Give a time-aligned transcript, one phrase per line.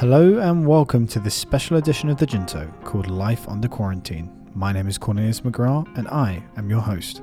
[0.00, 4.30] Hello and welcome to this special edition of the Junto called Life Under Quarantine.
[4.54, 7.20] My name is Cornelius McGrath and I am your host.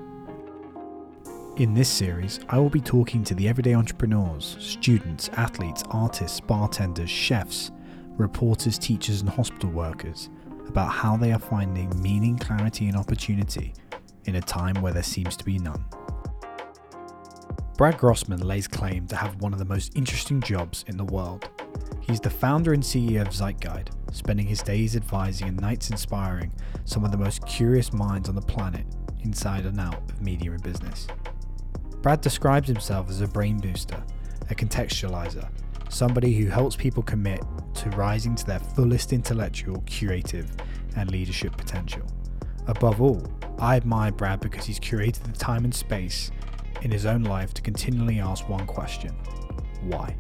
[1.56, 7.10] In this series, I will be talking to the everyday entrepreneurs, students, athletes, artists, bartenders,
[7.10, 7.72] chefs,
[8.10, 10.30] reporters, teachers, and hospital workers
[10.68, 13.74] about how they are finding meaning, clarity, and opportunity
[14.26, 15.84] in a time where there seems to be none.
[17.76, 21.50] Brad Grossman lays claim to have one of the most interesting jobs in the world.
[22.08, 26.54] He's the founder and CEO of Zeitguide, spending his days advising and nights inspiring
[26.86, 28.86] some of the most curious minds on the planet
[29.24, 31.06] inside and out of media and business.
[32.02, 34.02] Brad describes himself as a brain booster,
[34.50, 35.50] a contextualizer,
[35.90, 37.42] somebody who helps people commit
[37.74, 40.50] to rising to their fullest intellectual, creative,
[40.96, 42.04] and leadership potential.
[42.68, 43.22] Above all,
[43.60, 46.32] I admire Brad because he's curated the time and space
[46.84, 49.14] in his own life to continually ask one question
[49.82, 50.16] why?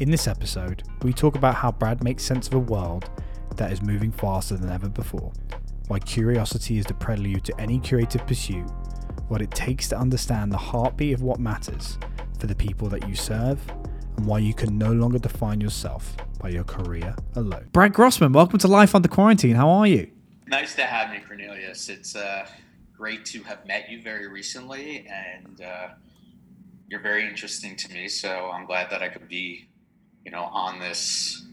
[0.00, 3.10] In this episode, we talk about how Brad makes sense of a world
[3.56, 5.30] that is moving faster than ever before,
[5.88, 8.64] why curiosity is the prelude to any creative pursuit,
[9.28, 11.98] what it takes to understand the heartbeat of what matters
[12.38, 13.60] for the people that you serve,
[14.16, 17.68] and why you can no longer define yourself by your career alone.
[17.72, 19.56] Brad Grossman, welcome to Life Under Quarantine.
[19.56, 20.10] How are you?
[20.46, 21.90] Nice to have you, Cornelius.
[21.90, 22.46] It's uh,
[22.96, 25.88] great to have met you very recently, and uh,
[26.88, 28.08] you're very interesting to me.
[28.08, 29.66] So I'm glad that I could be,
[30.24, 31.44] you know, on this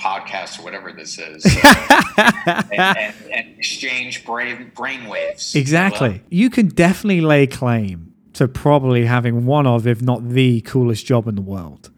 [0.00, 5.54] podcast or whatever this is, uh, and, and, and, exchange brain brain waves.
[5.54, 6.22] Exactly.
[6.30, 11.28] You can definitely lay claim to probably having one of, if not the coolest job
[11.28, 11.90] in the world,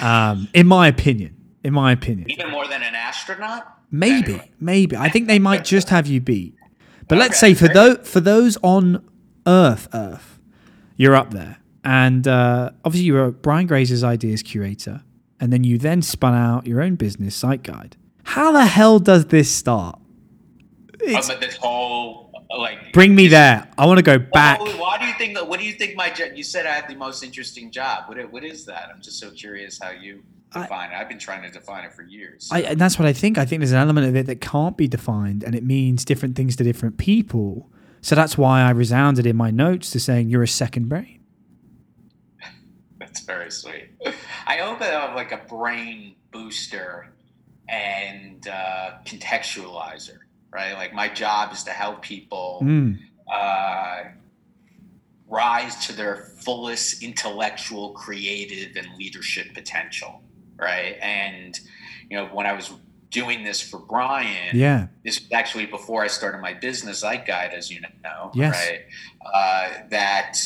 [0.00, 1.34] um, in my opinion.
[1.64, 3.66] In my opinion, even more than an astronaut.
[3.90, 4.50] Maybe, anyway.
[4.60, 4.96] maybe.
[4.96, 6.54] I think they might just have you beat.
[7.08, 9.04] But okay, let's say for those for those on
[9.46, 10.38] Earth, Earth,
[10.96, 15.02] you're up there, and uh, obviously you were Brian Grazer's ideas curator,
[15.40, 17.92] and then you then spun out your own business, Zeitguide.
[18.24, 19.98] How the hell does this start?
[21.00, 23.68] It's, this whole like bring me there.
[23.76, 24.60] I want to go back.
[24.60, 25.38] Why, why do you think?
[25.48, 25.96] What do you think?
[25.96, 28.08] My you said I had the most interesting job.
[28.08, 28.90] What what is that?
[28.94, 30.22] I'm just so curious how you
[30.52, 31.00] define I, it.
[31.00, 32.48] I've been trying to define it for years.
[32.50, 33.38] I, and that's what I think.
[33.38, 36.36] I think there's an element of it that can't be defined, and it means different
[36.36, 37.70] things to different people.
[38.00, 41.17] So that's why I resounded in my notes to saying you're a second brain.
[43.18, 43.90] That's very sweet.
[44.46, 47.12] I hope that I'm like a brain booster
[47.68, 50.18] and uh, contextualizer,
[50.52, 50.74] right?
[50.74, 52.98] Like my job is to help people mm.
[53.32, 54.04] uh,
[55.28, 60.22] rise to their fullest intellectual, creative, and leadership potential
[60.58, 60.96] right?
[61.00, 61.58] And
[62.10, 62.70] you know, when I was
[63.10, 67.70] doing this for Brian, yeah, this was actually before I started my business, Zeitguide, as
[67.70, 68.54] you know, yes.
[68.54, 68.80] right?
[69.24, 70.38] Uh, that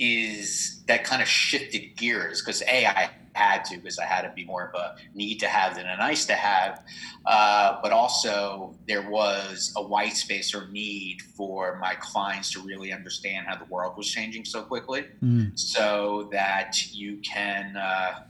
[0.00, 4.32] is that kind of shifted gears because a I had to because I had to
[4.34, 6.82] be more of a need to have than a nice to have.
[7.26, 12.92] Uh, but also, there was a white space or need for my clients to really
[12.92, 15.58] understand how the world was changing so quickly mm.
[15.58, 18.20] so that you can uh,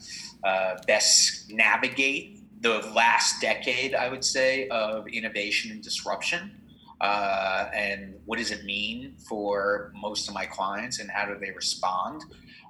[0.45, 6.53] uh, best navigate the last decade, I would say, of innovation and disruption.
[7.01, 11.51] Uh, and what does it mean for most of my clients and how do they
[11.53, 12.23] respond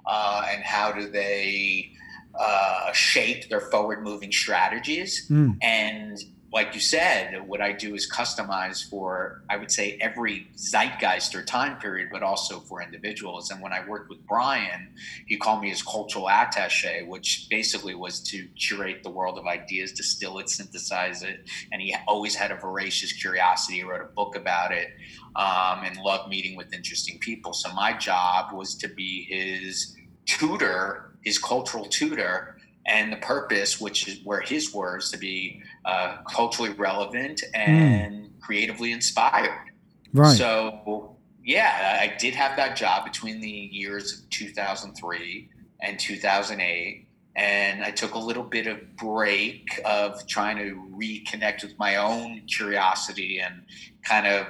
[0.05, 1.91] uh, and how do they
[2.39, 5.27] uh, shape their forward moving strategies.
[5.29, 5.57] Mm.
[5.61, 6.17] And
[6.53, 11.43] like you said, what I do is customize for, I would say, every zeitgeist or
[11.43, 13.51] time period, but also for individuals.
[13.51, 14.89] And when I worked with Brian,
[15.27, 19.93] he called me his cultural attache, which basically was to curate the world of ideas,
[19.93, 21.49] distill it, synthesize it.
[21.71, 23.77] And he always had a voracious curiosity.
[23.77, 24.89] He wrote a book about it
[25.37, 27.53] um, and loved meeting with interesting people.
[27.53, 29.95] So my job was to be his
[30.25, 36.17] tutor his cultural tutor and the purpose, which is where his words to be uh,
[36.29, 38.39] culturally relevant and mm.
[38.41, 39.71] creatively inspired.
[40.13, 40.37] Right.
[40.37, 45.49] So, yeah, I did have that job between the years of 2003
[45.81, 47.07] and 2008.
[47.35, 52.41] And I took a little bit of break of trying to reconnect with my own
[52.41, 53.63] curiosity and
[54.03, 54.47] kind of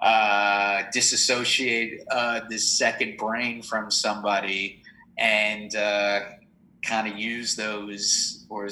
[0.00, 4.82] uh, disassociate uh, this second brain from somebody
[5.18, 6.20] and uh,
[6.82, 8.68] kind of use those or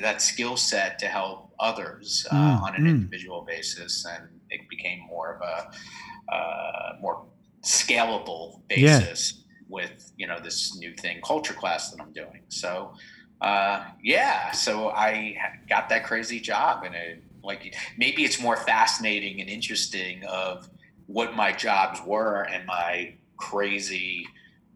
[0.00, 2.88] that skill set to help others uh, mm, on an mm.
[2.88, 7.24] individual basis, and it became more of a uh, more
[7.62, 9.44] scalable basis yeah.
[9.68, 12.42] with you know this new thing, culture class that I'm doing.
[12.48, 12.92] So
[13.40, 15.36] uh, yeah, so I
[15.68, 20.68] got that crazy job, and it like maybe it's more fascinating and interesting of
[21.06, 24.26] what my jobs were and my crazy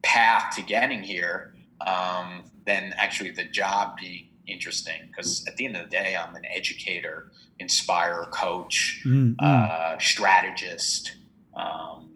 [0.02, 1.54] path to getting here
[1.86, 6.34] um, than actually the job being interesting because at the end of the day, I'm
[6.34, 9.42] an educator, inspirer, coach, Mm, mm.
[9.42, 11.16] uh, strategist,
[11.56, 12.10] um,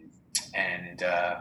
[0.55, 1.40] and uh,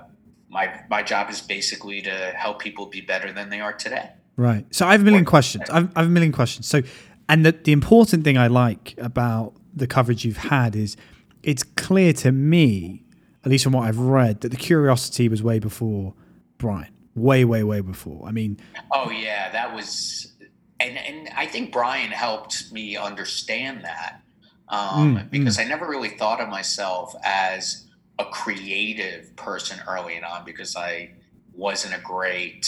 [0.50, 4.12] my my job is basically to help people be better than they are today.
[4.38, 4.66] Right.
[4.74, 5.70] So I have a million questions.
[5.70, 6.68] I've, I have a million questions.
[6.68, 6.82] So,
[7.30, 10.98] and the, the important thing I like about the coverage you've had is
[11.42, 13.04] it's clear to me,
[13.46, 16.14] at least from what I've read, that the curiosity was way before
[16.58, 16.92] Brian.
[17.16, 18.28] Way, way, way before.
[18.28, 18.60] I mean,
[18.92, 20.34] Oh yeah, that was,
[20.80, 24.22] and and I think Brian helped me understand that
[24.68, 27.86] um, Mm, because I never really thought of myself as
[28.18, 31.12] a creative person early on because I
[31.54, 32.68] wasn't a great.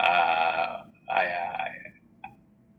[0.00, 1.70] Uh, I, I,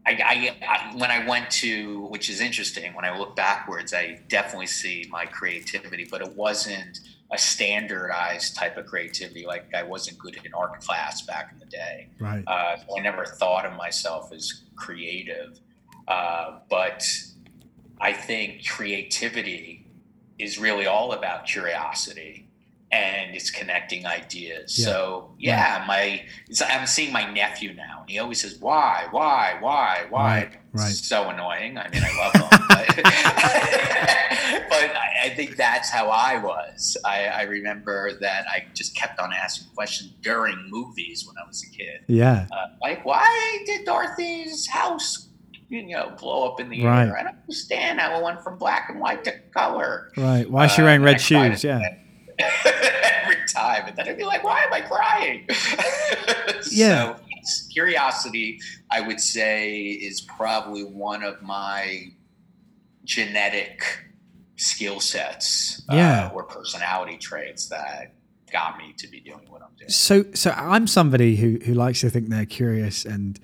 [0.06, 4.20] I, I, I when I went to, which is interesting, when I look backwards, I
[4.28, 7.00] definitely see my creativity, but it wasn't
[7.32, 9.46] a standardized type of creativity.
[9.46, 12.10] Like I wasn't good in art class back in the day.
[12.20, 12.44] right.
[12.48, 15.60] Uh, I never thought of myself as creative,
[16.08, 17.08] uh, but
[18.00, 19.88] I think creativity
[20.38, 22.45] is really all about curiosity
[22.96, 24.78] and it's connecting ideas.
[24.80, 24.86] Yeah.
[24.86, 26.22] So yeah, my
[26.70, 30.92] I'm seeing my nephew now, and he always says, "Why, why, why, why?" Right, right.
[30.94, 31.78] So annoying.
[31.78, 32.88] I mean, I love him, but,
[34.70, 36.98] but I, I think that's how I was.
[37.06, 41.64] I, I remember that I just kept on asking questions during movies when I was
[41.64, 42.02] a kid.
[42.08, 42.48] Yeah.
[42.52, 45.28] Uh, like, why did Dorothy's house,
[45.70, 47.08] you know, blow up in the Right.
[47.08, 47.18] air?
[47.18, 50.12] I don't understand how it went from black and white to color.
[50.18, 50.50] Right.
[50.50, 51.64] Why is she Uh, wearing red shoes?
[51.64, 51.80] Yeah.
[51.80, 52.00] that
[53.24, 55.48] Every time, and then I'd be like, "Why am I crying?"
[56.72, 57.16] Yeah.
[57.16, 57.22] So,
[57.72, 58.60] curiosity,
[58.92, 62.08] I would say, is probably one of my
[63.04, 63.84] genetic
[64.58, 66.28] skill sets Yeah.
[66.28, 68.14] uh, or personality traits that
[68.52, 69.90] got me to be doing what I'm doing.
[69.90, 73.40] So, so I'm somebody who who likes to think they're curious and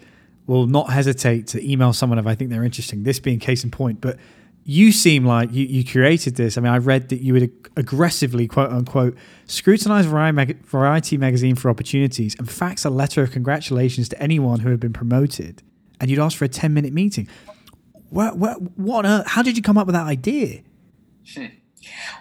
[0.48, 3.04] will not hesitate to email someone if I think they're interesting.
[3.04, 4.18] This being case in point, but
[4.64, 6.58] you seem like you, you created this.
[6.58, 9.18] I mean, I read that you would ag- aggressively, quote unquote,
[9.48, 14.60] scrutinize Variety, mag- Variety magazine for opportunities and fax a letter of congratulations to anyone
[14.60, 15.64] who had been promoted,
[16.00, 17.28] and you'd ask for a 10 minute meeting.
[18.10, 19.06] What, what, what?
[19.28, 20.62] How did you come up with that idea?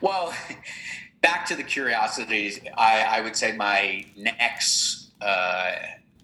[0.01, 0.33] Well,
[1.23, 5.73] back to the curiosities, I, I would say my next, uh,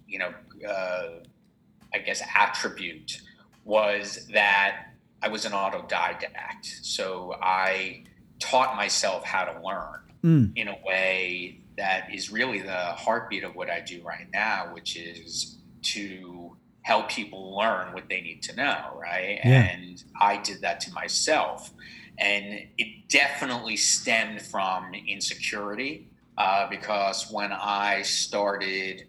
[0.07, 0.33] you know,
[0.67, 1.09] uh,
[1.93, 3.21] I guess attribute
[3.65, 4.93] was that
[5.23, 6.65] I was an autodidact.
[6.83, 8.05] So I
[8.39, 13.55] taught myself how to learn Mm, in a way that is really the heartbeat of
[13.55, 18.57] what I do right now, which is to help people learn what they need to
[18.57, 19.39] know, right?
[19.45, 19.69] Yeah.
[19.69, 21.71] And I did that to myself.
[22.19, 29.07] And it definitely stemmed from insecurity uh, because when I started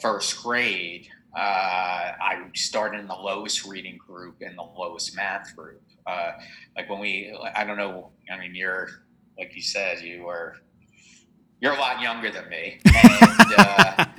[0.00, 5.82] first grade, uh, I started in the lowest reading group and the lowest math group.
[6.06, 6.32] Uh,
[6.76, 8.88] like when we, I don't know, I mean, you're,
[9.38, 10.56] like you said, you were,
[11.60, 12.78] you're a lot younger than me.
[12.84, 14.04] And, uh,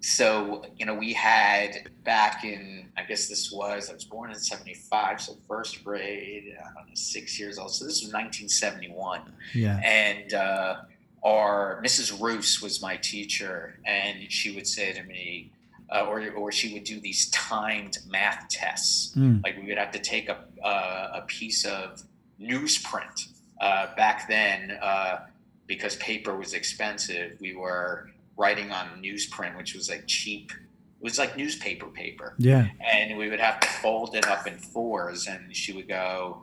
[0.00, 4.38] so you know we had back in i guess this was i was born in
[4.38, 9.22] 75 so first grade i don't know six years old so this was 1971
[9.54, 9.80] yeah.
[9.84, 10.76] and uh,
[11.24, 15.50] our mrs roos was my teacher and she would say to me
[15.90, 19.14] uh, or, or she would do these timed math tests.
[19.16, 22.02] Mm, like we would have to take a, uh, a piece of
[22.40, 23.28] newsprint
[23.60, 25.20] uh, back then uh,
[25.66, 30.52] because paper was expensive we were writing on newsprint which was like cheap.
[31.00, 32.34] It was like newspaper paper.
[32.38, 32.68] Yeah.
[32.80, 36.42] and we would have to fold it up in fours and she would go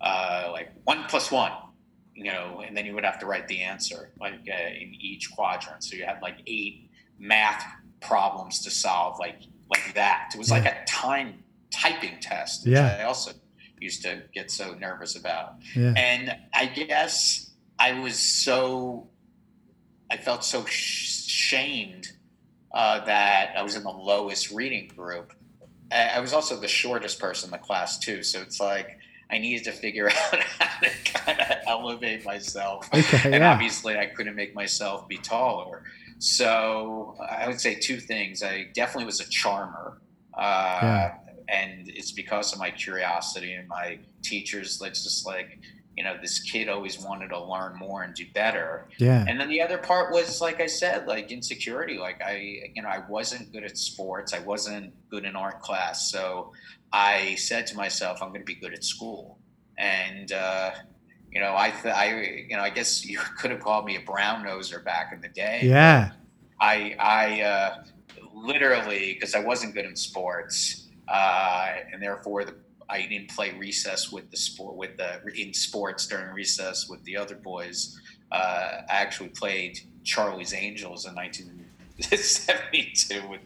[0.00, 1.52] uh, like one plus one
[2.14, 5.30] you know and then you would have to write the answer like uh, in each
[5.30, 5.82] quadrant.
[5.82, 7.64] So you had like eight math
[8.06, 12.98] problems to solve like like that it was like a time typing test which Yeah.
[13.00, 13.32] i also
[13.80, 15.92] used to get so nervous about Yeah.
[15.96, 19.08] and I guess I was so,
[20.10, 22.06] I felt so sh- shamed
[22.72, 25.32] uh, that I was in the lowest reading group.
[25.92, 28.96] I I was also the shortest person in the class too, so it's like
[29.30, 32.88] I needed to figure out how to kind of elevate myself.
[32.94, 33.32] Okay.
[33.34, 33.52] And Yeah.
[33.52, 35.82] obviously, I couldn't make myself be taller.
[36.18, 38.42] So I would say two things.
[38.42, 40.00] I definitely was a charmer.
[40.36, 41.14] Uh, Yeah.
[41.46, 44.78] And it's because of my curiosity and my teachers.
[44.78, 45.58] That's just like,
[45.94, 48.88] you know, this kid always wanted to learn more and do better.
[48.96, 49.24] Yeah.
[49.28, 51.98] And then the other part was, like I said, like insecurity.
[51.98, 54.32] Like I, you know, I wasn't good at sports.
[54.32, 56.10] I wasn't good in art class.
[56.10, 56.52] So
[56.92, 59.38] I said to myself, I'm going to be good at school.
[59.76, 60.70] And, uh,
[61.34, 64.00] you know, I, th- I, you know, I guess you could have called me a
[64.00, 65.60] brown noser back in the day.
[65.64, 66.12] Yeah.
[66.60, 67.84] I, I uh,
[68.32, 72.54] literally, because I wasn't good in sports, uh, and therefore the,
[72.88, 77.16] I didn't play recess with the sport with the in sports during recess with the
[77.16, 78.00] other boys.
[78.30, 83.40] Uh, I actually played Charlie's Angels in 1972 with,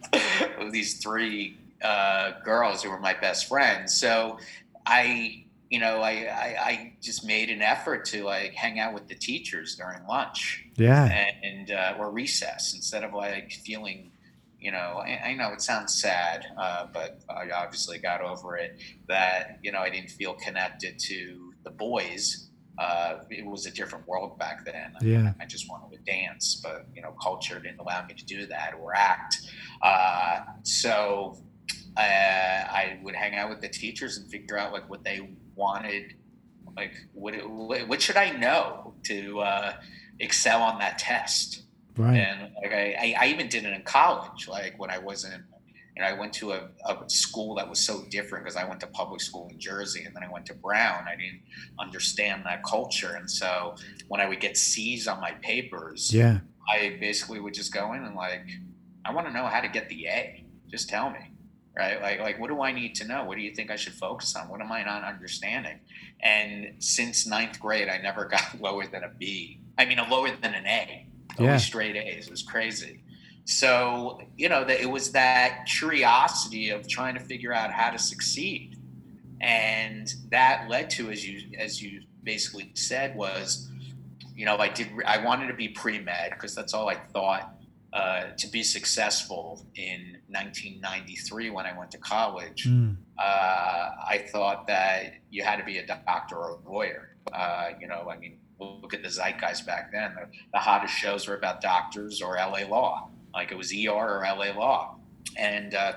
[0.59, 3.95] with these three uh, girls who were my best friends.
[3.95, 4.39] So
[4.87, 9.07] I, you know, I, I, I, just made an effort to like hang out with
[9.09, 10.65] the teachers during lunch.
[10.77, 11.05] Yeah.
[11.43, 14.13] And, uh, or recess instead of like feeling,
[14.59, 18.79] you know, I, I know it sounds sad, uh, but I obviously got over it
[19.09, 22.49] that, you know, I didn't feel connected to the boys.
[22.79, 24.95] Uh, it was a different world back then.
[25.03, 25.33] Yeah.
[25.39, 28.47] I, I just wanted to dance, but you know, culture didn't allow me to do
[28.47, 29.37] that or act.
[29.83, 31.43] Uh, so
[31.97, 36.15] uh, I would hang out with the teachers and figure out like what they wanted,
[36.77, 37.35] like what
[37.89, 39.73] what should I know to uh,
[40.21, 41.65] excel on that test.
[41.97, 42.17] Right.
[42.17, 45.43] And like I, I even did it in college, like when I wasn't
[45.99, 48.87] and I went to a, a school that was so different because I went to
[48.87, 51.07] public school in Jersey and then I went to Brown.
[51.09, 51.41] I didn't
[51.77, 53.17] understand that culture.
[53.17, 53.75] And so
[54.07, 56.39] when I would get C's on my papers, yeah,
[56.73, 58.47] I basically would just go in and like,
[59.05, 60.45] I want to know how to get the A.
[60.71, 61.33] Just tell me
[61.79, 62.03] right?
[62.03, 63.25] Like, like what do I need to know?
[63.25, 64.49] What do you think I should focus on?
[64.49, 65.79] What am I not understanding?
[66.21, 69.61] And since ninth grade, I never got lower than a B.
[69.79, 71.07] I mean, a lower than an A.
[71.39, 71.47] Yeah.
[71.47, 72.27] Always straight A's.
[72.27, 73.05] It was crazy.
[73.45, 77.99] So you know that it was that curiosity of trying to figure out how to
[77.99, 78.77] succeed,
[79.41, 83.71] and that led to, as you as you basically said, was
[84.35, 87.58] you know I did I wanted to be pre med because that's all I thought
[87.93, 92.97] uh, to be successful in 1993 when I went to college, mm.
[93.19, 97.17] uh, I thought that you had to be a doctor or a lawyer.
[97.33, 100.15] Uh, you know, I mean, look at the zeitgeist back then.
[100.15, 104.23] The, the, hottest shows were about doctors or LA law, like it was ER or
[104.23, 104.97] LA law.
[105.37, 105.93] And uh,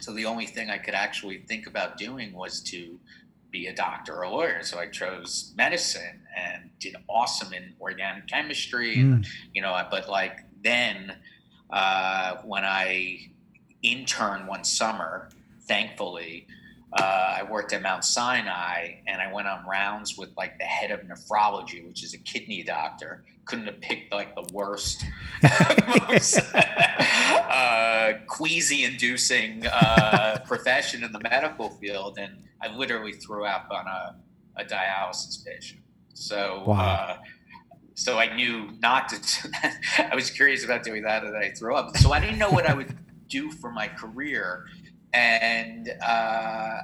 [0.00, 2.98] so the only thing I could actually think about doing was to
[3.50, 4.62] be a doctor or a lawyer.
[4.62, 8.96] So I chose medicine and did awesome in organic chemistry.
[8.96, 9.12] Mm.
[9.12, 11.16] And, you know, but like then
[11.70, 13.30] uh, when I
[13.82, 15.28] interned one summer,
[15.62, 16.46] thankfully,
[16.92, 20.90] uh, I worked at Mount Sinai and I went on rounds with like the head
[20.90, 23.24] of nephrology, which is a kidney doctor.
[23.44, 25.04] Couldn't have picked like the worst,
[26.08, 32.18] most uh, queasy inducing uh, profession in the medical field.
[32.18, 34.16] And I literally threw up on a,
[34.56, 35.80] a dialysis patient.
[36.14, 37.18] So, wow.
[37.98, 39.50] So I knew not to.
[40.12, 41.96] I was curious about doing that, and I threw up.
[41.96, 42.96] So I didn't know what I would
[43.28, 44.66] do for my career,
[45.12, 46.78] and uh,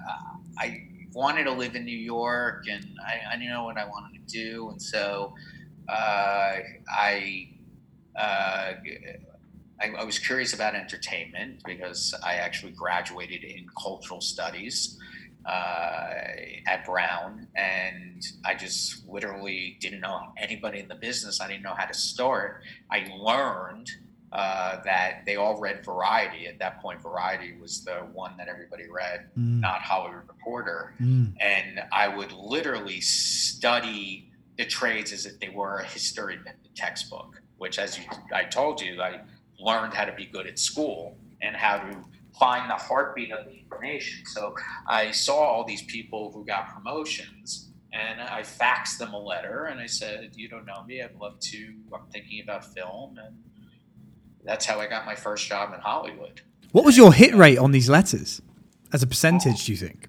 [0.59, 4.26] I wanted to live in New York, and I, I, didn't know what I wanted
[4.26, 5.33] to do, and so
[5.88, 6.56] uh,
[6.90, 7.49] I,
[8.16, 8.73] uh,
[9.80, 14.99] I, I was curious about entertainment because I actually graduated in cultural studies
[15.46, 16.10] uh,
[16.66, 21.40] at Brown, and I just literally didn't know anybody in the business.
[21.40, 22.62] I didn't know how to start.
[22.90, 23.90] I learned
[24.32, 26.46] uh, that they all read Variety.
[26.46, 29.60] At that point, Variety was the one that everybody read, mm.
[29.60, 30.94] not Hollywood Reporter.
[31.00, 31.34] Mm.
[31.40, 36.38] And I would literally study the trades as if they were a history
[36.74, 37.40] textbook.
[37.58, 39.20] Which, as you, I told you, I
[39.60, 41.96] learned how to be good at school and how to
[42.38, 44.25] find the heartbeat of the information.
[44.26, 44.55] So
[44.88, 49.81] I saw all these people who got promotions and I faxed them a letter and
[49.81, 51.00] I said, You don't know me.
[51.03, 51.75] I'd love to.
[51.93, 53.19] I'm thinking about film.
[53.25, 53.37] And
[54.43, 56.43] that's how I got my first job in Hollywood.
[56.73, 58.43] What was your hit rate on these letters
[58.93, 60.09] as a percentage, do you think?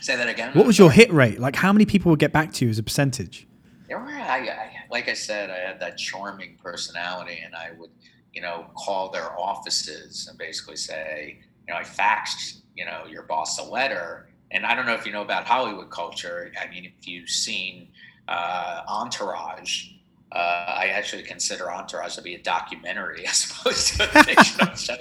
[0.00, 0.52] Say that again.
[0.52, 1.40] What was your hit rate?
[1.40, 3.46] Like, how many people would get back to you as a percentage?
[3.88, 7.90] There were, I, I, like I said, I had that charming personality and I would
[8.34, 13.22] you know, call their offices and basically say, you know, I faxed, you know, your
[13.22, 14.28] boss a letter.
[14.50, 16.52] And I don't know if you know about Hollywood culture.
[16.60, 17.88] I mean, if you've seen
[18.28, 19.86] uh, Entourage,
[20.32, 24.96] uh, I actually consider Entourage to be a documentary as opposed to a fictional show.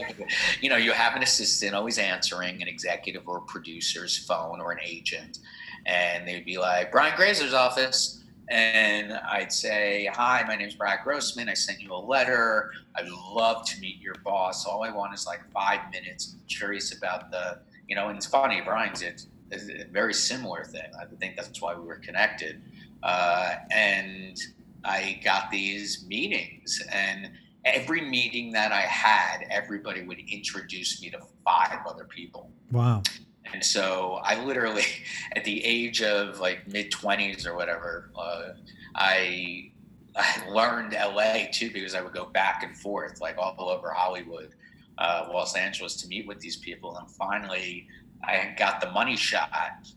[0.61, 4.79] You know, you have an assistant always answering an executive or producer's phone or an
[4.85, 5.39] agent,
[5.87, 11.49] and they'd be like, Brian Grazer's office and I'd say, Hi, my name's Brad Grossman.
[11.49, 12.71] I sent you a letter.
[12.95, 14.65] I'd love to meet your boss.
[14.65, 16.33] All I want is like five minutes.
[16.33, 20.89] I'm curious about the, you know, and it's funny, Brian's it's a very similar thing.
[20.99, 22.61] I think that's why we were connected.
[23.03, 24.37] Uh, and
[24.83, 27.31] I got these meetings, and
[27.65, 32.49] every meeting that I had, everybody would introduce me to five other people.
[32.71, 33.03] Wow.
[33.51, 34.83] And so I literally,
[35.35, 38.49] at the age of like mid 20s or whatever, uh,
[38.95, 39.71] I,
[40.15, 44.53] I learned LA too because I would go back and forth like all over Hollywood.
[44.97, 46.97] uh, Los Angeles to meet with these people.
[46.97, 47.87] And finally,
[48.23, 49.49] I got the money shot.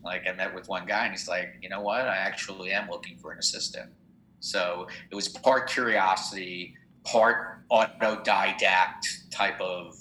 [0.03, 2.01] Like I met with one guy, and he's like, you know what?
[2.01, 3.89] I actually am looking for an assistant.
[4.39, 9.97] So it was part curiosity, part autodidact type of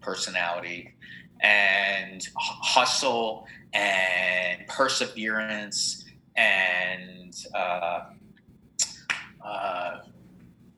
[0.00, 0.94] personality,
[1.42, 6.04] and hustle and perseverance
[6.36, 8.00] and uh,
[9.44, 9.98] uh,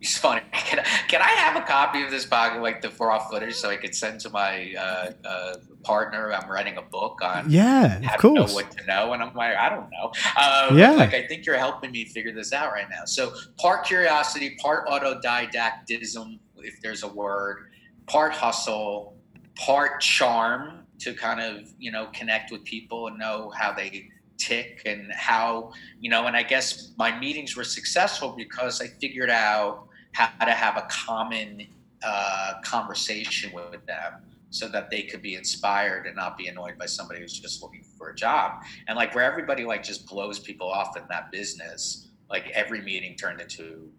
[0.00, 0.40] it's funny.
[0.52, 3.68] Can I, can I have a copy of this book, like the raw footage, so
[3.68, 5.54] I could send to my uh, uh,
[5.84, 6.32] partner?
[6.32, 8.32] I'm writing a book on yeah, how of course.
[8.32, 10.06] to know what to know, and I'm like, I don't know.
[10.40, 10.92] Um, Yeah.
[10.92, 13.04] like I think you're helping me figure this out right now.
[13.04, 17.70] So part curiosity, part autodidactism, if there's a word,
[18.06, 19.16] part hustle,
[19.54, 24.82] part charm to kind of you know connect with people and know how they tick
[24.86, 29.86] and how you know and i guess my meetings were successful because i figured out
[30.12, 31.66] how to have a common
[32.04, 34.14] uh, conversation with them
[34.50, 37.82] so that they could be inspired and not be annoyed by somebody who's just looking
[37.96, 38.60] for a job.
[38.86, 43.14] And like where everybody like just blows people off in that business like every meeting
[43.14, 43.90] turned into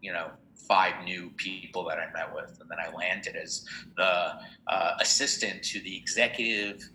[0.00, 0.30] you know
[0.66, 3.64] five new people that i met with and then i landed as
[3.96, 4.32] the
[4.66, 6.88] uh, assistant to the executive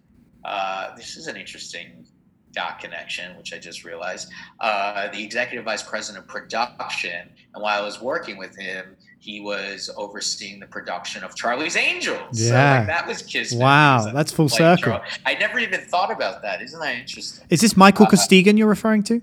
[0.46, 2.06] uh, this is an interesting
[2.52, 4.30] dot connection, which I just realized,
[4.60, 7.30] uh, the executive vice president of production.
[7.56, 12.38] And while I was working with him, he was overseeing the production of Charlie's Angels.
[12.48, 12.78] So Yeah.
[12.80, 13.60] like, that was Kismet.
[13.60, 15.00] Wow, that's full circle.
[15.26, 16.62] I never even thought about that.
[16.62, 17.48] Isn't that interesting?
[17.50, 19.20] Is this Michael Uh, Costigan you're referring to?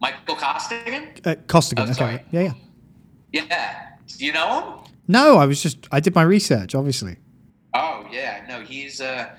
[0.00, 1.08] Michael Costigan?
[1.24, 1.82] Uh, Costigan.
[1.84, 1.98] Oh, okay.
[1.98, 2.24] sorry.
[2.32, 2.52] Yeah, yeah.
[3.36, 3.88] Yeah.
[4.06, 4.92] Do you know him?
[5.08, 7.16] No, I was just I did my research, obviously.
[7.74, 9.30] Oh yeah, no, he's uh,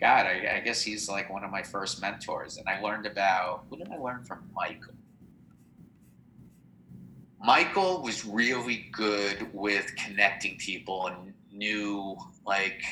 [0.00, 3.64] God, I, I guess he's like one of my first mentors, and I learned about
[3.68, 4.94] what did I learn from Michael?
[7.44, 12.82] Michael was really good with connecting people and knew like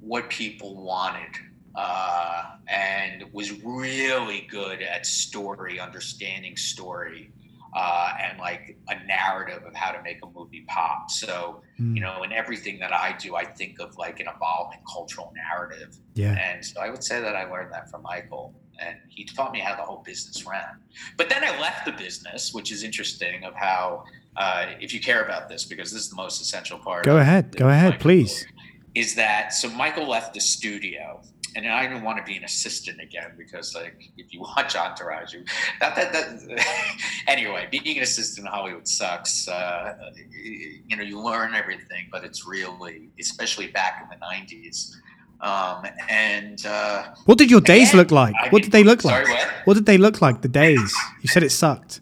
[0.00, 1.30] what people wanted,
[1.74, 7.30] uh, and was really good at story, understanding story,
[7.74, 11.10] uh, and like a narrative of how to make a movie pop.
[11.10, 14.80] So Hmm, you know, in everything that I do, I think of like an evolving
[14.92, 15.96] cultural narrative.
[16.14, 16.34] yeah.
[16.38, 18.54] And so I would say that I learned that from Michael.
[18.78, 20.80] And he taught me how the whole business ran.
[21.16, 24.04] But then I left the business, which is interesting of how,
[24.36, 27.04] uh, if you care about this, because this is the most essential part.
[27.04, 27.56] Go ahead.
[27.56, 28.46] Go ahead, Michael please.
[28.94, 29.68] Is that so?
[29.70, 31.22] Michael left the studio,
[31.56, 35.34] and I didn't want to be an assistant again because, like, if you watch Entourage,
[35.34, 35.44] you
[35.80, 39.48] that that, that anyway, being an assistant in Hollywood sucks.
[39.48, 39.94] Uh,
[40.32, 44.94] you know, you learn everything, but it's really, especially back in the '90s.
[45.40, 48.34] Um, and uh, What did your days look like?
[48.40, 49.34] I What mean- did they look sorry, like?
[49.38, 49.48] what?
[49.64, 50.40] What did they look like?
[50.42, 50.94] The days.
[51.20, 52.00] You said it sucked.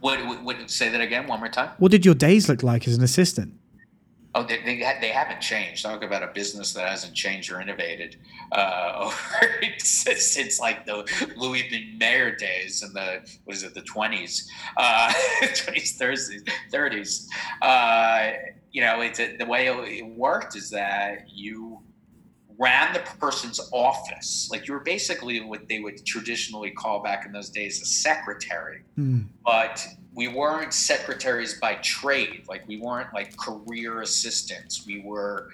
[0.00, 0.70] What, what, what?
[0.70, 1.70] Say that again, one more time.
[1.78, 3.54] What did your days look like as an assistant?
[4.34, 5.82] Oh, they, they, they haven't changed.
[5.82, 8.16] Talk about a business that hasn't changed or innovated
[8.52, 9.10] uh,
[9.78, 11.04] since, like the
[11.36, 11.94] Louis B.
[11.98, 14.50] Mayer days in the what is it the twenties,
[15.54, 17.28] twenties, thirties, thirties.
[17.60, 18.30] Uh,
[18.70, 21.80] you know, it's the way it worked is that you
[22.62, 24.48] ran the person's office.
[24.50, 28.82] Like you were basically what they would traditionally call back in those days a secretary
[28.96, 32.44] Hmm, but we weren't secretaries by trade.
[32.48, 34.86] Like we weren't like career assistants.
[34.86, 35.48] We were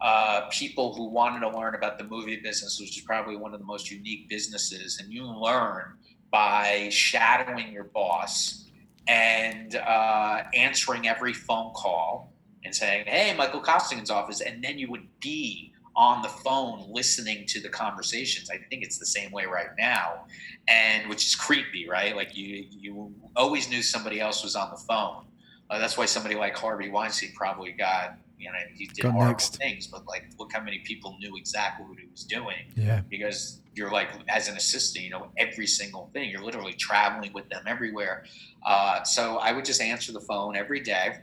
[0.00, 3.60] uh, people who wanted to learn about the movie business, which is probably one of
[3.60, 4.98] the most unique businesses.
[5.00, 5.94] And you learn
[6.30, 8.66] by shadowing your boss
[9.06, 12.32] and uh, answering every phone call
[12.64, 17.46] and saying, "Hey, Michael Costigan's office," and then you would be on the phone listening
[17.46, 18.50] to the conversations.
[18.50, 20.24] I think it's the same way right now,
[20.68, 22.14] and which is creepy, right?
[22.16, 25.24] Like you you always knew somebody else was on the phone.
[25.68, 29.56] Uh, that's why somebody like Harvey Weinstein probably got you know he did horrible next.
[29.56, 33.02] things, but like look how many people knew exactly what he was doing yeah.
[33.08, 37.48] because you're like as an assistant you know every single thing you're literally traveling with
[37.48, 38.24] them everywhere
[38.66, 41.18] uh, so i would just answer the phone every day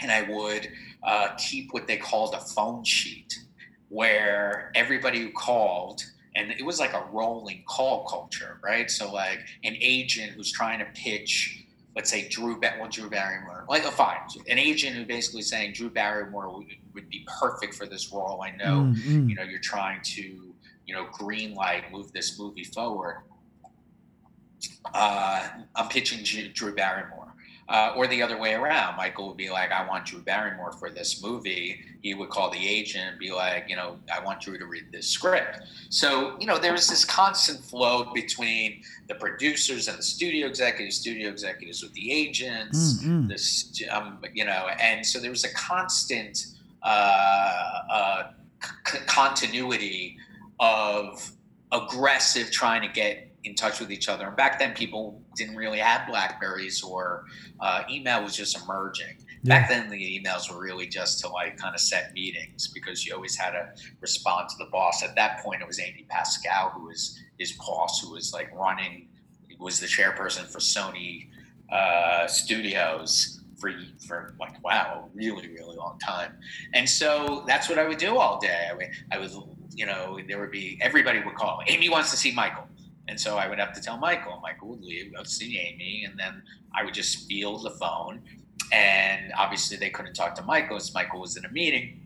[0.00, 0.68] and i would
[1.02, 3.38] uh, keep what they called a phone sheet
[3.90, 6.02] where everybody who called
[6.34, 10.78] and it was like a rolling call culture right so like an agent who's trying
[10.78, 11.58] to pitch
[11.96, 15.90] let's say Drew, well, Drew Barrymore, like a fine, an agent who basically saying Drew
[15.90, 18.40] Barrymore would, would be perfect for this role.
[18.42, 19.28] I know Mm, mm.
[19.28, 20.50] you know you're trying to
[20.90, 23.22] you know green light move this movie forward
[24.92, 27.29] uh, i'm pitching drew barrymore
[27.70, 28.96] Uh, or the other way around.
[28.96, 31.80] Michael would be like, I want Drew Barrymore for this movie.
[32.02, 34.86] He would call the agent and be like, you know, I want Drew to read
[34.90, 35.60] this script.
[35.88, 40.96] So, you know, there was this constant flow between the producers and the studio executives,
[40.96, 43.28] studio executives with the agents, mm-hmm.
[43.28, 46.46] this, um, you know, and so there was a constant
[46.82, 48.22] uh, uh,
[48.88, 50.16] c- continuity
[50.58, 51.30] of
[51.70, 54.26] aggressive trying to get in touch with each other.
[54.26, 57.24] And back then, people didn't really have Blackberries or
[57.60, 59.16] uh, email was just emerging.
[59.42, 59.60] Yeah.
[59.60, 63.14] Back then, the emails were really just to like kind of set meetings because you
[63.14, 63.68] always had to
[64.00, 65.02] respond to the boss.
[65.02, 69.08] At that point, it was Amy Pascal who was his boss, who was like running,
[69.60, 71.28] was the chairperson for Sony
[71.70, 73.72] uh, Studios for
[74.06, 76.32] for like wow, a really really long time.
[76.72, 78.68] And so that's what I would do all day.
[78.70, 79.30] I would, I would
[79.74, 81.62] you know there would be everybody would call.
[81.66, 82.66] Amy wants to see Michael.
[83.10, 84.40] And so I would have to tell Michael.
[84.40, 86.42] Michael would leave, go see Amy, and then
[86.74, 88.22] I would just field the phone.
[88.72, 91.99] And obviously, they couldn't talk to Michael as Michael was in a meeting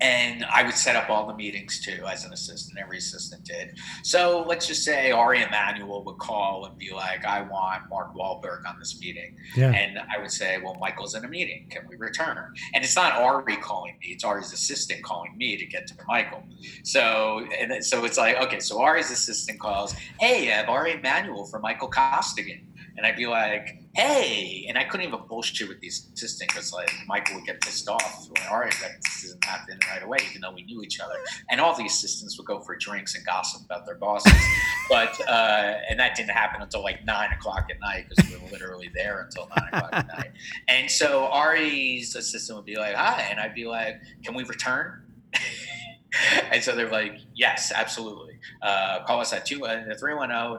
[0.00, 2.78] and I would set up all the meetings too as an assistant.
[2.78, 3.78] Every assistant did.
[4.02, 8.66] So let's just say Ari Emanuel would call and be like, "I want Mark Wahlberg
[8.66, 9.72] on this meeting," yeah.
[9.72, 11.66] and I would say, "Well, Michael's in a meeting.
[11.70, 15.66] Can we return?" And it's not Ari calling me; it's Ari's assistant calling me to
[15.66, 16.44] get to Michael.
[16.84, 21.46] So and so it's like, okay, so Ari's assistant calls, "Hey, I have Ari Emanuel
[21.46, 22.66] for Michael Costigan,"
[22.96, 26.90] and I'd be like hey, and I couldn't even bullshit with the assistant because like
[27.06, 28.28] Michael would get pissed off.
[28.28, 31.14] When, All right, that doesn't happen right away, even though we knew each other.
[31.50, 34.32] And all the assistants would go for drinks and gossip about their bosses.
[34.88, 38.50] but uh, and that didn't happen until like nine o'clock at night because we were
[38.50, 40.32] literally there until nine o'clock at night.
[40.68, 45.02] And so Ari's assistant would be like, hi, and I'd be like, can we return?
[46.50, 48.38] and so they're like, yes, absolutely.
[48.62, 50.58] Uh, call us at two uh, three one zero.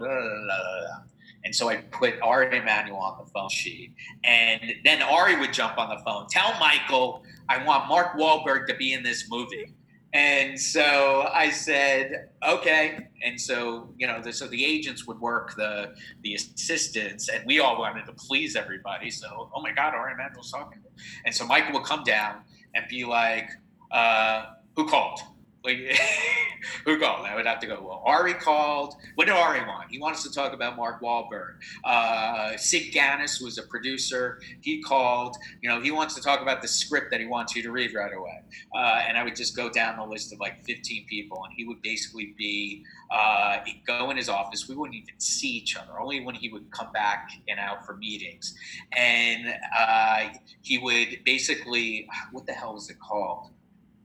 [1.43, 3.93] And so I put Ari Emanuel on the phone sheet.
[4.23, 8.75] And then Ari would jump on the phone, tell Michael, I want Mark Wahlberg to
[8.75, 9.73] be in this movie.
[10.13, 13.07] And so I said, okay.
[13.23, 17.59] And so, you know, the, so the agents would work the the assistants, and we
[17.59, 19.09] all wanted to please everybody.
[19.09, 20.79] So, oh my God, Ari Emanuel's talking.
[21.25, 22.41] And so Michael would come down
[22.75, 23.49] and be like,
[23.91, 25.21] uh, who called?
[25.63, 25.77] Like,
[26.85, 27.25] who called?
[27.25, 27.79] I would have to go.
[27.81, 28.95] Well, Ari called.
[29.15, 29.91] What did Ari want?
[29.91, 31.55] He wants to talk about Mark Wahlberg.
[31.83, 34.41] Uh, Sid Ganis was a producer.
[34.61, 35.37] He called.
[35.61, 37.93] You know, he wants to talk about the script that he wants you to read
[37.93, 38.41] right away.
[38.75, 41.65] Uh, and I would just go down the list of like 15 people, and he
[41.67, 44.67] would basically be uh, go in his office.
[44.67, 45.99] We wouldn't even see each other.
[45.99, 48.55] Only when he would come back and out for meetings,
[48.93, 50.29] and uh,
[50.61, 53.51] he would basically what the hell was it called?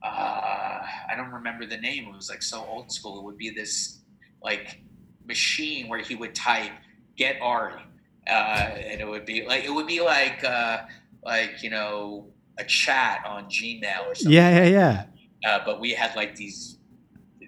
[0.06, 2.08] Uh, I don't remember the name.
[2.08, 3.18] It was like so old school.
[3.18, 4.00] It would be this
[4.42, 4.80] like
[5.26, 6.72] machine where he would type
[7.16, 7.82] "Get Ari,"
[8.26, 10.78] uh, and it would be like it would be like uh,
[11.24, 12.26] like you know
[12.58, 14.32] a chat on Gmail or something.
[14.32, 15.04] Yeah, yeah,
[15.42, 15.50] yeah.
[15.50, 16.78] Uh, but we had like these.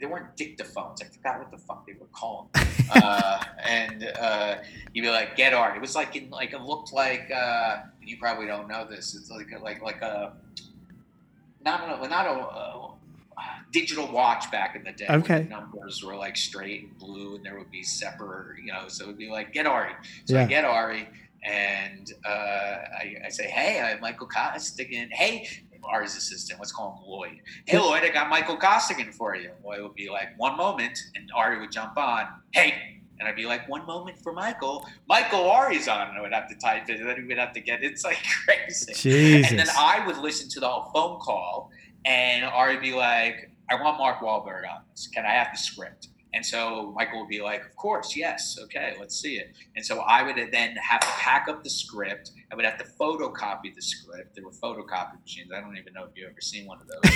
[0.01, 1.03] They weren't dictaphones.
[1.03, 2.51] I forgot what the fuck they were called.
[2.94, 4.57] uh, and uh,
[4.92, 7.31] you'd be like, "Get Ari." It was like in like it looked like.
[7.35, 9.14] Uh, you probably don't know this.
[9.14, 10.35] It's like like like a
[11.64, 12.79] not a, not a, a
[13.73, 15.07] digital watch back in the day.
[15.09, 15.42] Okay.
[15.42, 18.88] The numbers were like straight and blue, and there would be separate, you know.
[18.88, 19.92] So it would be like, get Ari.
[20.25, 20.42] So yeah.
[20.42, 21.09] I get Ari,
[21.42, 25.11] and uh, I, I, say, hey, I'm Michael Costigan.
[25.11, 25.49] Hey,
[25.85, 26.59] Ari's assistant.
[26.59, 27.40] Let's call him Lloyd.
[27.66, 29.51] Hey, Lloyd, I got Michael Costigan for you.
[29.64, 32.27] Lloyd would be like, one moment, and Ari would jump on.
[32.53, 32.94] Hey.
[33.18, 34.87] And I'd be like, one moment for Michael.
[35.09, 36.09] Michael Ari's on.
[36.09, 37.92] And I would have to type it, and then he would have to get it.
[37.92, 38.92] It's like crazy.
[38.92, 39.50] Jesus.
[39.50, 41.70] And then I would listen to the whole phone call,
[42.04, 45.09] and Ari would be like, I want Mark Wahlberg on this.
[45.09, 46.09] Can I have the script?
[46.35, 49.53] And so Michael would be like, Of course, yes, okay, let's see it.
[49.77, 52.33] And so I would then have to pack up the script.
[52.53, 54.35] I would have to photocopy the script.
[54.35, 55.51] There were photocopy machines.
[55.55, 57.01] I don't even know if you've ever seen one of those.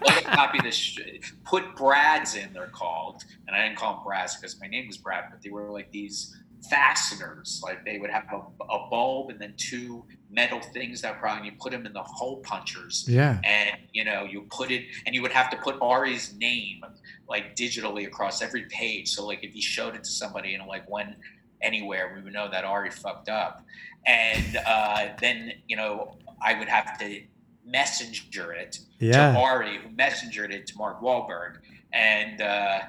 [0.00, 3.24] photocopy the put Brads in, they're called.
[3.46, 5.90] And I didn't call them Brads because my name was Brad, but they were like
[5.90, 6.36] these
[6.68, 7.60] fasteners.
[7.62, 11.52] Like they would have a, a, bulb and then two metal things that probably you
[11.58, 13.04] put them in the hole punchers.
[13.08, 13.40] Yeah.
[13.44, 16.82] And you know you put it, and you would have to put Ari's name
[17.28, 19.10] like digitally across every page.
[19.10, 21.16] So like if you showed it to somebody and like when
[21.62, 23.64] anywhere, we would know that Ari fucked up.
[24.06, 27.22] And uh, then you know I would have to
[27.64, 29.32] messenger it yeah.
[29.32, 31.58] to Ari, who messengered it to Mark Wahlberg,
[31.92, 32.40] and.
[32.40, 32.80] Uh,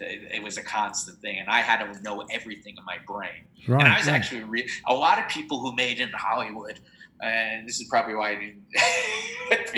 [0.00, 3.44] it, it, was a constant thing, and I had to know everything in my brain.
[3.68, 4.14] Right, and I was right.
[4.14, 6.80] actually re- a lot of people who made it in Hollywood,
[7.22, 8.62] and this is probably why I didn't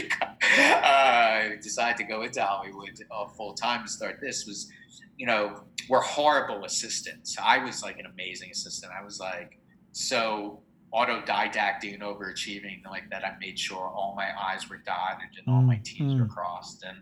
[0.85, 4.47] uh, decide to go into Hollywood uh, full time to start this.
[4.47, 4.71] Was
[5.17, 7.37] you know we're horrible assistants.
[7.43, 8.93] I was like an amazing assistant.
[8.99, 9.59] I was like
[9.93, 13.25] so autodidacting and overachieving like that.
[13.25, 16.31] I made sure all my I's were dotted and all my T's Mm, were mm.
[16.31, 16.85] crossed.
[16.85, 16.99] And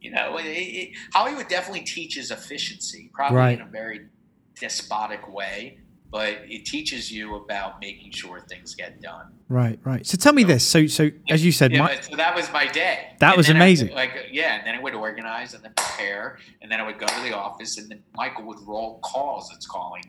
[0.00, 3.58] you know, it, it, Hollywood definitely teaches efficiency, probably Right.
[3.60, 4.06] in a very
[4.58, 5.78] despotic way,
[6.14, 9.32] but it teaches you about making sure things get done.
[9.48, 10.06] Right, right.
[10.06, 10.64] So tell me this.
[10.64, 13.16] So, so as you said, Yeah, my, so that was my day.
[13.18, 13.92] That And was amazing.
[13.92, 17.06] like, yeah, and then I would organize and then prepare, and then I would go
[17.06, 19.50] to the office, and then Michael would roll calls.
[19.56, 20.04] It's calling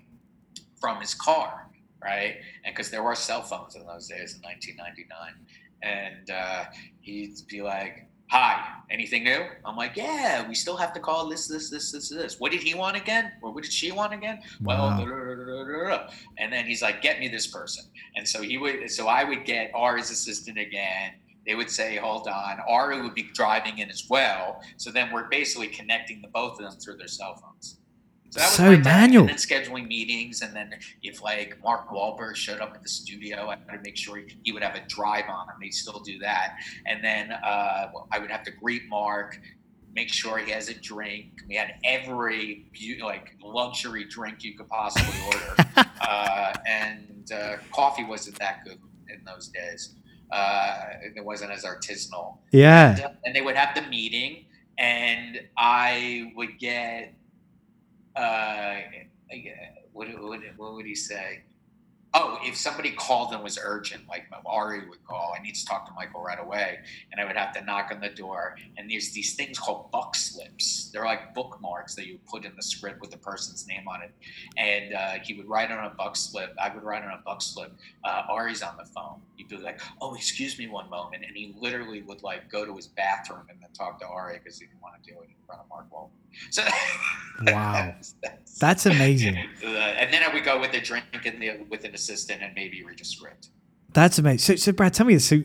[0.80, 1.66] from his car,
[2.04, 2.36] right?
[2.64, 5.34] And because there were cell phones in those days in 1999,
[5.82, 6.66] and uh,
[7.02, 11.48] he'd be like, "Hi, anything new?" I'm like, "Yeah, we still have to call this,
[11.48, 12.40] this, this, this, this.
[12.40, 13.32] What did he want again?
[13.42, 15.06] Or what did she want again?" Well, Wow.
[15.06, 16.10] blah.
[16.38, 17.86] and then he's like, "Get me this person."
[18.16, 21.14] And so he would, so I would get Ari's assistant again.
[21.46, 24.62] They would say, "Hold on." Ari would be driving in as well.
[24.78, 27.80] So then we're basically connecting the both of them through their cell phones.
[28.36, 29.22] So that was So my manual.
[29.22, 33.48] And then scheduling meetings, and then if like Mark Wahlberg showed up at the studio,
[33.48, 35.56] I had to make sure he, he would have a drive on him.
[35.62, 36.56] They still do that.
[36.86, 39.40] And then uh, I would have to greet Mark,
[39.94, 41.44] make sure he has a drink.
[41.48, 42.66] We had every
[43.02, 45.56] like luxury drink you could possibly order,
[46.02, 49.96] uh, and uh, coffee wasn't that good in those days.
[50.30, 50.80] Uh,
[51.16, 52.40] it wasn't as artisanal.
[52.52, 52.96] yeah.
[52.96, 54.46] And, and they would have the meeting,
[54.78, 57.14] and I would get,
[58.16, 58.76] uh,
[59.94, 61.45] what, what, what would he say?
[62.18, 65.86] Oh, if somebody called and was urgent, like Ari would call, I need to talk
[65.88, 66.80] to Michael right away,
[67.12, 68.56] and I would have to knock on the door.
[68.78, 70.90] And there's these things called buck slips.
[70.94, 74.12] They're like bookmarks that you put in the script with the person's name on it.
[74.56, 76.56] And uh, he would write on a buck slip.
[76.58, 77.74] I would write on a buck slip.
[78.06, 79.20] Uh, Ari's on the phone.
[79.36, 82.74] He'd be like, "Oh, excuse me, one moment," and he literally would like go to
[82.78, 85.36] his bathroom and then talk to Ari because he didn't want to do it in
[85.46, 86.12] front of Mark Wahlberg.
[86.50, 86.64] So,
[87.46, 87.74] Wow.
[87.74, 89.36] that's- that's- That's amazing.
[89.64, 92.54] uh, and then I would go with a drink and the, with an assistant and
[92.56, 93.50] maybe read a script.
[93.94, 94.40] That's amazing.
[94.40, 95.28] So, so Brad, tell me this.
[95.28, 95.42] So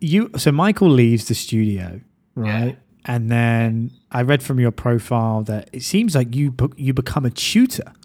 [0.00, 2.00] you, so Michael leaves the studio,
[2.34, 2.78] right?
[3.06, 7.30] And then I read from your profile that it seems like you you become a
[7.30, 7.92] tutor.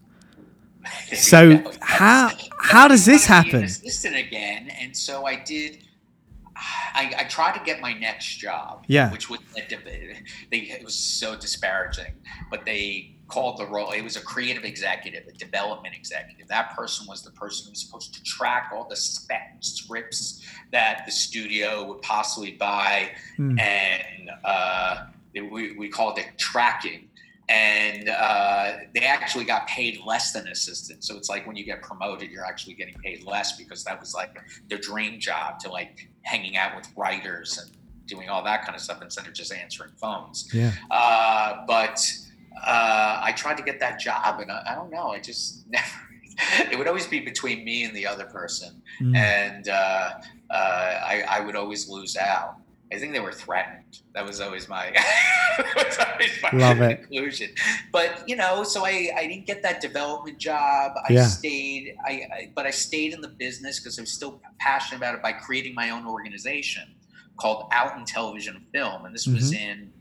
[1.13, 1.71] So Yeah.
[1.81, 3.63] how how does this I wanted to be an happen?
[3.65, 5.83] Assistant again, and so I did.
[6.55, 8.83] I, I tried to get my next job.
[8.87, 9.11] Yeah.
[9.11, 12.13] Which was they, it was so disparaging,
[12.49, 13.91] but they called the role.
[13.91, 16.47] It was a creative executive, a development executive.
[16.47, 21.03] That person was the person who was supposed to track all the spec scripts that
[21.05, 23.57] the studio would possibly buy, Hmm.
[23.59, 27.05] and uh, we we called it tracking
[27.49, 31.03] and uh, they actually got paid less than assistant.
[31.03, 34.13] So it's like when you get promoted, you're actually getting paid less because that was
[34.13, 34.37] like
[34.67, 37.71] their dream job to like hanging out with writers and
[38.05, 40.47] doing all that kind of stuff instead of just answering phones.
[40.53, 40.71] Yeah.
[40.91, 41.99] Uh, but
[42.65, 45.07] uh, I tried to get that job, and I, I don't know.
[45.09, 45.85] I just never.
[46.71, 49.15] It would always be between me and the other person, Mm.
[49.15, 50.09] and uh,
[50.49, 52.55] uh, I, I would always lose out.
[52.91, 53.99] I think they were threatened.
[54.15, 54.91] That was always my,
[55.75, 56.97] was always my Love it.
[57.03, 57.49] conclusion.
[57.91, 60.93] But you know, so I, I didn't get that development job.
[61.07, 61.27] I Yeah.
[61.27, 65.15] stayed, I, I but I stayed in the business because I was still passionate about
[65.15, 66.83] it by creating my own organization
[67.39, 69.69] called Out in Television and Film, and this was Mm-hmm.
[69.69, 69.93] in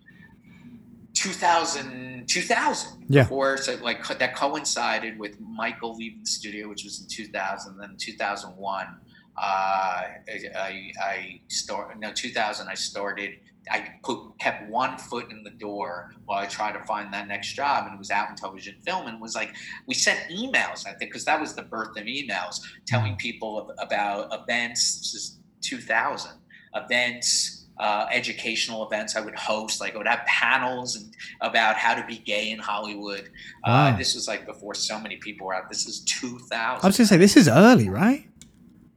[1.19, 3.07] 2000, 2000.
[3.09, 3.23] Yeah.
[3.23, 7.77] Before, so like that coincided with Michael leaving the studio, which was in 2000.
[7.77, 10.13] Then 2001, uh, I,
[10.57, 11.99] I, I started.
[12.01, 12.69] No, 2000.
[12.69, 13.35] I started.
[13.69, 17.53] I put kept one foot in the door while I tried to find that next
[17.53, 19.09] job, and it was out in television film.
[19.09, 19.55] And it was like
[19.89, 24.33] we sent emails, I think, because that was the birth of emails, telling people about
[24.33, 24.99] events.
[24.99, 26.31] This is 2000
[26.77, 27.58] events.
[27.79, 32.05] Uh, educational events I would host, like I would have panels and about how to
[32.07, 33.31] be gay in Hollywood.
[33.63, 35.69] Uh, this was like before so many people were out.
[35.69, 36.51] This is 2000.
[36.83, 38.27] I was gonna say this is early, right?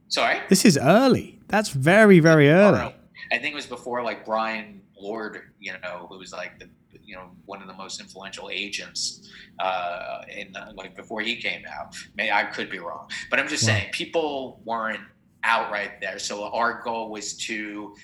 [0.08, 0.40] Sorry.
[0.48, 1.38] This is early.
[1.48, 2.94] That's very very early.
[3.30, 6.68] I think it was before like Bryan Lourd, you know, who was like the
[7.04, 11.94] you know one of the most influential agents uh, in like before he came out.
[12.16, 13.74] May I could be wrong, but I'm just Wow.
[13.74, 15.00] saying people weren't
[15.44, 16.18] out right there.
[16.18, 17.94] So our goal was to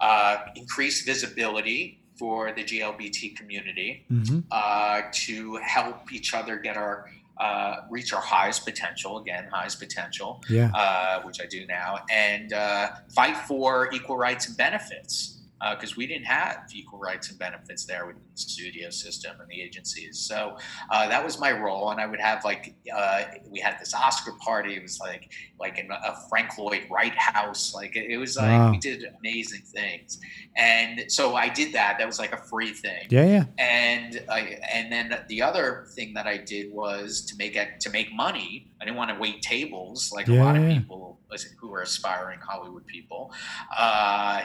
[0.00, 7.10] uh, increase visibility for the GLBT community hmm uh, to help each other get our
[7.38, 10.70] uh, reach our highest potential again highest potential Yeah.
[10.74, 15.35] uh, which I do now, and uh, fight for equal rights and benefits.
[15.58, 19.48] Because uh, we didn't have equal rights and benefits there within the studio system and
[19.48, 20.18] the agencies.
[20.18, 20.56] So
[20.90, 24.32] uh, that was my role, and I would have like uh, we had this Oscar
[24.40, 24.74] party.
[24.74, 27.74] It was like like in a Frank Lloyd Wright house.
[27.74, 28.70] Like it, was like wow.
[28.70, 30.20] we did amazing things,
[30.56, 31.96] and so I did that.
[31.98, 33.06] That was like a free thing.
[33.08, 33.44] Yeah, yeah.
[33.58, 37.90] And I, and then the other thing that I did was to make it to
[37.90, 38.70] make money.
[38.80, 41.18] I didn't want to wait tables like yeah, a lot of people
[41.58, 43.32] who were aspiring Hollywood people.
[43.76, 44.42] Uh,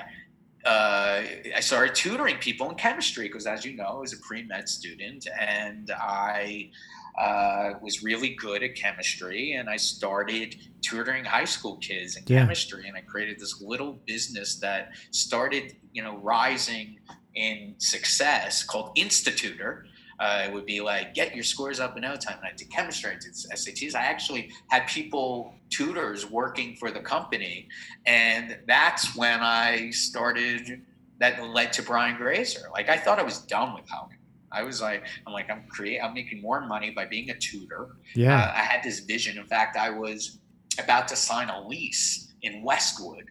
[0.66, 1.22] uh,
[1.56, 4.70] I started tutoring people in chemistry because, as you know, I was a pre med
[4.70, 6.72] student and I
[7.20, 9.54] uh, was really good at chemistry.
[9.54, 12.40] And I started tutoring high school kids in yeah.
[12.40, 12.88] chemistry.
[12.88, 17.00] And I created this little business that started, you know, rising
[17.36, 19.86] in success called Institutor
[20.22, 22.38] uh, it would be like get your scores up in no time.
[22.38, 23.96] And I did chemistry, I did SATs.
[23.96, 27.68] I actually had people, tutors, working for the company,
[28.06, 30.84] and that's when I started.
[31.20, 32.70] That led to Brian Grazer.
[32.74, 34.18] Like I thought I was done with Hollywood.
[34.52, 37.90] I was like, I'm like, I'm create, I'm making more money by being a tutor.
[38.16, 38.38] Yeah.
[38.38, 39.38] Uh, I had this vision.
[39.38, 40.40] In fact, I was
[40.80, 43.26] about to sign a lease in Westwood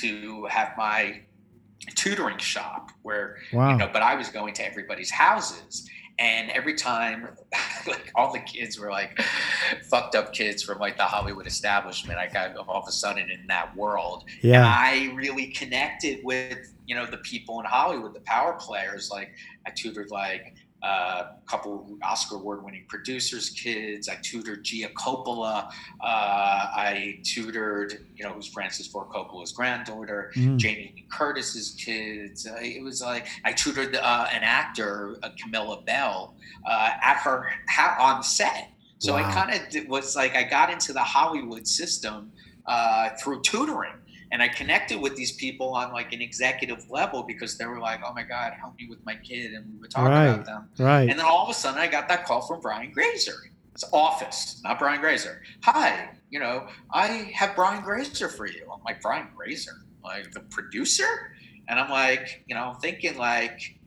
[0.00, 1.20] to have my
[1.94, 3.70] tutoring shop where wow.
[3.70, 7.28] you know but i was going to everybody's houses and every time
[7.86, 9.20] like all the kids were like
[9.88, 13.46] fucked up kids from like the hollywood establishment i got all of a sudden in
[13.46, 14.24] that world.
[14.42, 14.56] Yeah.
[14.56, 19.30] And i really connected with you know the people in hollywood the power players like
[19.66, 24.08] i tutored like a couple Oscar award winning producers' kids.
[24.08, 25.68] I tutored Gia Coppola.
[26.00, 30.56] Uh, I tutored, you know, who's Francis Ford Coppola's granddaughter, mm.
[30.56, 32.46] Jamie Curtis's kids.
[32.46, 36.34] Uh, it was like I tutored uh, an actor, uh, Camilla Belle,
[36.68, 38.70] uh, at her ha- on set.
[38.98, 39.28] So wow.
[39.28, 42.32] I kind of was like, I got into the Hollywood system
[42.66, 43.92] uh, through tutoring
[44.36, 48.00] and I connected with these people on like an executive level because they were like,
[48.04, 50.68] "Oh my God, help me with my kid," and we would talk right, about them.
[50.78, 51.08] Right.
[51.08, 53.50] And then all of a sudden, I got that call from Brian Grazer.
[53.72, 55.40] It's office, not Brian Grazer.
[55.62, 58.70] Hi, you know, I have Brian Grazer for you.
[58.70, 61.32] I'm like Brian Grazer, like the producer,
[61.68, 63.78] and I'm like, you know, thinking like,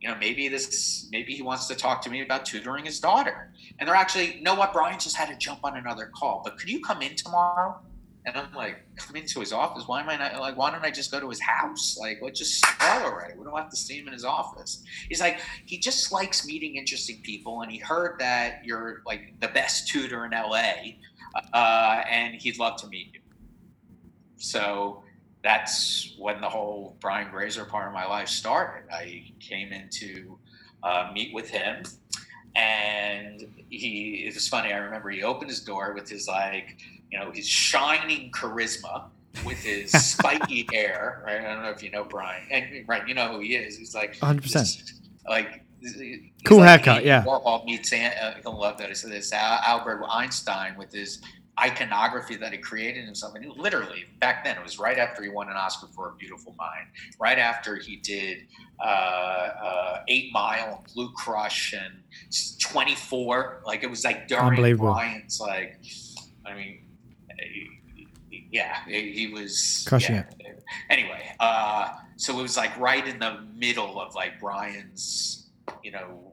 [0.00, 3.50] you know, maybe this, maybe he wants to talk to me about tutoring his daughter.
[3.80, 6.58] And they're actually, you know what, Brian just had to jump on another call, but
[6.58, 7.80] could you come in tomorrow?
[8.26, 9.86] And I'm like, come into his office.
[9.86, 10.56] Why am I not like?
[10.56, 11.96] Why don't I just go to his house?
[11.98, 13.34] Like, let's just start already.
[13.38, 14.82] We don't have to see him in his office.
[15.08, 19.46] He's like, he just likes meeting interesting people, and he heard that you're like the
[19.48, 20.96] best tutor in LA,
[21.54, 23.20] uh, and he'd love to meet you.
[24.38, 25.04] So
[25.44, 28.92] that's when the whole Brian Grazer part of my life started.
[28.92, 30.36] I came in to
[30.82, 31.84] uh, meet with him,
[32.56, 34.24] and he.
[34.26, 34.72] It was funny.
[34.72, 39.04] I remember he opened his door with his like you know, his shining charisma
[39.44, 41.40] with his spiky hair, right?
[41.40, 43.76] I don't know if you know Brian, and right, you know who he is.
[43.76, 44.42] He's like 100.
[44.42, 44.92] percent
[45.28, 45.62] Like
[46.44, 47.24] cool like haircut, yeah.
[47.24, 48.90] Warhol meets uh, he'll love that.
[48.90, 51.20] It's this Albert Einstein with his
[51.58, 53.34] iconography that he created himself.
[53.34, 56.54] And literally back then, it was right after he won an Oscar for A Beautiful
[56.58, 56.88] Mind,
[57.18, 58.46] right after he did
[58.80, 61.94] uh, uh, Eight Mile, and Blue Crush, and
[62.60, 63.62] 24.
[63.64, 65.80] Like it was like during Brian's like,
[66.44, 66.80] I mean,
[68.50, 70.24] yeah, he was crushing yeah.
[70.40, 70.64] it.
[70.90, 75.48] Anyway, uh, so it was like right in the middle of like Brian's,
[75.82, 76.25] you know,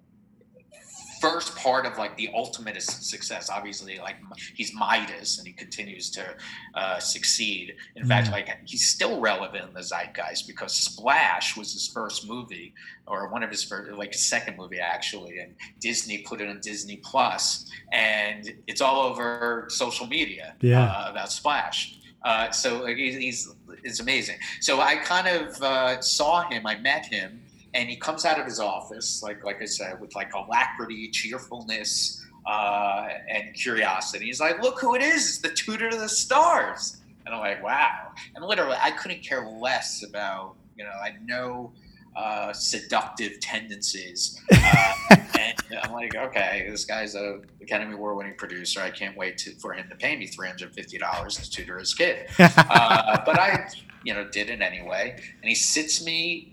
[1.23, 3.49] first part of like the ultimate success.
[3.49, 4.17] Obviously, like
[4.55, 6.35] he's Midas and he continues to
[6.75, 7.75] uh, succeed.
[7.95, 8.07] In mm.
[8.09, 12.73] fact, like he's still relevant in the zeitgeist because Splash was his first movie
[13.07, 16.59] or one of his first, like his second movie actually, and Disney put it on
[16.59, 20.85] Disney Plus, and it's all over social media yeah.
[20.85, 21.99] uh, about Splash.
[22.23, 24.37] Uh, so he's, he's it's amazing.
[24.61, 27.42] So I kind of uh, saw him, I met him
[27.73, 32.25] and he comes out of his office, like like I said, with like alacrity, cheerfulness,
[32.45, 34.25] uh, and curiosity.
[34.25, 35.27] He's like, "Look who it is!
[35.27, 39.47] It's the tutor to the stars." And I'm like, "Wow!" And literally, I couldn't care
[39.47, 41.71] less about you know, I no
[42.15, 44.93] uh, seductive tendencies, uh,
[45.39, 48.81] and I'm like, "Okay, this guy's a Academy Award-winning producer.
[48.81, 51.79] I can't wait to, for him to pay me three hundred fifty dollars to tutor
[51.79, 53.67] his kid." Uh, but I,
[54.03, 56.52] you know, did it anyway, and he sits me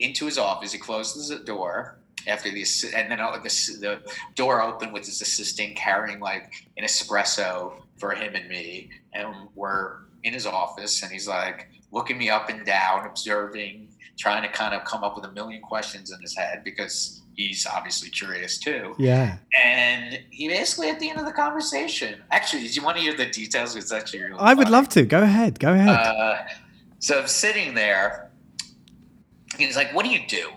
[0.00, 0.72] into his office.
[0.72, 4.00] He closes the door after the and then the, the
[4.34, 9.98] door opened with his assistant carrying like an espresso for him and me, and we're
[10.22, 14.74] in his office, and he's like looking me up and down, observing, trying to kind
[14.74, 18.94] of come up with a million questions in his head because he's obviously curious too.
[18.98, 19.38] Yeah.
[19.62, 23.16] And he basically at the end of the conversation, actually, did you want to hear
[23.16, 23.76] the details?
[23.76, 25.04] It's actually really I would love to.
[25.06, 25.58] Go ahead.
[25.58, 25.88] Go ahead.
[25.88, 26.38] Uh,
[26.98, 28.27] so I'm sitting there
[29.58, 30.50] he's like, "What do you do?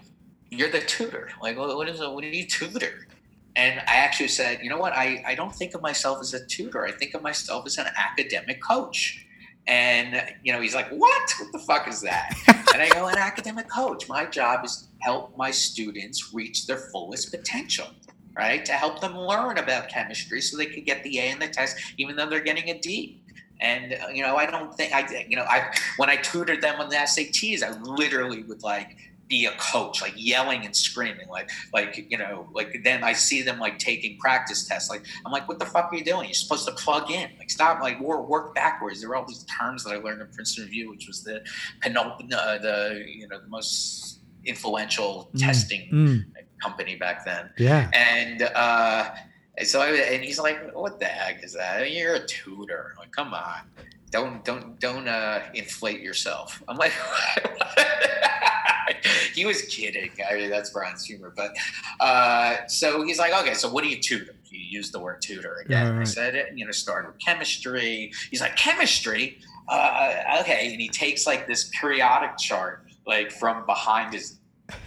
[0.49, 1.29] You're the tutor.
[1.41, 2.11] Like, what is it?
[2.11, 3.07] What do you tutor?"
[3.55, 4.93] And I actually said, "You know what?
[4.93, 6.85] I I don't think of myself as a tutor.
[6.85, 9.25] I think of myself as an academic coach."
[9.67, 11.33] And you know, he's like, "What?
[11.39, 12.33] What the fuck is that?"
[12.73, 14.07] and I go, "An academic coach.
[14.07, 17.87] My job is to help my students reach their fullest potential."
[18.33, 21.49] Right to help them learn about chemistry so they could get the A in the
[21.49, 23.21] test, even though they're getting a D.
[23.61, 26.79] And uh, you know, I don't think I, you know, I when I tutored them
[26.81, 28.97] on the SATs, I literally would like
[29.31, 33.41] be a coach, like yelling and screaming, like like you know, like then I see
[33.41, 34.89] them like taking practice tests.
[34.89, 36.25] Like I'm like, what the fuck are you doing?
[36.25, 37.29] You're supposed to plug in.
[37.39, 38.99] Like stop, like work work backwards.
[38.99, 41.43] There were all these terms that I learned in Princeton Review, which was the
[41.81, 45.39] penultimate, uh, the you know the most influential mm.
[45.39, 46.25] testing mm.
[46.61, 47.49] company back then.
[47.57, 48.41] Yeah, and.
[48.41, 49.11] uh
[49.61, 51.91] and so I, and he's like, "What the heck is that?
[51.91, 52.93] You're a tutor.
[52.93, 53.61] I'm like, come on,
[54.09, 56.93] don't don't don't uh, inflate yourself." I'm like,
[59.35, 60.09] he was kidding.
[60.27, 61.31] I mean, that's Brian's humor.
[61.35, 61.55] But
[61.99, 65.57] uh, so he's like, "Okay, so what do you tutor?" You use the word tutor
[65.63, 65.93] again.
[65.93, 66.01] Right.
[66.01, 66.47] I said, it.
[66.55, 69.37] "You know, start with chemistry." He's like, "Chemistry."
[69.69, 74.39] Uh, okay, and he takes like this periodic chart, like from behind his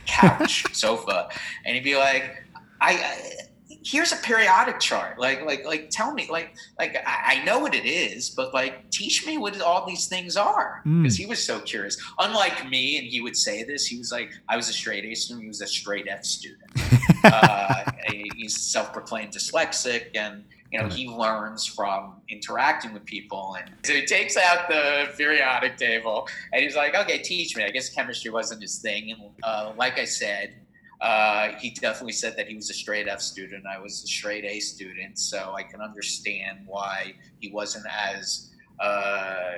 [0.07, 1.29] couch sofa,
[1.65, 2.45] and he'd be like,
[2.81, 3.51] "I." I
[3.85, 5.19] here's a periodic chart.
[5.19, 8.91] Like like like tell me like like I, I know what it is but like
[8.91, 10.81] teach me what all these things are.
[10.85, 11.19] Because mm.
[11.19, 12.01] he was so curious.
[12.19, 15.15] Unlike me and he would say this he was like i was a straight a
[15.15, 16.71] student he was a straight f student.
[17.25, 17.91] Uh,
[18.37, 24.05] he's self-proclaimed dyslexic and you know he learns from interacting with people and so he
[24.05, 27.65] takes out the periodic table and he's like okay teach me.
[27.65, 30.55] I guess chemistry wasn't his thing and uh, like i said
[31.01, 33.65] uh, he definitely said that he was a straight F student.
[33.67, 39.55] I was a straight A student, so I can understand why he wasn't as uh,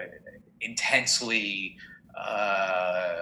[0.61, 1.76] intensely
[2.16, 3.18] uh,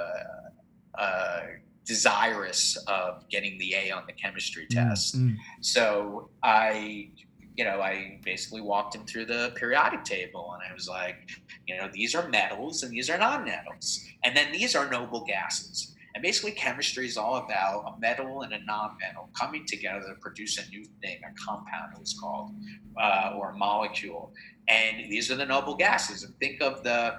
[0.96, 1.40] uh
[1.84, 5.16] desirous of getting the A on the chemistry mm, test.
[5.18, 5.34] Mm-hmm.
[5.60, 7.10] So I,
[7.56, 11.28] you know, I basically walked him through the periodic table, and I was like,
[11.66, 15.93] you know, these are metals and these are non-metals, and then these are noble gases
[16.14, 20.58] and basically, chemistry is all about a metal and a non-metal coming together to produce
[20.58, 22.52] a new thing, a compound it was called,
[23.00, 24.32] uh, or a molecule.
[24.68, 26.22] And these are the noble gases.
[26.22, 27.16] And think of the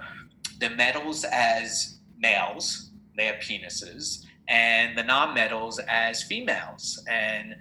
[0.58, 7.04] the metals as males, they have penises, and the non-metals as females.
[7.06, 7.54] And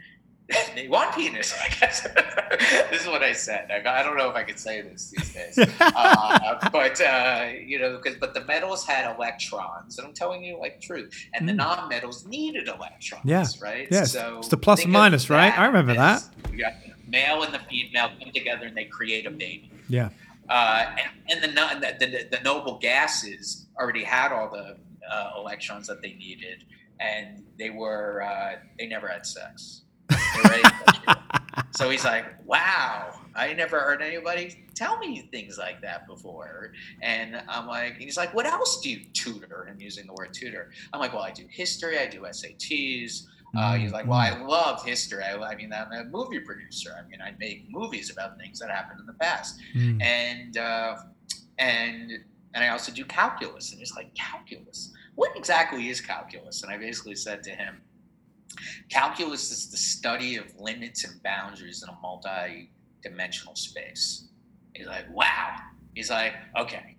[0.76, 2.02] they want penis, I guess.
[2.92, 3.72] this is what I said.
[3.72, 5.58] I, I, don't know if I could say this these days.
[5.80, 10.60] uh, but, uh, you know, because, but the metals had electrons, and I'm telling you,
[10.60, 11.14] like, truth.
[11.34, 11.48] And mm.
[11.48, 13.46] the non metals needed electrons, yeah.
[13.60, 13.88] right?
[13.90, 14.04] Yeah.
[14.04, 15.58] So it's the plus and minus, right?
[15.58, 16.24] I remember that.
[16.54, 16.76] Yeah.
[17.08, 19.72] Male and the female come together and they create a baby.
[19.88, 20.10] Yeah.
[20.50, 20.96] Uh,
[21.30, 24.78] and, and the, the, the, noble gases already had all the
[25.10, 26.64] uh, electrons that they needed,
[27.00, 29.85] and they were, uh, they never had sex
[31.72, 36.72] so he's like, wow, I never heard anybody tell me things like that before.
[37.02, 39.68] And I'm like, he's like, what else do you tutor?
[39.70, 40.72] I'm using the word tutor.
[40.94, 43.24] I'm like, well, I do history, I do SATs.
[43.58, 44.48] Uh, he's like, well, I mm-hmm.
[44.48, 45.24] love history.
[45.24, 46.94] I, I, mean, I'm a movie producer.
[46.98, 50.02] I mean, I make movies about things that happened in the past, mm.
[50.02, 50.98] and uh,
[51.58, 52.12] and
[52.54, 53.72] and I also do calculus.
[53.72, 54.92] And he's like, calculus?
[55.16, 56.64] What exactly is calculus?
[56.64, 57.82] And I basically said to him,
[58.90, 64.30] Calculus is the study of limits and boundaries in a multi-dimensional space.
[64.74, 65.56] He's like, wow.
[65.94, 66.98] He's like, okay.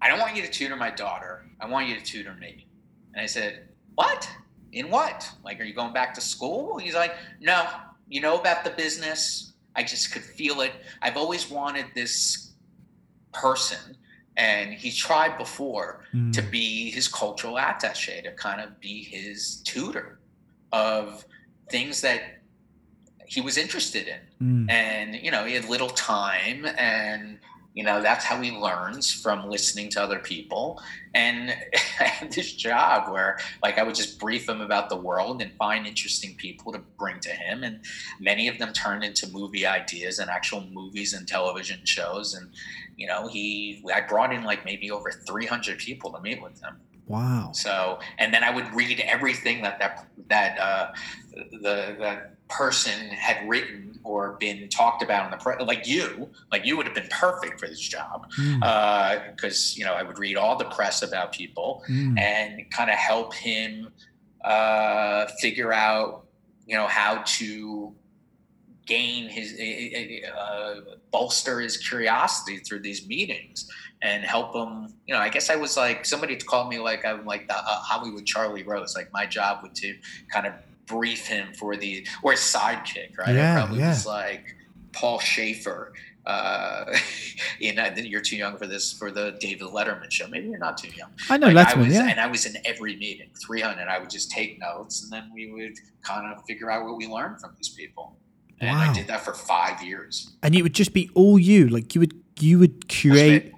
[0.00, 1.44] I don't want you to tutor my daughter.
[1.60, 2.66] I want you to tutor me.
[3.14, 4.28] And I said, what?
[4.72, 5.28] In what?
[5.44, 6.78] Like, are you going back to school?
[6.78, 7.66] He's like, no.
[8.08, 9.52] You know about the business.
[9.74, 10.72] I just could feel it.
[11.02, 12.52] I've always wanted this
[13.32, 13.96] person
[14.38, 16.32] and he tried before mm.
[16.32, 20.17] to be his cultural attaché to kind of be his tutor
[20.72, 21.24] of
[21.70, 22.38] things that
[23.26, 24.20] he was interested in.
[24.40, 24.70] Mm.
[24.70, 27.40] and you know he had little time and
[27.74, 30.80] you know that's how he learns from listening to other people.
[31.14, 31.50] And
[32.00, 35.52] i had this job where like i would just brief him about the world and
[35.54, 37.64] find interesting people to bring to him.
[37.64, 37.80] And
[38.20, 42.34] many of them turned into movie ideas and actual movies and television shows.
[42.34, 42.50] And
[42.96, 46.76] you know he i brought in like maybe over 300 people to meet with him
[47.08, 50.92] wow so and then i would read everything that that that uh
[51.52, 56.64] the that person had written or been talked about in the press, like you, like
[56.64, 58.62] you would have been perfect for this job, because mm.
[58.62, 62.18] uh, you know I would read all the press about people mm.
[62.18, 63.88] and kind of help him
[64.44, 66.26] uh, figure out,
[66.66, 67.94] you know, how to
[68.86, 69.52] gain his
[70.34, 70.80] uh,
[71.10, 73.70] bolster his curiosity through these meetings
[74.02, 77.24] and help him you know i guess i was like somebody called me like i'm
[77.26, 79.94] like the uh, hollywood charlie rose like my job would to
[80.32, 80.52] kind of
[80.86, 83.88] brief him for the or sidekick right Yeah, i probably yeah.
[83.90, 84.54] was like
[84.92, 85.92] paul shaffer
[86.26, 86.84] uh,
[87.58, 90.28] you know, you're too young for this for the David Letterman show.
[90.28, 91.08] Maybe you're not too young.
[91.30, 92.08] I know Like, I Letterman, was, yeah.
[92.10, 93.88] and I was in every meeting, 300.
[93.88, 97.06] I would just take notes, and then we would kind of figure out what we
[97.06, 98.18] learned from these people.
[98.60, 98.90] And Wow.
[98.90, 100.34] I did that for five years.
[100.42, 101.68] And it would just be all you.
[101.68, 103.52] Like you would you would curate.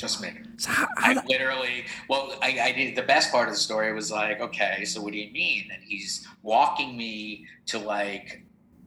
[0.00, 0.30] Just me.
[0.56, 3.60] So how, how I that- literally, well, I, I did the best part of the
[3.60, 5.68] story was like, okay, so what do you mean?
[5.72, 8.42] And he's walking me to like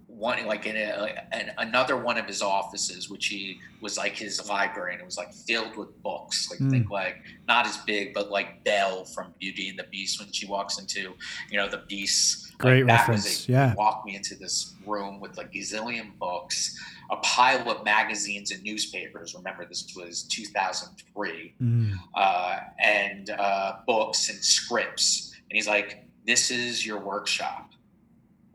[0.07, 4.13] one, like in a, like an, another one of his offices, which he was like
[4.15, 6.49] his library, and it was like filled with books.
[6.49, 6.71] Like Mm.
[6.71, 10.45] think like not as big, but like Belle from Beauty and the Beast when she
[10.47, 11.13] walks into,
[11.51, 12.49] you know, the Beast.
[12.53, 13.49] like, Great that was reference, it.
[13.51, 13.73] yeah.
[13.75, 16.79] Walk me into this room with like gazillion books,
[17.13, 19.35] a pile of magazines and newspapers.
[19.35, 25.31] Remember, this was 2003 Mm, uh, and uh, books and scripts.
[25.49, 25.89] And he's like,
[26.25, 27.71] "This is your workshop.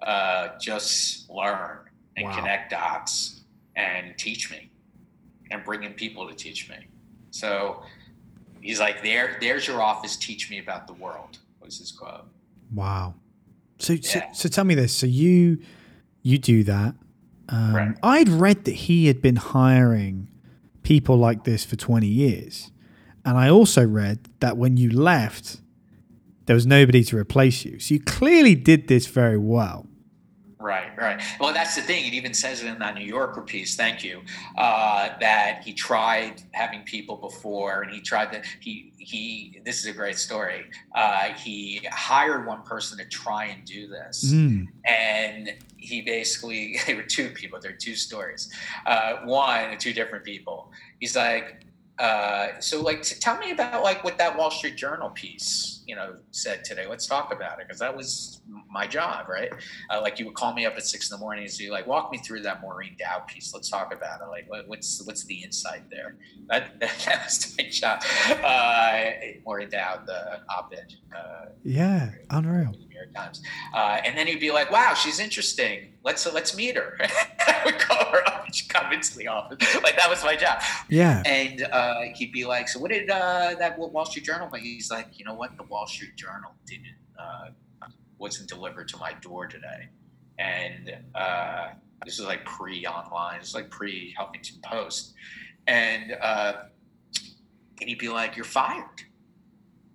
[0.02, 1.78] Uh, just learn
[2.16, 2.34] and Wow.
[2.36, 3.42] connect dots
[3.76, 4.70] and teach me,
[5.50, 6.76] and bring in people to teach me."
[7.30, 7.82] So
[8.60, 10.16] he's like, "There, there's your office.
[10.16, 12.26] Teach me about the world." Was his quote?
[12.74, 13.14] wow.
[13.80, 14.92] So, so so tell me this.
[14.96, 15.58] So you
[16.22, 16.94] you do that.
[17.48, 17.96] Um, Right.
[18.02, 20.28] I'd read that he had been hiring
[20.82, 22.70] people like this for 20 years.
[23.24, 25.60] And I also read that when you left,
[26.46, 27.78] there was nobody to replace you.
[27.78, 29.86] So you clearly did this very well.
[30.60, 31.22] Right, right.
[31.38, 32.04] Well, that's the thing.
[32.04, 33.76] It even says it in that New Yorker piece.
[33.76, 34.22] Thank you.
[34.56, 38.42] Uh, that he tried having people before, and he tried to.
[38.60, 39.60] He he.
[39.64, 40.64] This is a great story.
[40.96, 46.96] Uh, he hired one person to try and do this, Mm, and he basically there
[46.96, 47.60] were two people.
[47.60, 48.50] There are two stories.
[48.84, 50.72] Uh, one, two different people.
[50.98, 51.62] He's like,
[51.98, 55.96] uh, so like, t- tell me about like what that Wall Street Journal piece, you
[55.96, 56.86] know, said today.
[56.86, 58.40] Let's talk about it because that was
[58.70, 59.50] my job, right?
[59.90, 61.86] Uh, like you would call me up at six in the morning and say, like,
[61.86, 63.52] walk me through that Maureen Dowd piece.
[63.52, 64.28] Let's talk about it.
[64.28, 66.16] Like, what, what's what's the insight there?
[66.48, 68.02] That that, that was my job.
[68.44, 69.10] Uh,
[69.44, 70.94] Maureen Dowd, the op-ed.
[71.14, 72.74] Uh, yeah, unreal.
[72.98, 73.42] New York Times.
[73.74, 75.92] Uh, and then he'd be like, "Wow, she's interesting.
[76.04, 76.98] Let's uh, let's meet her."
[77.46, 79.58] I would call her up and she'd come into the office.
[79.82, 80.60] Like that was my job.
[80.88, 81.22] Yeah.
[81.24, 84.90] And uh, he'd be like, "So what did uh, that Wall Street Journal?" But he's
[84.90, 85.56] like, "You know what?
[85.56, 87.50] The Wall Street Journal didn't uh,
[88.18, 89.88] wasn't delivered to my door today."
[90.38, 91.68] And uh,
[92.04, 93.40] this is like pre-online.
[93.40, 95.14] It's like pre-Huffington Post.
[95.66, 96.52] And uh,
[97.80, 99.02] and he'd be like, "You're fired."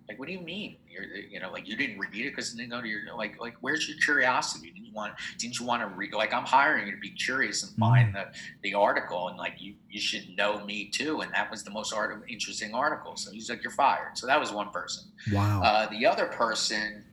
[0.08, 0.78] Like, what do you mean?
[0.94, 3.39] You're, you know, like you didn't read it because it didn't go to your like,
[3.39, 4.72] like where's your curiosity?
[4.72, 5.14] Didn't you want?
[5.38, 6.14] Didn't you want to read?
[6.14, 8.28] Like, I'm hiring you to be curious and find the
[8.62, 11.22] the article, and like you you should know me too.
[11.22, 13.16] And that was the most art- interesting article.
[13.16, 14.18] So he's like, you're fired.
[14.18, 15.06] So that was one person.
[15.32, 15.62] Wow.
[15.64, 17.04] Uh, the other person,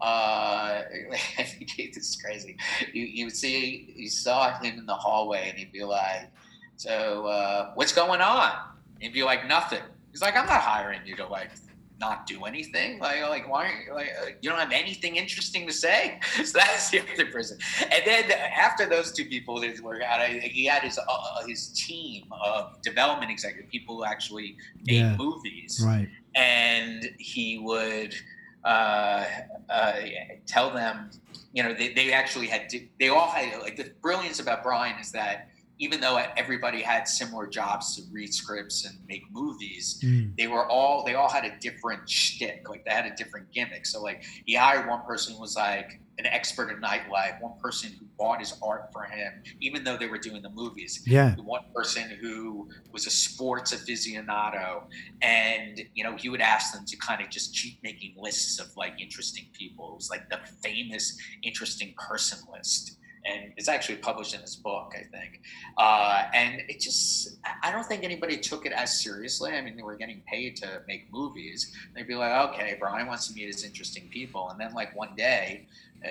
[0.00, 0.82] uh,
[1.38, 2.56] this is crazy.
[2.92, 6.30] You, you would see, you saw him in the hallway, and he'd be like,
[6.76, 8.52] "So, uh, what's going on?"
[8.94, 11.50] And he'd be like, "Nothing." He's like, "I'm not hiring you to like
[12.00, 12.98] not do anything.
[12.98, 13.70] Like, like why?
[13.92, 17.58] Like, uh, you don't have anything interesting to say?" So that's the other person.
[17.82, 22.80] And then after those two people didn't out, he had his uh, his team of
[22.82, 25.16] development executive people who actually made Yeah.
[25.16, 26.08] movies right.
[26.34, 28.14] and he would
[28.64, 29.24] uh,
[29.70, 29.92] uh,
[30.46, 31.10] tell them,
[31.52, 34.98] you know, they, they actually had, to, they all had, like, the brilliance about Brian
[34.98, 35.48] is that
[35.78, 40.66] even though everybody had similar jobs to read scripts and make movies, Mm, they were
[40.66, 42.68] all, they all had a different shtick.
[42.68, 43.86] Like, they had a different gimmick.
[43.86, 47.92] So, like, he hired one person who was like an expert in nightlife, one person
[47.98, 51.34] who bought his art for him, even though they were doing the movies yeah.
[51.36, 54.82] one person who was a sports aficionado
[55.22, 58.66] and you know he would ask them to kind of just keep making lists of
[58.76, 64.34] like interesting people it was like the famous interesting person list and it's actually published
[64.34, 65.40] in his book i think
[65.78, 69.82] uh, and it just i don't think anybody took it as seriously i mean they
[69.82, 73.64] were getting paid to make movies they'd be like okay brian wants to meet his
[73.64, 75.66] interesting people and then like one day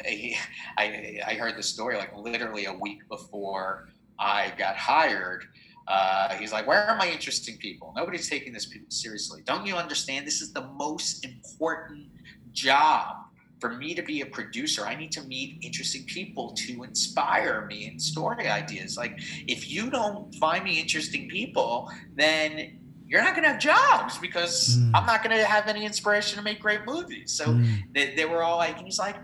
[0.77, 3.87] I, I heard the story like literally a week before
[4.19, 5.45] I got hired,
[5.87, 7.93] uh, he's like, "Where are my interesting people?
[7.95, 9.41] Nobody's taking this seriously.
[9.45, 10.27] Don't you understand?
[10.27, 12.07] This is the most important
[12.51, 13.26] job
[13.59, 14.85] for me to be a producer.
[14.85, 18.97] I need to meet interesting people to inspire me in story ideas.
[18.97, 22.79] Like, if you don't find me interesting people, then."
[23.09, 24.91] You're not going to have jobs because Mm.
[24.93, 27.31] I'm not going to have any inspiration to make great movies.
[27.31, 29.15] So Mm, they, they were all like, and he's like,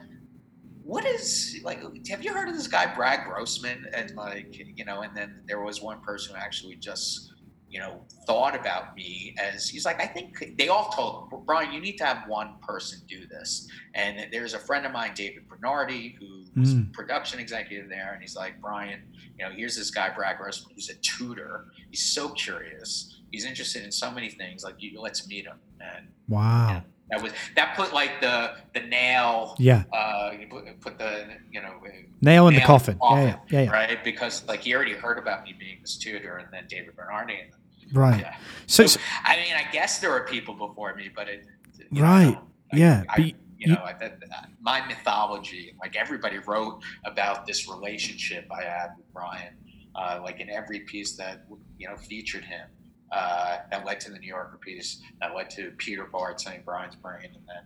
[0.84, 5.02] what is like have you heard of this guy brad grossman and like you know
[5.02, 7.33] and then there was one person who actually just
[7.74, 7.94] you know
[8.28, 11.16] thought about me as he's like i think they all told
[11.48, 15.12] brian you need to have one person do this and there's a friend of mine
[15.16, 16.94] david bernardi who was Mm.
[16.94, 19.00] production executive there and he's like brian
[19.40, 23.84] you know here's this guy brad grossman who's a tutor he's so curious he's interested
[23.84, 26.84] in so many things like you let's meet him and Wow.
[27.10, 29.84] that was that put like the the nail Yeah.
[29.92, 31.74] uh, you put, put the you know
[32.22, 32.98] Nail in the coffin.
[33.02, 33.70] Yeah, yeah, yeah, yeah.
[33.72, 37.34] right because like he already heard about me being this tutor and then David Bernardi
[37.42, 37.52] and
[37.92, 38.22] Right.
[38.22, 38.36] yeah
[38.68, 41.46] So, So, I mean I guess there were people before me but it
[41.92, 42.38] know, Right.
[42.74, 43.04] I- yeah.
[43.10, 43.26] I, but
[43.60, 48.88] you know I, that, that- my mythology like everybody wrote about this relationship I had
[48.98, 49.54] with Brian
[49.96, 51.46] uh, like in every piece that
[51.78, 52.68] you know featured him
[53.12, 56.96] uh, that led to the New Yorker piece that led to Peter Bart saying Brian's
[56.96, 57.64] brain and then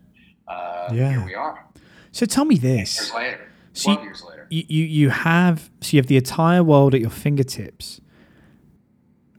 [0.47, 1.09] uh, Yeah.
[1.11, 1.65] here we are
[2.11, 2.63] so tell me years
[2.97, 3.13] this.
[3.13, 7.01] later So you- years later you you have so you have the entire world at
[7.01, 8.01] your fingertips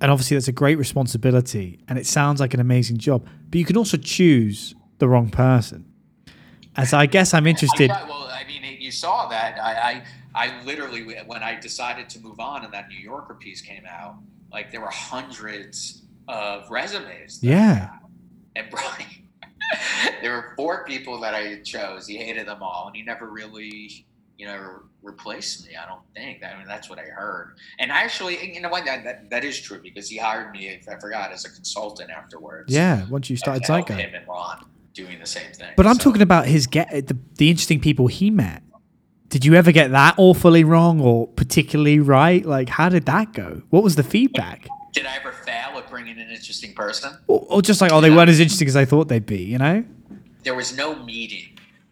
[0.01, 3.65] and obviously that's a great responsibility and it sounds like an amazing job but you
[3.65, 5.85] can also choose the wrong person
[6.77, 9.59] as i guess i'm interested I well, I mean, you saw that.
[9.61, 10.03] I,
[10.35, 13.85] I, I literally, when I decided to move on and that New Yorker piece came
[13.87, 14.17] out,
[14.51, 17.41] like there were hundreds of resumes.
[17.43, 17.91] Yeah.
[18.57, 19.29] And Brian,
[20.23, 22.07] there were four people that I chose.
[22.07, 24.07] He hated them all, and he never really,
[24.39, 25.75] you know, replace me.
[25.77, 26.43] I don't think.
[26.45, 27.57] I mean, that's what I heard.
[27.81, 28.85] And actually, you know what?
[28.87, 30.69] That, that, that is true because he hired me.
[30.69, 32.73] If I forgot, as a consultant afterwards.
[32.73, 33.97] yeah once you started Zeitguide.
[33.99, 34.65] him and Ron
[34.95, 35.73] doing the same thing.
[35.77, 38.63] but i'm So- talking about his get the, the interesting people he met
[39.29, 43.63] did you ever get that awfully wrong or particularly right like how did that go
[43.71, 47.17] what was the feedback Did I ever fail at bringing an interesting person?
[47.29, 49.59] or, or just like oh they weren't as interesting as i thought they'd be you
[49.59, 49.85] know
[50.43, 51.48] There was no meeting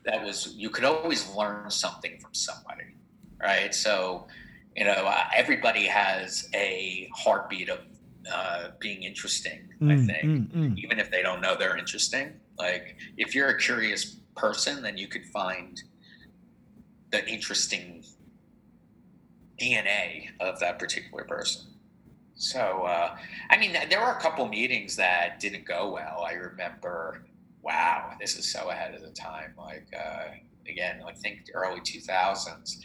[0.06, 2.84] that was, you could always learn something from somebody,
[3.40, 3.74] right?
[3.74, 4.26] So,
[4.76, 7.80] you know, uh, everybody has a heartbeat of
[8.32, 10.78] uh, being interesting, I Mm, think, mm, mm.
[10.78, 12.32] even if they don't know they're interesting.
[12.58, 15.80] Like, if you're a curious person, then you could find
[17.10, 18.04] the interesting
[19.60, 21.62] DNA of that particular person.
[22.34, 23.16] So, uh,
[23.50, 26.24] I mean, there were a couple meetings that didn't go well.
[26.28, 27.24] I remember,
[27.66, 29.52] wow, this is so ahead of the time.
[29.58, 30.28] Like, uh,
[30.68, 32.76] again, I think early 2000s,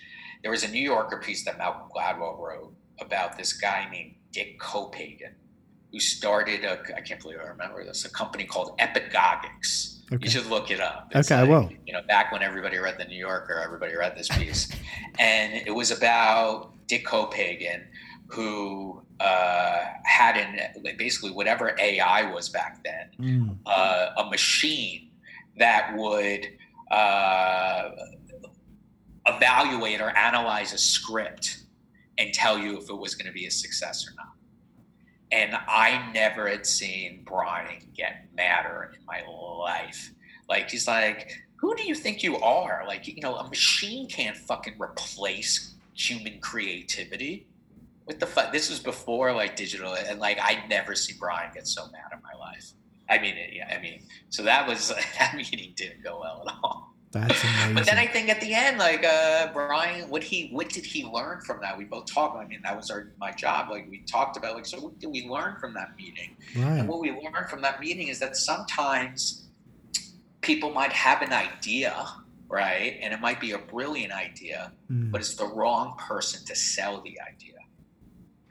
[0.41, 4.59] there was a New Yorker piece that Malcolm Gladwell wrote about this guy named Dick
[4.59, 5.35] Copaken,
[5.91, 9.99] who started a, I can't believe I remember this, a company called Epagogix.
[10.11, 10.25] Okay.
[10.25, 11.11] You should look it up.
[11.15, 11.71] Okay, I will.
[11.85, 14.67] You know, back when everybody read the New Yorker, everybody read this piece,
[15.19, 17.83] and it was about Dick Copaken,
[18.31, 23.57] who uh, had an basically whatever AI was back then, Mm.
[23.65, 25.09] uh, a machine
[25.57, 26.47] that would
[26.89, 27.91] uh,
[29.27, 31.63] evaluate or analyze a script
[32.17, 34.33] and tell you if it was going to be a success or not.
[35.31, 39.21] And I never had seen Brian get madder in my
[39.59, 40.11] life.
[40.49, 42.83] Like he's like, "Who do you think you are?
[42.85, 47.47] Like, you know, a machine can't fucking replace human creativity."
[48.11, 48.51] What the fuck?
[48.51, 52.19] This was before like digital, and like I never see Brian get so mad in
[52.21, 52.71] my life.
[53.09, 54.89] I mean, it, yeah, I mean, so that was
[55.19, 56.93] that meeting didn't go well at all.
[57.11, 57.73] That's amazing.
[57.75, 61.05] But then I think at the end, like uh, Brian, what he what did he
[61.05, 61.77] learn from that?
[61.77, 62.35] We both talked.
[62.37, 63.69] I mean, that was our my job.
[63.69, 66.35] Like we talked about, like so, what did we learn from that meeting?
[66.57, 66.79] right.
[66.79, 69.47] And what we learned from that meeting is that sometimes
[70.41, 71.95] people might have an idea,
[72.49, 75.11] right, and it might be a brilliant idea, Mm.
[75.11, 77.55] but it's the wrong person to sell the idea,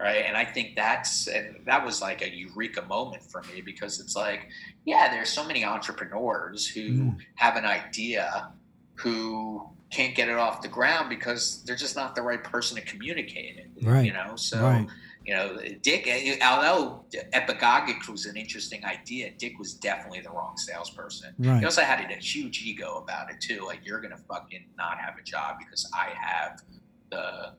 [0.00, 0.24] right?
[0.26, 4.16] And I think that's and that was like a eureka moment for me because it's
[4.16, 4.48] like,
[4.86, 7.18] yeah, there's so many entrepreneurs who Mm.
[7.36, 8.50] have an idea
[8.94, 12.82] who can't get it off the ground because they're just not the right person to
[12.82, 13.70] communicate it.
[13.84, 14.04] Right.
[14.06, 14.86] You know, so Right.
[15.24, 16.08] you know, Dick.
[16.42, 21.34] Although Epigogic was an interesting idea, Dick was definitely the wrong salesperson.
[21.38, 21.58] Right.
[21.60, 23.64] He also had a huge ego about it too.
[23.66, 26.62] Like you're gonna fucking not have a job because I have
[27.10, 27.54] the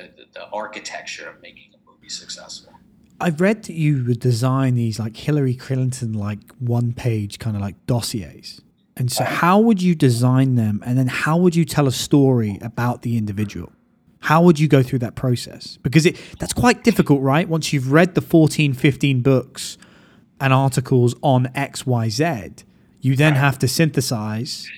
[0.00, 2.72] the, the, the architecture of making a movie successful.
[3.20, 7.62] I've read that you would design these like Hillary Clinton like one page kind of
[7.62, 8.62] like dossiers.
[8.96, 11.92] And so uh, how would you design them and then how would you tell a
[11.92, 13.72] story about the individual?
[14.20, 15.78] How would you go through that process?
[15.82, 17.48] Because it that's quite difficult, right?
[17.48, 19.78] Once you've read the 14, 15 books
[20.40, 22.64] and articles on XYZ,
[23.00, 24.70] you then have to synthesize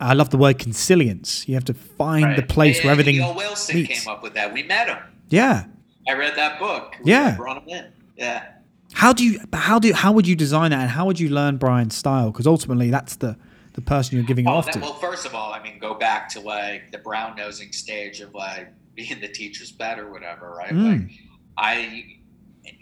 [0.00, 1.48] I love the word consilience.
[1.48, 2.48] You have to find the Right.
[2.48, 3.34] place where everything E.O.
[3.34, 4.04] Wilson meets.
[4.04, 4.52] came up with that.
[4.52, 4.98] We met him.
[5.30, 5.64] Yeah.
[6.08, 6.96] I read that book.
[7.04, 7.32] Yeah.
[7.34, 7.86] I brought him in.
[8.16, 8.44] Yeah.
[8.92, 9.40] How do you?
[9.52, 9.92] How do?
[9.92, 12.30] How would you design that, and how would you learn Brian's style?
[12.30, 13.36] Because ultimately, that's the
[13.72, 14.80] the person you're giving oh, off that, to.
[14.80, 18.32] Well, first of all, I mean, go back to like the brown nosing stage of
[18.34, 20.72] like being the teacher's pet or whatever, right?
[20.72, 21.02] Mm.
[21.08, 21.18] Like
[21.58, 22.16] I,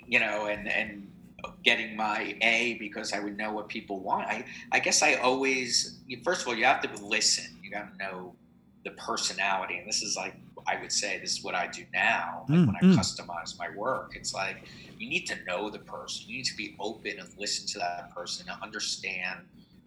[0.06, 1.10] you know, and and
[1.62, 4.26] getting my A because I would know what people want.
[4.28, 7.58] I I guess I always first of all you have to listen.
[7.62, 8.34] You got to know
[8.84, 10.34] the personality, and this is like
[10.66, 12.44] I would say this is what I do now.
[12.48, 12.94] Like Mm, when I mm.
[12.96, 14.64] customize my work, it's like
[14.98, 16.28] you need to know the person.
[16.28, 19.40] You need to be open and listen to that person and understand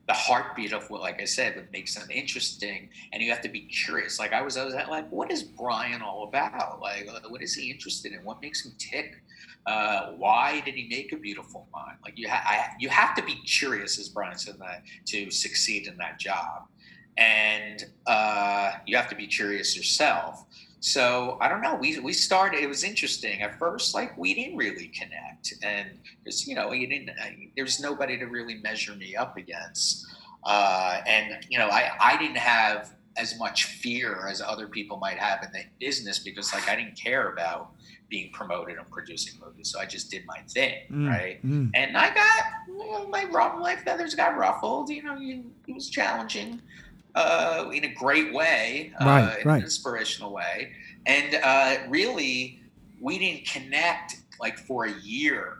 [0.07, 2.89] the heartbeat of what, like I said, what makes them interesting.
[3.11, 4.19] And you have to be curious.
[4.19, 6.79] Like I was, I was like, what is Brian all about?
[6.81, 8.23] Like, uh, what is he interested in?
[8.23, 9.21] What makes him tick?
[9.65, 11.97] Uh, why did he make a beautiful mind?
[12.05, 15.87] Like you, ha- I, you have to be curious, as Brian said, that to succeed
[15.87, 16.67] in that job,
[17.17, 20.45] and uh, you have to be curious yourself.
[20.79, 21.75] So I don't know.
[21.75, 22.59] We we started.
[22.61, 23.95] It was interesting at first.
[23.95, 25.89] Like we didn't really connect, and
[26.23, 27.09] because you know you didn't.
[27.55, 30.05] There's nobody to really measure me up against,
[30.43, 35.17] uh, and you know I I didn't have as much fear as other people might
[35.17, 37.71] have in the business because like I didn't care about
[38.07, 41.45] being promoted and producing movies, so I just did my thing, Mm, right?
[41.45, 41.71] mm.
[41.73, 42.43] And I got
[42.77, 44.89] know, my rough life feathers got ruffled.
[44.89, 46.61] You know, you, it was challenging
[47.17, 49.57] uh, in a great way, uh, Right, right.
[49.57, 50.71] an inspirational way.
[51.05, 52.61] And uh, really,
[53.01, 55.57] we didn't connect like for a year.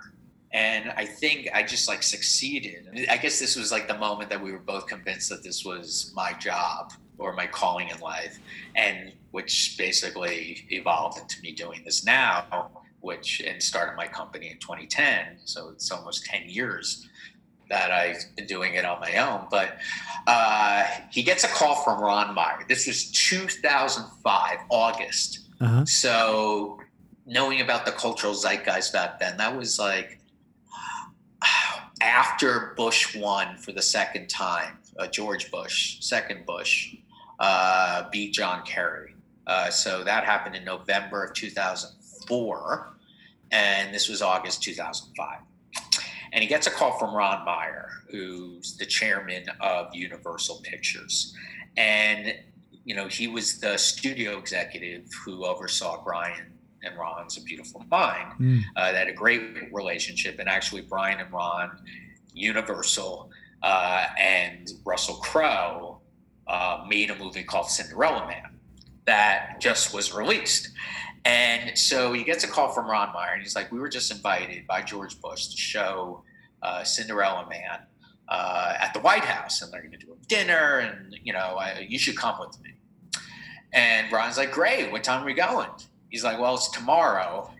[0.53, 3.07] And I think I just like succeeded.
[3.09, 6.11] I guess this was like the moment that we were both convinced that this was
[6.15, 8.37] my job or my calling in life,
[8.75, 12.69] and which basically evolved into me doing this now,
[13.01, 15.37] which and started my company in 2010.
[15.45, 17.06] So it's almost 10 years
[17.69, 19.47] that I've been doing it on my own.
[19.49, 19.77] But
[20.25, 22.65] uh, he gets a call from Ron Meyer.
[22.67, 25.39] This was 2005, August.
[25.59, 25.85] Uh-huh.
[25.85, 26.79] So
[27.25, 30.19] knowing about the cultural zeitgeist back then, that was like
[32.01, 36.95] after Bush won for the second time, uh, George Bush, second Bush,
[37.39, 39.13] uh, beat John Kerry.
[39.45, 42.89] Uh, so that happened in November of 2004,
[43.51, 45.39] and this was August 2005.
[46.33, 51.33] And he gets a call from Ron Meyer, who's the chairman of Universal Pictures.
[51.77, 52.35] And,
[52.85, 56.53] you know, he was the studio executive who oversaw Brian
[56.83, 58.33] and Ron's A Beautiful Mind.
[58.39, 58.61] Mm.
[58.75, 60.39] Uh, they had a great relationship.
[60.39, 61.71] And actually, Brian and Ron,
[62.33, 63.31] Universal,
[63.63, 65.99] uh, and Russell Crowe
[66.47, 68.57] uh, made a movie called Cinderella Man
[69.07, 70.69] that just was released.
[71.27, 74.11] And so he gets a call from Ron Meyer, and he's like, "We were just
[74.11, 76.23] invited by George Bush to show
[76.63, 77.79] uh, Cinderella Man
[78.29, 81.57] uh, at the White House, and they're going to do a dinner, and you know,
[81.59, 82.69] I, you should come with me."
[83.73, 84.89] And Ron's like, "Great.
[84.89, 85.67] What time are we going?"
[86.07, 87.51] He's like, "Well, it's tomorrow.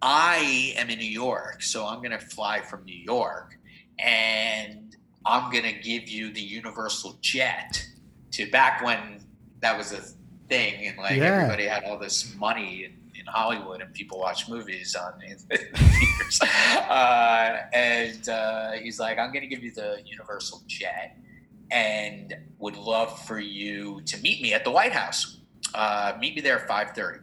[0.00, 3.58] I am in New York, so I'm going to fly from New York,
[3.98, 4.96] and
[5.26, 7.86] I'm going to give you the Universal jet
[8.30, 9.20] to back when
[9.60, 10.00] that was a
[10.48, 11.24] thing, and like Yeah.
[11.24, 16.40] everybody had all this money in, in Hollywood, and people watch movies on theaters.
[16.88, 21.16] uh, and uh, he's like, "I'm going to give you the Universal jet,
[21.70, 25.38] and would love for you to meet me at the White House.
[25.74, 27.20] Uh, meet me there at 5:30."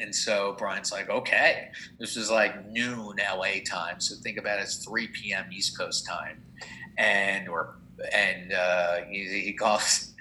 [0.00, 1.68] And so Brian's like, okay,
[2.00, 4.00] this is like noon LA time.
[4.00, 5.44] So think about it as 3 p.m.
[5.52, 6.42] East Coast time.
[6.98, 7.76] And, or,
[8.12, 10.12] and uh, he, he calls,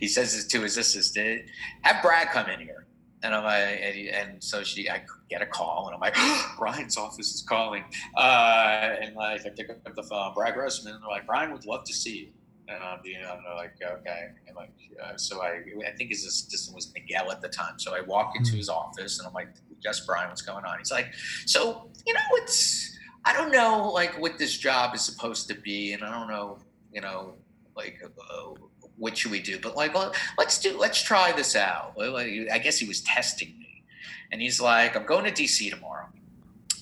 [0.00, 1.42] he says this to his assistant,
[1.82, 2.86] have Brad come in here.
[3.22, 6.14] And I'm like, and, he- and so she, I get a call and I'm like,
[6.58, 7.82] Brian's office is calling.
[8.16, 11.64] Uh, and like, I pick up the phone, Brad Grossman, and they're like, Brian would
[11.64, 12.28] love to see you.
[12.68, 14.28] And I'm being, I'm like, okay.
[14.46, 14.72] And like,
[15.02, 17.78] uh, so I, I think his assistant was Miguel at the time.
[17.78, 18.56] So I walk into Mm.
[18.58, 19.48] his office and I'm like,
[19.82, 20.78] yes, Brian, what's going on?
[20.78, 21.12] He's like,
[21.46, 25.92] so, you know, it's, I don't know, like, what this job is supposed to be.
[25.94, 26.58] And I don't know,
[26.92, 27.34] you know,
[27.76, 28.50] like, uh,
[28.96, 29.58] what should we do?
[29.58, 31.94] But like, well, let's do, let's try this out.
[31.98, 33.84] I guess he was testing me.
[34.32, 36.08] And he's like, I'm going to DC tomorrow.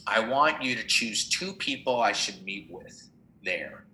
[0.07, 3.09] I want you to choose two people I should meet with
[3.45, 3.85] there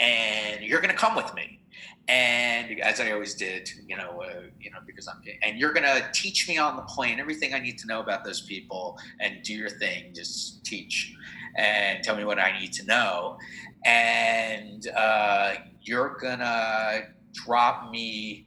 [0.00, 1.60] and you're going to come with me
[2.08, 5.84] and as i always did you know uh, you know because i'm and you're going
[5.84, 9.42] to teach me on the plane everything i need to know about those people and
[9.42, 11.14] do your thing just teach
[11.56, 13.38] and tell me what i need to know
[13.84, 18.46] and uh, you're to drop me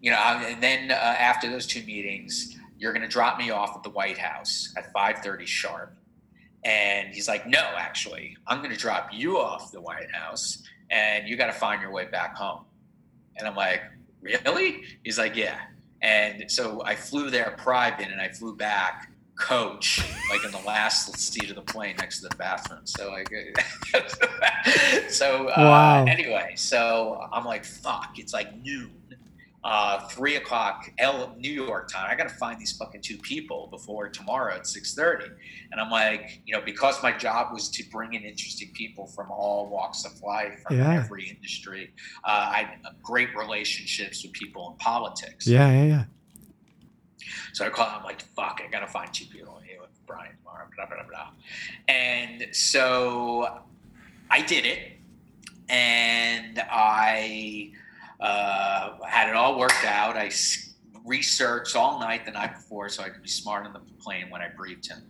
[0.00, 3.74] you know and then uh, after those two meetings you're going to drop me off
[3.76, 5.96] at the white house at 5.30 sharp
[6.66, 11.28] and he's like, no, actually, I'm going to drop you off the White House and
[11.28, 12.64] you got to find your way back home.
[13.36, 13.82] And I'm like,
[14.20, 14.82] really?
[15.04, 15.60] He's like, yeah.
[16.02, 21.16] And so I flew there private and I flew back coach, like in the last
[21.18, 22.80] seat of the plane next to the bathroom.
[22.84, 23.28] So like,
[25.08, 26.04] so uh, Wow.
[26.06, 28.92] anyway, so I'm like, fuck, it's like noon,
[29.64, 32.06] uh, three o'clock, L New York time.
[32.08, 35.26] I gotta find these fucking two people before tomorrow at six thirty.
[35.72, 39.30] And I'm like, you know, because my job was to bring in interesting people from
[39.30, 40.94] all walks of life, from Yeah.
[41.04, 41.92] every industry.
[42.24, 45.46] Uh, I had great relationships with people in politics.
[45.46, 46.04] Yeah, yeah, yeah.
[47.52, 50.32] So I call him I'm like, fuck, I gotta find two people here with Brian
[50.38, 51.30] tomorrow, blah, blah, blah.
[51.88, 53.62] And so
[54.30, 54.92] I did it.
[55.68, 57.72] And I
[58.20, 60.16] uh, had it all worked out.
[60.16, 60.30] I
[61.04, 64.42] researched all night the night before so I could be smart on the plane when
[64.42, 65.02] I briefed him.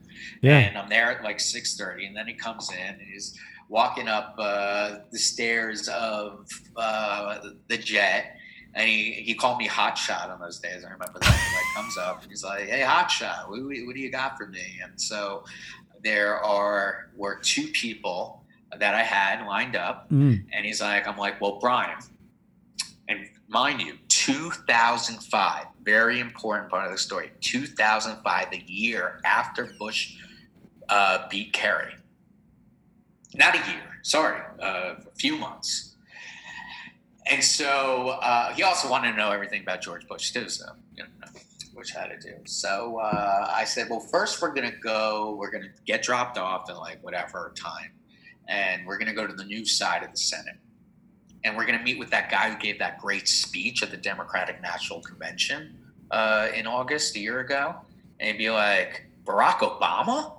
[0.43, 0.59] Yeah.
[0.59, 3.39] And I'm there at like 6:30, and then he comes in and he's
[3.69, 7.39] walking up uh, the stairs of uh,
[7.69, 8.36] the jet.
[8.77, 10.85] And he, he called me Hot Shot on those days.
[10.85, 11.25] I remember that.
[11.33, 14.37] He like comes up and he's like, "Hey, Hot Shot, what, what do you got
[14.37, 15.45] for me?" And so
[16.05, 18.45] there are were two people
[18.79, 20.45] that I had lined up, Mm.
[20.53, 21.97] and he's like, "I'm like, well, Brian,
[23.09, 27.31] and mind you, 2005, very important part of the story.
[27.41, 30.17] 2005, the year after Bush
[30.91, 31.95] uh, beat Kerry.
[33.35, 35.96] Not a year, sorry, uh, a few months.
[37.31, 40.65] And so uh, he also wanted to know everything about George Bush too, so
[40.95, 41.41] you know,
[41.75, 42.37] which had to do.
[42.47, 45.37] So uh, I said, well, first we're gonna go.
[45.39, 47.93] We're gonna get dropped off at like whatever time,
[48.49, 50.57] and we're gonna go to the new side of the Senate
[51.47, 53.97] and we're going to meet with that guy who gave that great speech at the
[53.97, 55.79] Democratic National Convention
[56.11, 57.77] uh, in August a year ago,
[58.19, 60.33] and he'd be like, Barack Obama?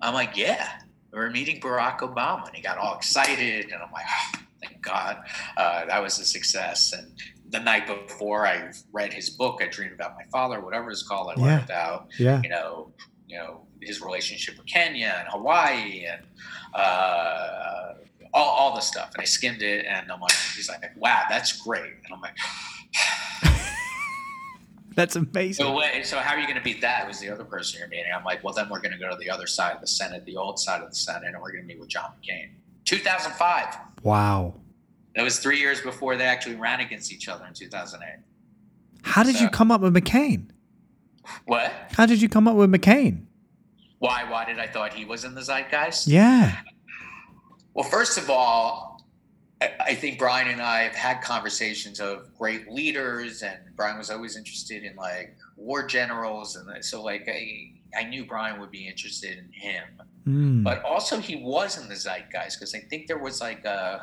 [0.00, 0.80] I'm like, yeah,
[1.12, 4.38] we're meeting Barack Obama, and he got all excited, and I'm like, oh,
[4.84, 5.18] God,
[5.56, 6.92] uh, that was a success.
[6.92, 7.12] And
[7.50, 11.30] the night before, I read his book, I Dreamed About My Father, whatever it's called.
[11.36, 11.46] I Yeah.
[11.46, 12.40] learned about Yeah.
[12.42, 12.92] you know,
[13.26, 16.22] you know his relationship with Kenya and Hawaii and
[16.74, 17.94] uh,
[18.32, 19.10] all, all the stuff.
[19.14, 21.92] And I skimmed it, and I'm like, he's like, wow, that's great.
[22.04, 22.34] And I'm like,
[24.96, 25.64] That's amazing.
[25.66, 27.02] so wait, so how are you going to beat that?
[27.04, 28.12] It was the other person you're meeting.
[28.16, 30.24] I'm like, well, then we're going to go to the other side of the Senate,
[30.24, 32.50] the old side of the Senate, and we're going to meet with John McCain.
[32.84, 33.74] 2005.
[34.04, 34.54] Wow.
[35.14, 38.24] That was three years before they actually ran against each other in 2008.
[39.02, 40.46] How did you come up with McCain?
[41.46, 41.72] What?
[41.92, 43.26] How did you come up with McCain?
[43.98, 44.24] Why?
[44.28, 46.06] Why did I thought he was in the zeitgeist?
[46.08, 46.56] Yeah.
[47.74, 48.94] Well, first of all,
[49.60, 54.36] I, think Brian and I have had conversations of great leaders, and Brian was always
[54.36, 59.38] interested in like war generals, and so like I, I knew Brian would be interested
[59.38, 59.84] in him,
[60.26, 60.62] Mm.
[60.64, 64.00] but also he was in the zeitgeist because I think there was like like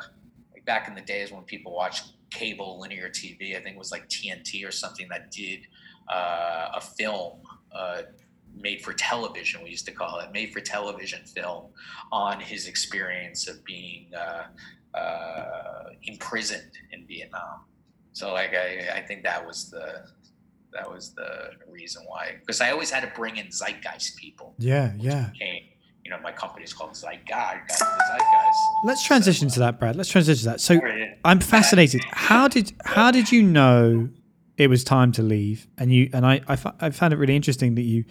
[0.64, 4.08] back in the days when people watched cable linear TV, I think it was like
[4.08, 5.66] TNT or something that did
[6.08, 7.40] uh, a film.
[7.74, 8.02] Uh,
[8.54, 11.70] made for television we used to call it made for television film
[12.12, 14.44] on his experience of being uh,
[14.94, 17.60] uh, imprisoned in vietnam
[18.12, 20.04] so like I, I think that was the
[20.74, 24.92] that was the reason why because i always had to bring in zeitgeist people yeah,
[24.98, 25.30] yeah.
[26.04, 29.94] You know my company's called zeitgeist zeitgeist Let's transition to that, Brad.
[29.94, 30.60] Let's transition to that.
[30.60, 31.16] So Sorry.
[31.24, 32.02] I'm fascinated.
[32.10, 34.08] How did how did you know
[34.56, 35.68] it was time to leave?
[35.78, 38.04] And you and I I, I found it really interesting that you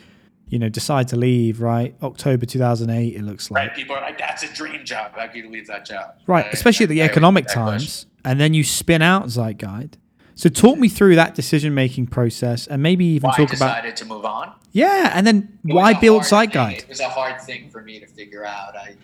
[0.48, 3.16] you know decide to leave right October 2008.
[3.16, 5.68] It looks like right people are like that's a dream job how can you leave
[5.68, 7.80] that job right, especially at the economic that question.
[7.80, 9.94] times, and then you spin out Zeitguide.
[10.36, 13.82] So talk me through that decision making process, and maybe even why talk about I
[13.82, 16.72] decided to move on yeah, and then It why build hard thing.
[16.72, 18.76] It was a hard thing for me to figure out.
[18.76, 18.96] I,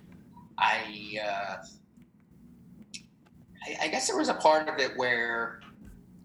[0.58, 1.58] I, uh,
[3.66, 5.60] I, I guess there was a part of it where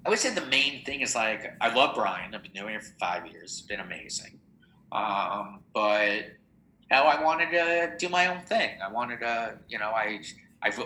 [0.07, 2.35] I would say the main thing is like I love Brian.
[2.35, 3.53] I've been doing it for five years.
[3.53, 4.39] It's been amazing.
[4.93, 6.27] Um, but
[6.91, 8.71] now I wanted to do my own thing.
[8.85, 10.21] I wanted to, you know, I,
[10.61, 10.79] I've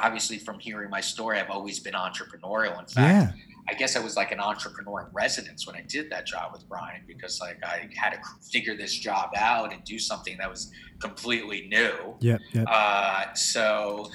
[0.00, 2.78] obviously from hearing my story, I've always been entrepreneurial.
[2.80, 3.32] In fact, Yeah,
[3.68, 6.68] I guess I was like an entrepreneur in residence when I did that job with
[6.68, 8.18] Brian because like I had to
[8.50, 12.16] figure this job out and do something that was completely new.
[12.20, 12.66] yep, yep.
[12.68, 14.10] Uh, so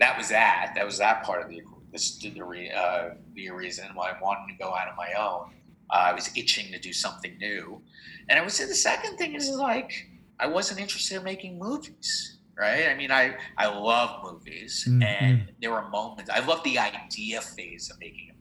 [0.00, 0.72] that was that.
[0.74, 4.52] That was that part of the this the re, uh, the reason why I wanted
[4.52, 5.54] to go out on my own.
[5.90, 7.82] Uh, I was itching to do something new,
[8.28, 12.36] and I would say the second thing is like I wasn't interested in making movies.
[12.56, 12.88] Right?
[12.88, 16.30] I mean, I I love movies, Mm, and there were moments.
[16.30, 18.39] I love the idea phase of making a movie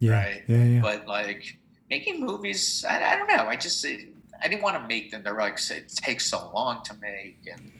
[0.00, 0.42] Yeah, right?
[0.48, 0.80] yeah, yeah.
[0.80, 3.46] But like making movies, I, I don't know.
[3.46, 5.22] I just I didn't want to make them.
[5.22, 7.72] They're like it takes so long to make, and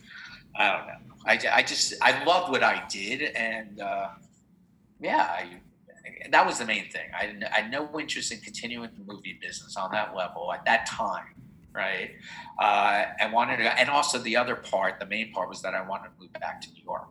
[0.57, 1.17] I don't know.
[1.27, 4.09] I, I just I loved what I did, and uh,
[5.01, 5.61] yeah, I,
[6.31, 7.09] that was the main thing.
[7.15, 10.87] I I had no interest in continuing the movie business on that level at that
[10.87, 11.35] time.
[11.73, 12.11] right?
[12.59, 15.83] Uh, I wanted to, and also the other part, the main part was that I
[15.87, 17.09] wanted to move back to New York.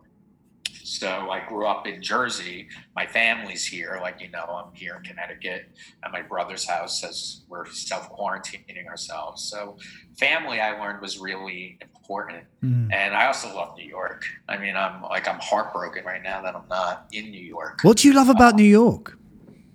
[0.90, 2.68] So I grew up in Jersey.
[2.96, 5.70] My family's here, like you know, I'm here in Connecticut
[6.02, 9.44] at my brother's house as we're self quarantining ourselves.
[9.44, 9.76] So
[10.18, 12.92] family, I learned was really important, mm.
[12.92, 14.24] and I also love New York.
[14.48, 17.78] I mean, I'm like I'm heartbroken right now that I'm not in New York.
[17.82, 19.16] What do you love about um, New York?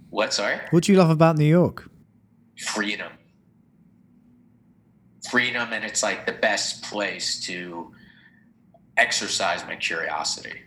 [0.09, 0.33] What?
[0.33, 0.59] Sorry.
[0.71, 1.89] What do you love about New York?
[2.57, 3.13] Freedom.
[5.31, 7.93] Freedom, and it's like the best place to
[8.97, 10.64] exercise my curiosity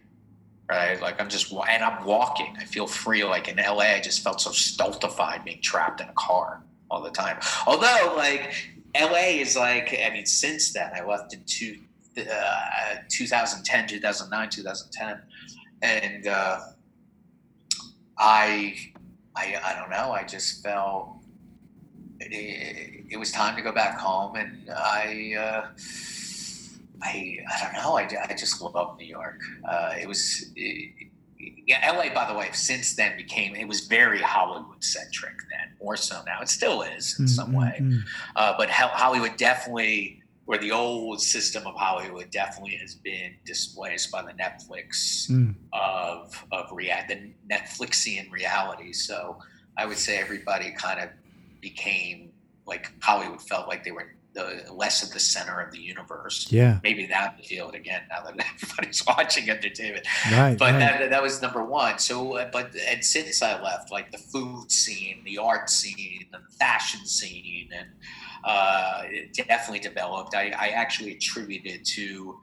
[0.69, 1.01] right?
[1.01, 2.55] Like I'm just and I'm walking.
[2.59, 3.25] I feel free.
[3.25, 7.11] Like in LA, I just felt so stultified being trapped in a car all the
[7.11, 7.39] time.
[7.67, 8.55] Although like
[8.95, 11.79] LA is like, I mean, since then I left in two,
[12.19, 15.23] uh, 2010, 2009, 2010,
[15.83, 16.61] and uh,
[18.19, 18.77] I,
[19.37, 20.13] I, I don't know.
[20.13, 21.17] I just felt
[22.21, 25.35] it, it was time to go back home, and I.
[25.39, 25.69] Uh,
[27.03, 27.97] I I don't know.
[27.97, 29.41] I, I just love New York.
[29.65, 31.09] Uh, it was it,
[31.67, 32.13] yeah, LA.
[32.13, 35.35] By the way, since then became it was very Hollywood centric.
[35.51, 36.41] Then more so now.
[36.41, 37.35] It still is in mm-hmm.
[37.35, 37.99] some way, mm-hmm.
[38.37, 44.23] uh, but Hollywood definitely, or the old system of Hollywood definitely has been displaced by
[44.23, 45.55] the Netflix mm.
[45.73, 48.93] of of rea- the Netflixian reality.
[48.93, 49.39] So
[49.77, 51.11] I would say everybody kind of
[51.61, 52.33] became
[52.67, 56.47] like Hollywood felt like they were the less at the center of the universe.
[56.51, 56.81] Yeah.
[56.83, 60.07] Maybe that would feel it again now that everybody's watching entertainment.
[60.31, 60.57] Right.
[60.59, 60.79] But right.
[60.79, 61.99] That, that was number one.
[61.99, 66.41] So, uh, but and since I left, like the food scene, the art scene, the
[66.59, 67.89] fashion scene, and
[68.45, 70.35] uh, it definitely developed.
[70.35, 72.39] I, I actually attributed to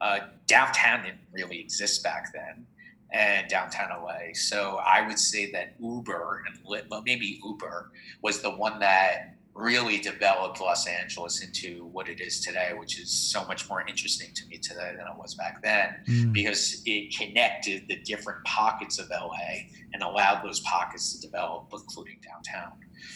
[0.00, 2.66] uh, downtown didn't really exist back then
[3.12, 4.34] and downtown LA.
[4.34, 7.90] So I would say that Uber and well, maybe Uber
[8.22, 13.10] was the one that really developed Los Angeles into what it is today, which is
[13.10, 16.32] so much more interesting to me today than it was back then mm.
[16.32, 22.18] because it connected the different pockets of LA and allowed those pockets to develop, including
[22.22, 22.72] downtown.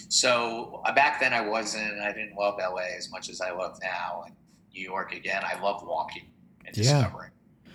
[0.08, 3.78] So uh, back then I wasn't, I didn't love LA as much as I love
[3.82, 4.24] now.
[4.26, 4.34] And
[4.72, 6.30] New York again, I love walking
[6.64, 6.82] and yeah.
[6.84, 7.30] discovering.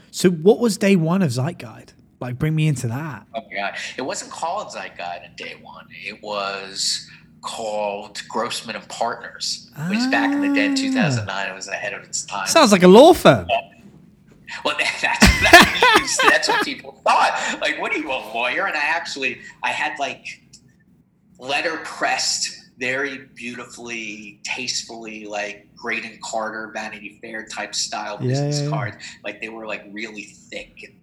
[0.10, 1.90] So what was day one of Zeitguide?
[2.20, 3.28] Like bring me into that.
[3.36, 3.76] Oh my God.
[3.98, 5.86] It wasn't called Zeitguide in day one.
[5.92, 7.08] It was
[7.46, 10.12] called Grossman and Partners, which ah.
[10.12, 12.48] back in the day, in 2009, it was ahead of its time.
[12.48, 13.48] Sounds like a law firm.
[14.64, 17.58] Well, that's, that's, that's what people thought.
[17.60, 18.68] Like, what are you, a lawyer?
[18.68, 20.44] And I actually, I had like
[21.40, 28.70] letter pressed, very beautifully, tastefully, like Graydon Carter, Vanity Fair type style business yeah, yeah,
[28.70, 28.98] cards.
[29.24, 30.94] Like they were like really thick,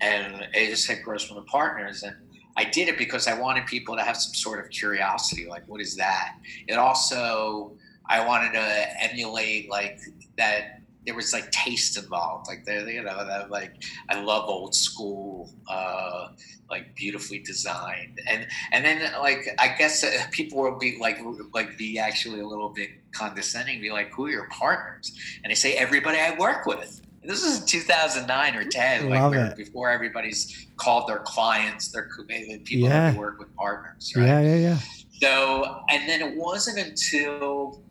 [0.00, 2.16] and, and it just said Grossman and Partners, and
[2.56, 5.80] I did it because I wanted people to have some sort of curiosity, like what
[5.80, 6.36] is that?
[6.66, 7.76] It also
[8.08, 10.00] I wanted to emulate like
[10.38, 10.80] that.
[11.04, 13.74] There was like taste involved, like there, you know, that like
[14.10, 16.30] I love old school, uh,
[16.68, 21.18] like beautifully designed, and and then like I guess uh, people will be like
[21.54, 25.16] like be actually a little bit condescending, be like, who are your partners?
[25.44, 27.00] And they say everybody I work with.
[27.26, 29.56] This is 2009 or 10, Love like it.
[29.56, 33.12] before everybody's called their clients, their eh, people yeah.
[33.12, 34.12] who work with partners.
[34.16, 34.26] Right?
[34.26, 34.78] Yeah, yeah, yeah.
[35.20, 37.82] So, and then it wasn't until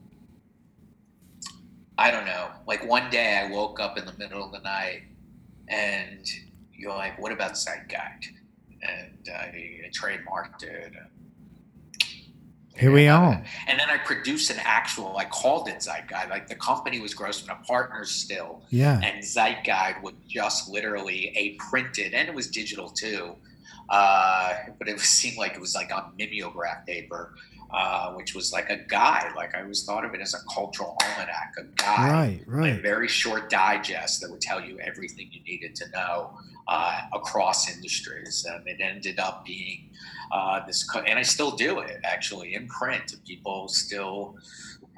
[1.98, 5.04] I don't know, like one day I woke up in the middle of the night
[5.70, 6.28] and
[6.74, 8.28] you're like, what about Zeitguide?
[8.82, 10.94] And I trademarked it.
[10.96, 11.08] And
[12.78, 13.42] here we are.
[13.68, 16.30] And then I produced an actual, I called it Zeitguide.
[16.30, 18.64] Like the company was Grossman partner still.
[18.70, 19.00] Yeah.
[19.02, 23.36] And Zeitguide was just literally a printed, and it was digital too.
[23.90, 27.36] Uh, but it seemed like it was like on mimeograph paper,
[27.76, 29.34] uh, which was like a guide.
[29.36, 32.10] Like I always thought of it as a cultural almanac, a guide.
[32.10, 32.80] Right, right.
[32.80, 36.38] A very short digest that would tell you everything you needed to know
[36.70, 38.48] uh, across industries.
[38.50, 39.90] And it ended up being
[40.32, 43.14] uh, this, and I still do it actually in print.
[43.28, 44.38] People still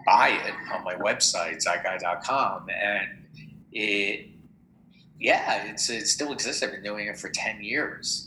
[0.05, 2.67] buy it on my website, zeitguide.com.
[2.69, 3.25] And
[3.71, 4.27] it,
[5.19, 6.61] yeah, it's, it still exists.
[6.61, 8.26] I've been doing it for 10 years.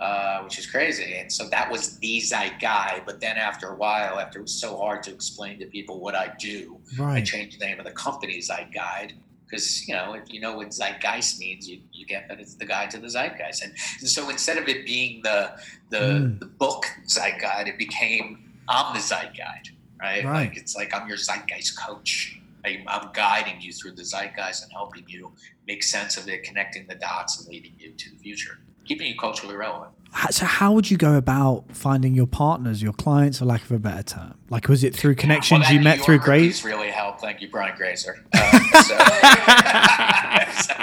[0.00, 1.16] Uh, which is crazy.
[1.18, 3.04] And so that was the Zeitguide.
[3.04, 6.14] But then after a while, after it was so hard to explain to people what
[6.14, 7.18] I do, right.
[7.18, 9.12] I changed the name of the company Zeitguide
[9.44, 12.64] because you know if you know what zeitgeist means you, you get that it's the
[12.64, 15.52] guide to the zeitgeist and, and so instead of it being the
[15.88, 16.38] the, mm.
[16.38, 19.70] the book zeitguide it became i'm the zeitguide
[20.00, 20.24] right?
[20.24, 24.62] right like it's like i'm your zeitgeist coach I'm, I'm guiding you through the zeitgeist
[24.62, 25.32] and helping you
[25.66, 29.16] make sense of it connecting the dots and leading you to the future keeping you
[29.18, 29.92] culturally relevant
[30.30, 33.78] So how would you go about finding your partners, your clients, for lack of a
[33.78, 34.34] better term?
[34.50, 36.66] Like, was it through connections Well, you met through Grazer?
[36.66, 37.20] really helped.
[37.20, 38.24] Thank you, Brian Grazer.
[38.34, 38.96] Um, so,
[40.60, 40.74] so,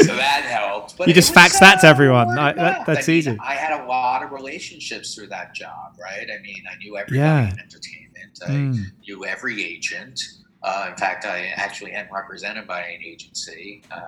[0.00, 0.96] so that helped.
[0.98, 2.38] But You just fax that to everyone.
[2.38, 3.38] I- that- that's I mean, easy.
[3.40, 6.26] I had a lot of relationships through that job, right?
[6.30, 7.52] I mean, I knew everybody Yeah.
[7.52, 8.38] in entertainment.
[8.46, 8.84] I Mm.
[9.06, 10.20] knew every agent.
[10.62, 14.00] Uh, in fact, I actually am represented by an agency, uh,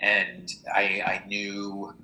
[0.00, 1.94] and I, I knew.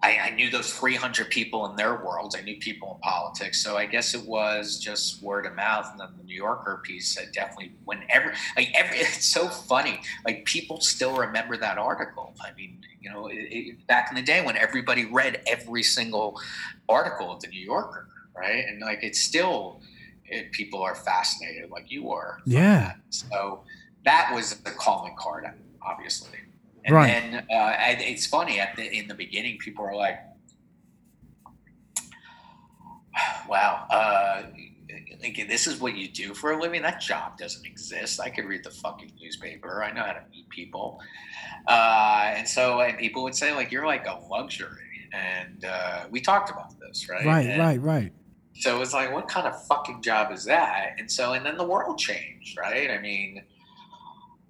[0.00, 2.36] I, I knew those 300 people in their worlds.
[2.36, 3.60] I knew people in politics.
[3.60, 5.88] So I guess it was just word of mouth.
[5.90, 10.00] And then the New Yorker piece, I definitely, whenever, like every, it's so funny.
[10.24, 12.32] Like people still remember that article.
[12.40, 16.40] I mean, you know, it, it, back in the day when everybody read every single
[16.88, 18.06] article of the New Yorker,
[18.36, 18.64] right?
[18.68, 19.80] And like it's still,
[20.26, 22.38] it, people are fascinated like you are.
[22.44, 22.92] from Yeah.
[23.10, 23.64] So
[24.04, 25.44] that was the calling card,
[25.82, 26.38] obviously.
[26.84, 27.06] And Right.
[27.08, 30.18] then uh, and it's funny at the, in the beginning, people are like,
[33.48, 34.42] "Wow, uh,
[35.22, 36.82] like this is what you do for a living?
[36.82, 38.20] That job doesn't exist.
[38.20, 39.82] I could read the fucking newspaper.
[39.82, 41.00] I know how to meet people."
[41.66, 46.20] Uh, and so, and people would say, "Like you're like a luxury." And uh, we
[46.20, 47.24] talked about this, right?
[47.24, 48.12] Right, And- right, right.
[48.54, 50.96] so it's like, what kind of fucking job is that?
[50.98, 52.90] And so, and then the world changed, right?
[52.90, 53.42] I mean,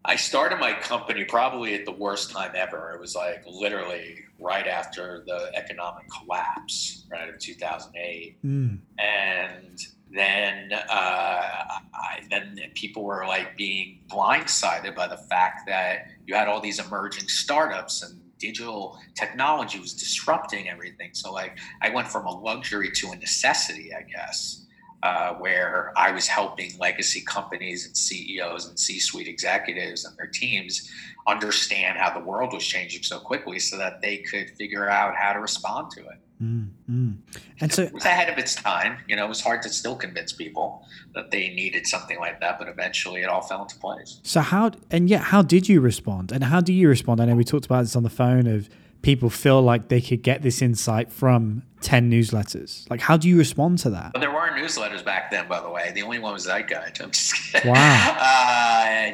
[0.05, 2.93] I started my company probably at the worst time ever.
[2.95, 8.79] It was like literally right after the economic collapse, right, of 2008 Mm.
[8.99, 9.79] and
[10.11, 16.49] then uh, I, then people were like being blindsided by the fact that you had
[16.49, 21.11] all these emerging startups and digital technology was disrupting everything.
[21.13, 24.65] So like I went from a luxury to a necessity, I guess,
[25.03, 30.91] uh, where I was helping legacy companies and CEOs and C-suite executives and their teams
[31.27, 35.33] understand how the world was changing so quickly, so that they could figure out how
[35.33, 37.17] to respond to it Mm, mm.
[37.61, 38.99] And so, it was ahead of its time.
[39.09, 40.85] You know, it was hard to still convince people
[41.15, 44.21] that they needed something like that, but eventually it all fell into place.
[44.23, 46.31] so how and yet how did you respond?
[46.31, 47.21] And how do you respond?
[47.21, 48.69] I know we talked about this on the phone of
[49.03, 52.89] people feel like they could get this insight from 10 newsletters.
[52.91, 54.13] Like how do you respond to that?
[54.13, 55.93] But there weren't newsletters back then, by the way.
[55.95, 57.01] The only one was Zeitguide.
[57.01, 57.71] I'm just kidding.
[57.71, 58.17] Wow.
[58.19, 59.13] Uh,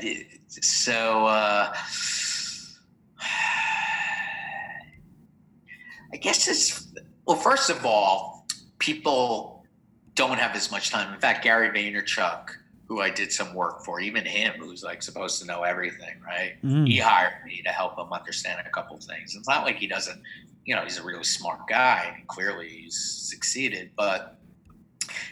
[0.48, 1.72] so, uh,
[6.12, 6.92] I guess it's,
[7.26, 8.46] well, first of all,
[8.78, 9.66] people
[10.14, 11.12] don't have as much time.
[11.12, 12.50] In fact, Gary Vaynerchuk,
[12.86, 16.54] who I did some work for, even him, who's like supposed to know everything, right?
[16.62, 16.86] Mm.
[16.86, 19.34] he hired me to help him understand a couple of things.
[19.34, 20.20] It's not like he doesn't,
[20.64, 22.12] you know, he's a really smart guy.
[22.16, 24.38] and clearly, he's succeeded, but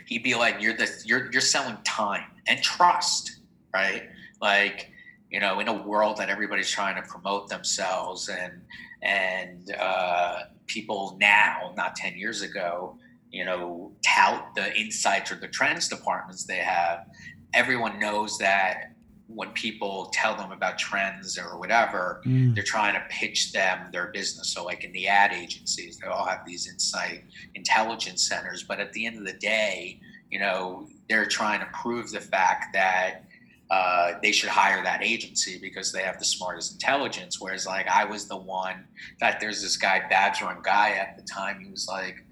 [0.06, 3.40] he'd be like, "You're the you're you're selling time and trust,
[3.74, 4.04] right?
[4.40, 4.90] Like,
[5.30, 8.62] you know, in a world that everybody's trying to promote themselves and
[9.02, 12.96] and uh, people now, not ten years ago."
[13.30, 17.06] You know, tout the insights or the trends departments they have.
[17.54, 18.92] Everyone knows that
[19.28, 22.54] when people tell them about trends or whatever, Mm.
[22.54, 24.48] they're trying to pitch them their business.
[24.48, 27.24] So, like in the ad agencies, they all have these insight
[27.54, 28.62] intelligence centers.
[28.62, 30.00] But at the end of the day,
[30.30, 33.24] you know, they're trying to prove the fact that
[33.70, 37.40] uh, they should hire that agency because they have the smartest intelligence.
[37.40, 38.86] Whereas, like, I was the one.
[39.12, 41.58] In fact, there's this guy, Badger Guy, at the time.
[41.64, 42.22] He was like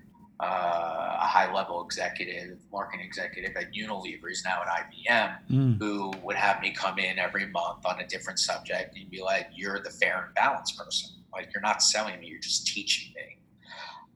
[0.43, 4.28] uh, a high-level executive, marketing executive at Unilever.
[4.28, 5.78] He's now at IBM Mm.
[5.78, 9.49] who would have me come in every month on a different subject and be like,
[9.55, 11.11] You're the fair and balanced person.
[11.32, 13.38] Like, you're not selling me, you're just teaching me.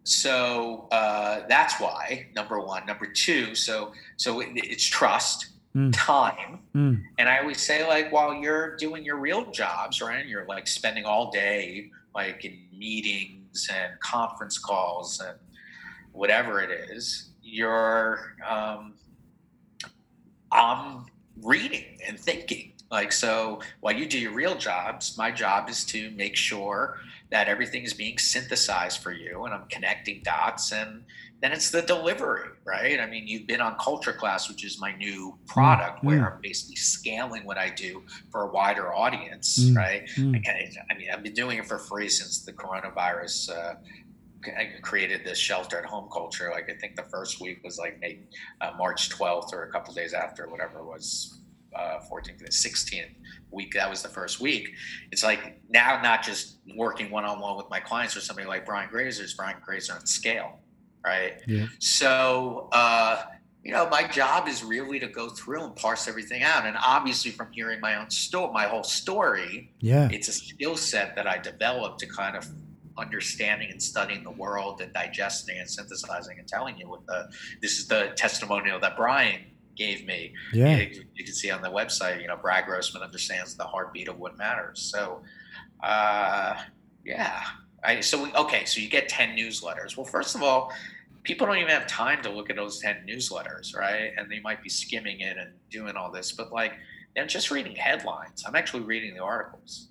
[0.04, 2.84] So uh, that's why, number one.
[2.86, 5.90] Number two, so so it, it's trust, Mm.
[5.92, 6.60] time.
[6.76, 7.02] Mm.
[7.18, 10.20] And I always say, like, while you're doing your real jobs, right?
[10.20, 15.36] And you're like spending all day, like, in meetings and conference calls and
[16.14, 18.94] whatever it is, you're um,
[20.50, 21.06] I'm
[21.42, 22.72] reading and thinking.
[22.90, 26.98] Like, so while you do your real jobs, my job is to make sure
[27.30, 30.70] that everything is being synthesized for you and I'm connecting dots.
[30.70, 31.02] And
[31.40, 33.00] then it's the delivery, right?
[33.00, 36.34] I mean, you've been on Culture Class, which is my new product Mm, where.
[36.34, 40.06] I'm basically scaling what I do for a wider audience, Mm, right?
[40.16, 40.46] mm.
[40.46, 43.50] I, I mean, I've been doing it for free since the coronavirus.
[43.50, 43.74] Uh,
[44.82, 46.50] created this shelter at home culture.
[46.50, 48.26] Like I think the first week was like maybe
[48.60, 51.38] uh, March 12th or a couple days after, whatever it was,
[51.74, 53.14] uh, 14th, 16th
[53.50, 53.72] week.
[53.74, 54.68] That was the first week.
[55.12, 58.66] It's like now not just working one on one with my clients or somebody like
[58.66, 60.58] Brian Grazer, is Brian Grazer on scale,
[61.04, 61.40] right?
[61.46, 61.66] Yeah.
[61.80, 63.22] So, uh,
[63.62, 66.66] you know, my job is really to go through and parse everything out.
[66.66, 70.08] And obviously, from hearing my own story, my whole story, Yeah.
[70.12, 72.46] it's a skill set that I developed to kind of
[72.96, 77.28] understanding and studying the world and digesting and synthesizing and telling you what the
[77.60, 79.40] this is the testimonial that Brian
[79.76, 80.32] gave me.
[80.52, 80.76] Yeah.
[80.76, 84.18] You, you can see on the website, you know, Brad Grossman understands the heartbeat of
[84.18, 84.80] what matters.
[84.80, 85.22] So,
[85.82, 86.54] uh,
[87.04, 87.42] yeah.
[87.82, 89.96] I, so, we, okay, so you get 10 newsletters.
[89.96, 90.72] Well, first of all,
[91.22, 94.12] people don't even have time to look at those 10 newsletters, right?
[94.16, 96.74] And they might be skimming it and doing all this, but like,
[97.14, 98.44] they're just reading headlines.
[98.46, 99.88] I'm actually reading the articles.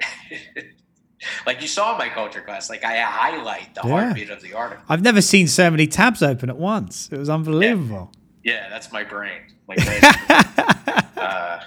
[1.46, 3.90] like you saw my culture class, like I highlight the Yeah.
[3.90, 4.84] heartbeat of the article.
[4.88, 7.08] I've never seen so many tabs open at once.
[7.12, 8.12] It was unbelievable.
[8.44, 9.40] Yeah, that's my brain.
[9.68, 10.00] My brain.
[11.16, 11.60] uh,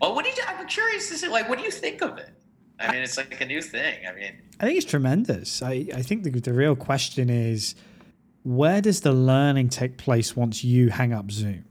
[0.00, 0.36] well, what do you?
[0.48, 1.28] I'm curious to see.
[1.28, 2.30] Like, what do you think of it?
[2.80, 4.06] I mean, it's like a new thing.
[4.08, 5.62] I mean, I think it's tremendous.
[5.62, 7.74] I, I think the, the real question is
[8.42, 11.64] where does the learning take place once you hang up Zoom?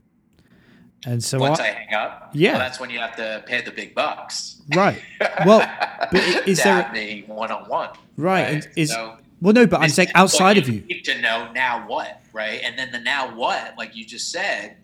[1.06, 2.52] And so, once I, I hang up, Yeah.
[2.52, 4.62] well, that's when you have to pay the big bucks.
[4.74, 5.00] right,
[5.44, 5.60] Well,
[6.12, 7.90] but is there- me one on one?
[8.16, 8.66] right.
[8.76, 10.80] Is, So, well, no, but I'm saying outside of you.
[10.80, 12.60] need to know now what, right?
[12.64, 14.76] And then the now what, like you just said,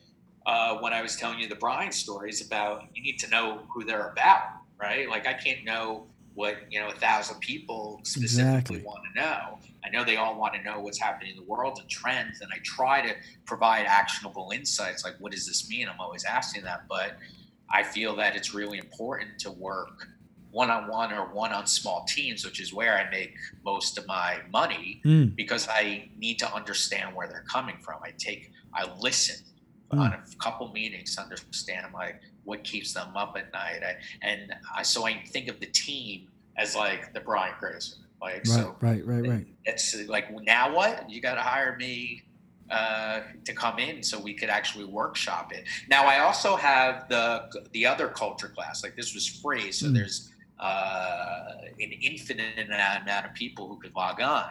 [0.46, 3.84] uh, when I was telling you the Brian stories about, you need to know who
[3.84, 4.42] they're about,
[4.78, 5.08] right?
[5.08, 6.06] Like I can't know
[6.40, 8.82] what you know a thousand people specifically Exactly.
[8.82, 9.58] want to know.
[9.84, 12.50] I know they all want to know what's happening in the world and trends, and
[12.52, 13.14] I try to
[13.46, 15.04] provide actionable insights.
[15.04, 15.88] Like, what does this mean?
[15.88, 17.18] I'm always asking that, but
[17.70, 20.08] I feel that it's really important to work
[20.50, 23.34] one on one or one on small teams, which is where I make
[23.64, 27.96] most of my money Mm, because I need to understand where they're coming from.
[28.02, 29.36] I take, I listen
[29.92, 29.98] Mm.
[30.00, 33.80] on a couple meetings to understand like what keeps them up at night.
[33.84, 36.28] I, and I, so I think of the team
[36.60, 37.96] as like the Brian Grazer.
[38.20, 39.46] Like right, so, right, right, right.
[39.64, 42.22] it's like now what you got to hire me
[42.70, 45.64] uh, to come in so we could actually workshop it.
[45.88, 48.84] Now I also have the the other culture class.
[48.84, 49.94] Like this was free, so Mm.
[49.94, 54.50] there's uh, an infinite amount of people who could log on.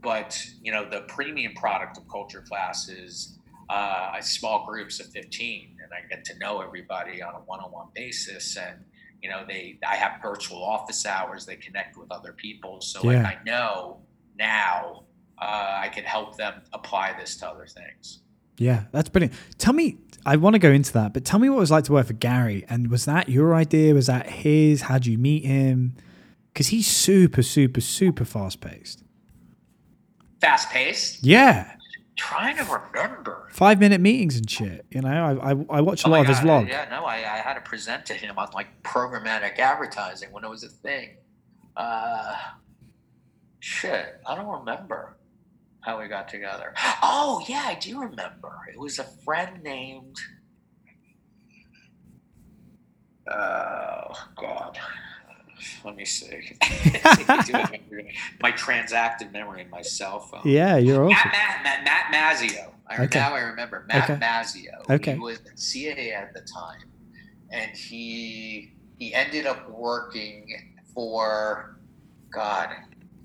[0.00, 3.36] But you know the premium product of culture class is
[3.68, 8.56] uh, small groups of 15, and I get to know everybody on a one-on-one basis
[8.56, 8.84] and
[9.22, 13.24] you know they i have virtual office hours they connect with other people so like
[13.24, 14.00] i know
[14.38, 15.04] now
[15.38, 18.20] uh, i can help them apply this to other things
[18.58, 19.34] Yeah, that's brilliant.
[19.58, 19.96] Tell me,
[20.26, 22.06] I want to go into that, but tell me what it was like to work
[22.06, 22.64] for Gary.
[22.68, 23.94] And was that your idea?
[23.94, 24.82] Was that his?
[24.82, 25.94] How'd you meet him?
[26.52, 29.02] Because he's super, super, super fast paced.
[30.40, 31.74] fast paced Yeah.
[32.16, 34.84] Trying to remember Five minute meetings and shit.
[34.90, 36.68] You know, I, I, I watch a Oh lot of his God, vlog.
[36.68, 40.48] yeah no I, I had to present to him on like programmatic advertising when it
[40.50, 41.16] was a thing
[41.76, 42.34] uh
[43.60, 45.16] shit i don't remember
[45.80, 50.16] how we got together oh yeah i do remember it was a friend named
[53.30, 54.78] Oh God.
[55.84, 56.56] Let me see.
[58.40, 60.42] my transactive memory in my cell phone.
[60.44, 61.30] Yeah, you're awesome.
[61.30, 62.72] Matt, Matt, Matt, Matt Mazzio.
[62.86, 63.18] I, Okay.
[63.18, 64.20] Now I remember Matt Okay.
[64.20, 64.90] Mazzio.
[64.90, 65.12] Okay.
[65.14, 66.82] He was at CAA at the time,
[67.50, 71.78] and he he ended up working for
[72.30, 72.70] God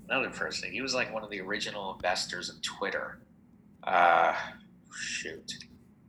[0.08, 0.72] another person.
[0.72, 3.18] He was like one of the original investors of Twitter.
[3.84, 4.34] Uh,
[4.92, 5.52] shoot.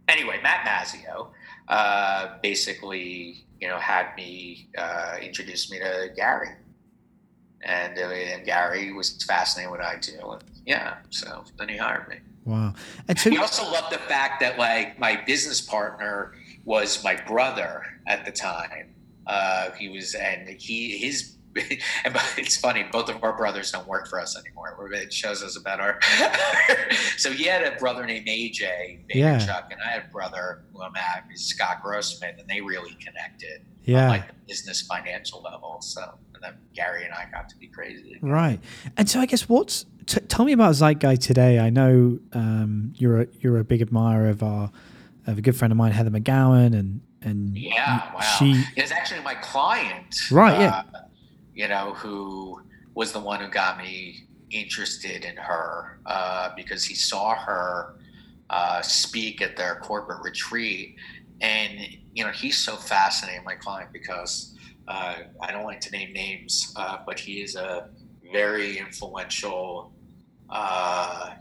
[0.08, 1.30] Anyway, Matt Mazzio
[1.68, 6.50] uh, basically, you know, had me uh, introduce me to Gary,
[7.62, 11.78] and, uh, and Gary was fascinated with what I do, and yeah, so then he
[11.78, 12.18] hired me.
[12.46, 12.74] Wow.
[13.08, 16.34] And so, He also loved the fact that like my business partner
[16.66, 18.96] was my brother at the time.
[19.28, 21.36] Uh, he was, and he his.
[22.06, 24.90] And it's funny, both of our brothers don't work for us anymore.
[24.94, 26.00] It shows us about our.
[27.18, 29.38] so he had a brother named AJ Yeah.
[29.40, 33.62] Vaynerchuk, and I had a brother who I'm at, Scott Grossman, and they really connected
[33.62, 34.10] on yeah.
[34.10, 35.78] like the business financial level.
[35.82, 36.02] So,
[36.34, 38.18] and then Gary and I got to be crazy.
[38.22, 38.60] Right.
[38.98, 41.60] And so I guess what's t- tell me about Zeitguide today.
[41.60, 44.72] I know um, you're a, you're a big admirer of our
[45.28, 48.20] of a good friend of mine, Heather McGowan, and and Yeah, wow.
[48.22, 50.84] she is actually my client, Right, yeah.
[50.94, 51.00] uh,
[51.60, 52.62] you know, who
[52.96, 57.96] was the one who got me interested in her uh, because he saw her
[58.50, 60.96] uh, speak at their corporate retreat,
[61.42, 64.56] and you know, he's so fascinating, my client, because
[64.88, 67.90] uh, I don't like to name names, uh, but he is a
[68.32, 69.92] very influential
[70.50, 71.32] uh,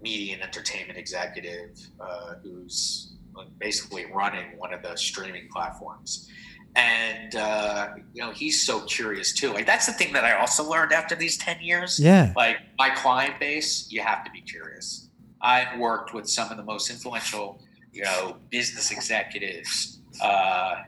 [0.00, 3.12] media and entertainment executive uh, who's
[3.58, 6.30] basically running one of the streaming platforms.
[6.76, 9.52] And uh, you know he's so curious too.
[9.52, 11.98] Like that's the thing that I also learned after these ten years.
[11.98, 15.08] yeah Like my client base, you have to be curious.
[15.40, 17.60] I've worked with some of the most influential,
[17.92, 20.82] you know, business executives, uh,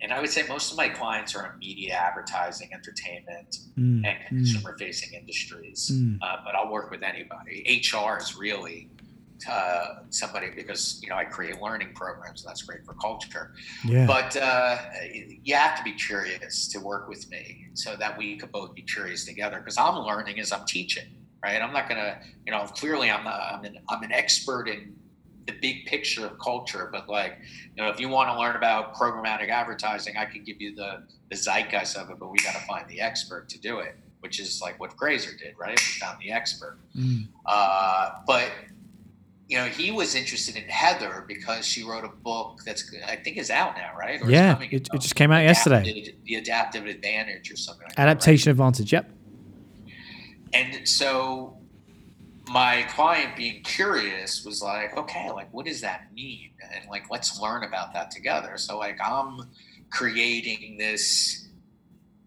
[0.00, 4.18] and I would say most of my clients are in media, advertising, entertainment, Mm, and
[4.28, 5.90] consumer facing industries.
[5.92, 6.18] Mm.
[6.20, 7.82] Uh, but I'll work with anybody.
[7.90, 8.90] HR is really
[9.48, 12.42] uh, somebody because you know I create learning programs.
[12.42, 13.52] And that's great for culture.
[13.84, 14.06] yeah.
[14.06, 14.78] But uh,
[15.42, 18.82] you have to be curious to work with me so that we could both be
[18.82, 19.58] curious together.
[19.58, 21.06] Because I'm learning as I'm teaching,
[21.42, 21.60] right?
[21.60, 24.94] I'm not gonna, you know, clearly I'm not, I'm an I'm an expert in
[25.46, 26.88] the big picture of culture.
[26.92, 27.38] But like,
[27.76, 31.04] you know, if you want to learn about programmatic advertising, I can give you the
[31.30, 32.18] the zeitgeist of it.
[32.18, 35.36] But we got to find the expert to do it, which is like what Grazer
[35.36, 35.78] did, right?
[35.78, 36.78] We found the expert.
[36.96, 37.28] Mm.
[37.46, 38.50] Uh, but
[39.52, 43.36] you know, he was interested in Heather because she wrote a book that's I think
[43.36, 44.18] is out now, right?
[44.22, 46.14] Or Yeah, it, it just came out yesterday.
[46.24, 48.02] The adaptive advantage or something like that.
[48.02, 48.10] right?
[48.12, 48.94] Adaptation advantage.
[48.94, 49.10] Yep.
[50.54, 51.58] And so
[52.48, 56.52] my client being curious was like, okay, like what does that mean?
[56.74, 58.56] And like let's learn about that together.
[58.56, 59.50] So like I'm
[59.90, 61.41] creating this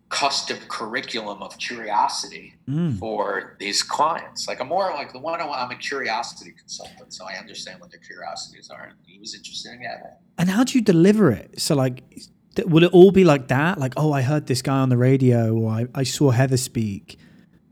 [0.10, 2.98] custom curriculum of curiosity Mm.
[3.00, 4.48] for these clients.
[4.48, 8.00] Like I'm more like the one I'm a curiosity consultant, so I understand what their
[8.00, 8.84] curiosities are.
[8.86, 10.22] And he was interested in that.
[10.38, 11.60] And how do you deliver it?
[11.60, 12.04] So like,
[12.66, 13.78] will it all be like that?
[13.80, 17.18] Like, oh, I heard this guy on the radio, or I, I saw Heather speak.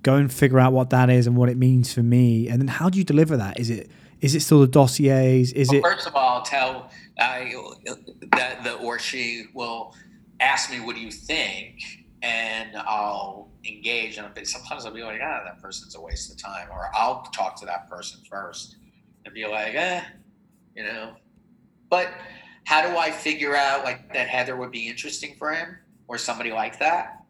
[0.01, 2.49] Go and figure out what that is and what it means for me.
[2.49, 3.59] And then how do you deliver that?
[3.59, 3.89] Is it
[4.21, 5.51] is it still the dossiers?
[5.53, 6.89] Is Well, it first of all, tell
[7.19, 7.53] I
[8.31, 9.95] that the or she will
[10.39, 15.19] ask me, "What do you think?" And I'll engage, and be- sometimes I'll be like,
[15.21, 18.77] "Ah, that person's a waste of time," or I'll talk to that person first
[19.25, 20.01] and be like, "Eh,
[20.75, 21.15] you know."
[21.89, 22.07] But
[22.65, 25.77] how do I figure out like that Heather would be interesting for him,
[26.07, 27.23] or somebody like that?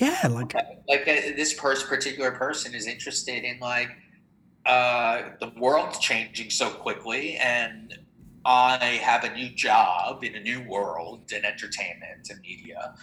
[0.00, 0.54] yeah, like
[0.88, 3.90] like uh, this person particular person is interested in like
[4.66, 7.98] uh, the world's changing so quickly and
[8.44, 12.94] i have a new job in a new world in entertainment and media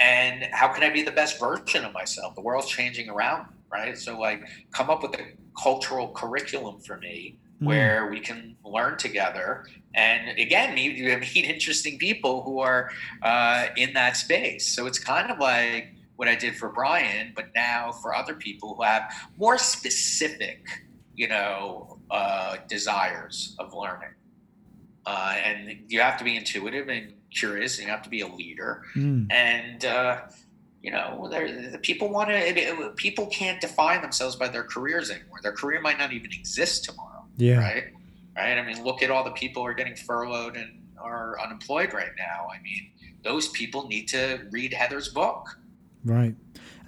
[0.00, 2.34] and how can i be the best version of myself?
[2.34, 3.96] The world's changing around right?
[3.96, 8.98] So like come up with a cultural curriculum for me mm, where we can learn
[8.98, 9.66] together.
[9.94, 10.98] And again meet,
[11.34, 12.90] meet interesting people who are
[13.22, 14.74] uh, in that space.
[14.74, 18.74] So it's kind of like what i did for brian but now for other people
[18.74, 20.66] who have more specific
[21.16, 24.10] you know uh, desires of learning.
[25.06, 28.26] Uh, and you have to be intuitive and curious and you have to be a
[28.26, 30.20] leader mm, and uh,
[30.82, 35.52] you know the people want to people can't define themselves by their careers anymore their
[35.52, 37.84] career might not even exist tomorrow yeah, right?
[38.36, 38.58] Right.
[38.58, 42.12] I mean, look at all the people who are getting furloughed and are unemployed right
[42.16, 42.48] now.
[42.54, 42.90] I mean,
[43.22, 45.58] those people need to read Heather's book.
[46.04, 46.36] right.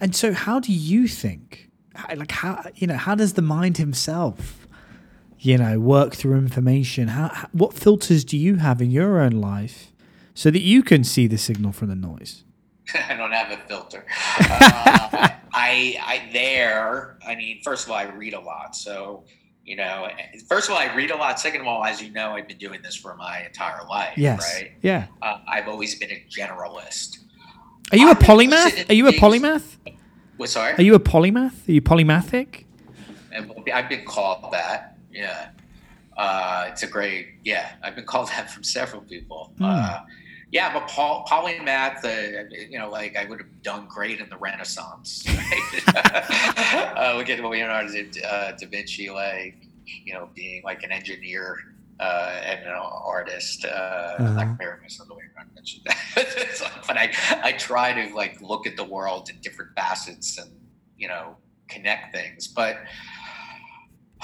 [0.00, 1.70] And so, how do you think?
[2.14, 2.96] Like how you know?
[2.96, 4.66] How does the mind himself,
[5.38, 7.08] you know, work through information?
[7.08, 9.91] How, how what filters do you have in your own life
[10.34, 12.44] so that you can see the signal from the noise?
[13.08, 14.04] I don't have a filter.
[14.40, 17.18] Uh, I, I there.
[17.26, 19.24] I mean, first of all, I read a lot, so
[19.64, 20.08] you know.
[20.48, 21.38] First of all, I read a lot.
[21.38, 24.16] Second of all, as you know, I've been doing this for my entire life.
[24.16, 24.40] Yes.
[24.40, 24.72] Right.
[24.82, 25.06] Yeah.
[25.20, 27.18] Uh, I've always been a generalist.
[27.92, 28.90] Are you a I'm interested polymath?
[28.90, 29.76] Are you a polymath?
[30.36, 30.48] What?
[30.48, 30.72] Sorry.
[30.74, 31.68] Are you a polymath?
[31.68, 32.64] Are you polymathic?
[33.72, 34.98] I've been called that.
[35.12, 35.50] Yeah.
[36.16, 39.52] Uh, it's a great, yeah, I've been called that from several people.
[39.58, 39.64] Hmm.
[39.64, 40.00] Uh,
[40.52, 42.04] yeah, but Paul, polymath.
[42.04, 45.24] Uh, you know, like I would have done great in the Renaissance.
[45.26, 45.82] Right?
[46.96, 49.56] uh, look at Leonardo da, uh, da Vinci, like
[50.04, 51.58] you know, being like an engineer
[52.00, 53.64] uh, and an artist.
[53.64, 53.68] Uh,
[54.18, 54.34] I'm Uh-huh.
[54.34, 55.82] not comparing myself to Leonardo da Vinci,
[56.16, 57.12] It's like- but I
[57.42, 60.50] I try to like look at the world in different facets and
[60.98, 61.36] you know
[61.68, 62.76] connect things, but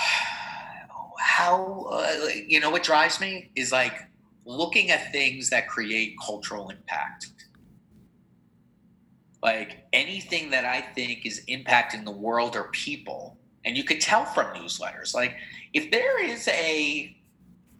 [1.18, 3.94] how uh, you know what drives me is like
[4.48, 7.28] looking at things that create cultural impact.
[9.42, 14.24] Like anything that i think is impacting the world or people and you could tell
[14.24, 15.36] from newsletters like
[15.72, 17.16] if there is a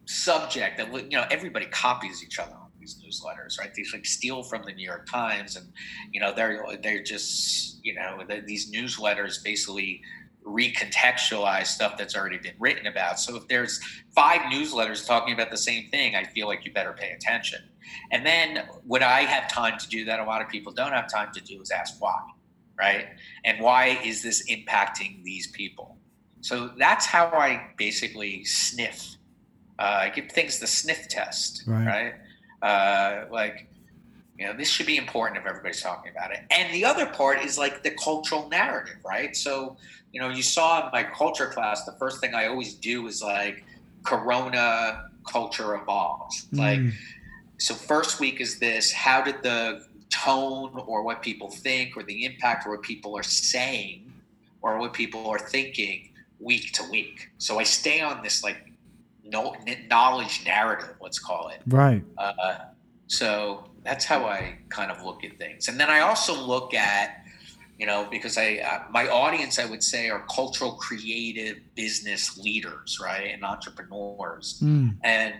[0.06, 3.74] subject that you know everybody copies each other on these newsletters right?
[3.74, 5.66] They like steal from the new york times and
[6.12, 10.00] you know they're they're just you know the, these newsletters basically
[10.48, 13.20] recontextualize stuff that's already been written about.
[13.20, 13.80] So if there's
[14.14, 17.60] five newsletters talking about the same thing, I feel like you better pay attention.
[18.10, 20.20] And then would I have time to do that?
[20.20, 22.20] A lot of people don't have time to do is ask why,
[22.78, 23.06] right?
[23.44, 25.96] And why is this impacting these people?
[26.40, 29.16] So that's how I basically sniff.
[29.78, 31.86] Uh, I give things the sniff test, Right.
[31.86, 32.14] right?
[32.62, 33.68] Uh, like,
[34.38, 36.40] you know, this should be important if everybody's talking about it.
[36.50, 39.36] And the other part is like the cultural narrative, right?
[39.36, 39.76] So,
[40.12, 43.22] you know, you saw in my culture class, the first thing I always do is
[43.22, 43.64] like
[44.04, 46.46] Corona culture evolves.
[46.52, 46.92] Like, Mm,
[47.58, 52.24] so first week is this how did the tone or what people think or the
[52.24, 54.12] impact or what people are saying
[54.62, 56.10] or what people are thinking
[56.40, 57.30] week to week.
[57.38, 58.72] So i stay on this like
[59.24, 59.54] no
[59.90, 61.60] knowledge narrative let's call it.
[61.66, 62.02] Right.
[62.16, 62.58] Uh,
[63.08, 65.68] so that's how i kind of look at things.
[65.68, 67.24] And then i also look at
[67.78, 72.98] you know because i uh, my audience i would say are cultural creative business leaders
[73.02, 74.94] right and entrepreneurs mm.
[75.04, 75.34] and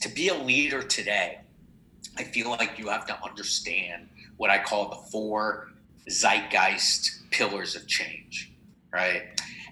[0.00, 1.40] to be a leader today
[2.18, 5.68] I feel like you have to understand what I call the four
[6.08, 8.52] zeitgeist pillars of change,
[8.92, 9.22] right?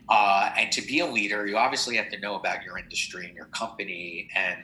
[0.09, 3.34] Uh, and to be a leader, you obviously have to know about your industry and
[3.34, 4.59] your company and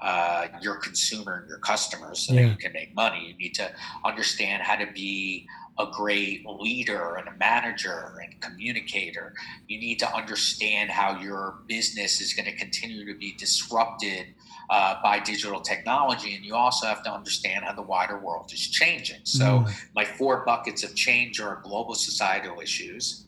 [0.00, 2.42] uh, your consumer and your customers so Yeah.
[2.42, 3.26] that you can make money.
[3.28, 3.70] You need to
[4.04, 5.46] understand how to be
[5.78, 9.32] a great leader and a manager and communicator.
[9.68, 14.34] You need to understand how your business is going to continue to be disrupted
[14.70, 16.34] uh, by digital technology.
[16.34, 19.20] And you also have to understand how the wider world is changing.
[19.24, 19.74] So, Mm.
[19.94, 23.26] my four buckets of change are global societal issues,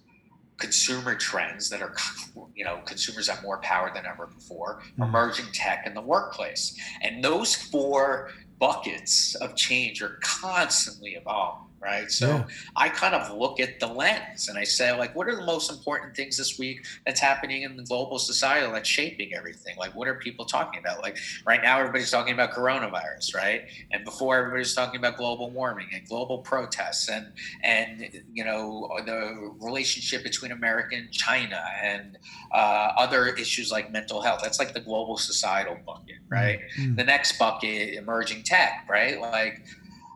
[0.59, 1.95] consumer trends that are,
[2.55, 5.09] you know, consumers have more power than ever before, Mm.
[5.09, 6.77] emerging tech in the workplace.
[7.01, 12.11] And those four buckets of change are constantly evolving, right?
[12.11, 12.45] So Yeah.
[12.77, 15.71] I kind of look at the lens and I say, like, what are the most
[15.71, 19.77] important things this week that's happening in the global society that's shaping everything?
[19.79, 21.03] Like, what are people talking about?
[21.03, 23.63] Like, right now, everybody's talking about coronavirus, right?
[23.93, 27.33] And before, everybody's talking about global warming and global protests and
[27.63, 32.19] and you know the relationship between America and China and
[32.53, 34.41] uh, other issues like mental health.
[34.43, 36.61] That's like the global societal bucket, right?
[36.79, 36.97] Mm.
[36.97, 39.21] The next bucket, emerging tech, right?
[39.21, 39.63] Like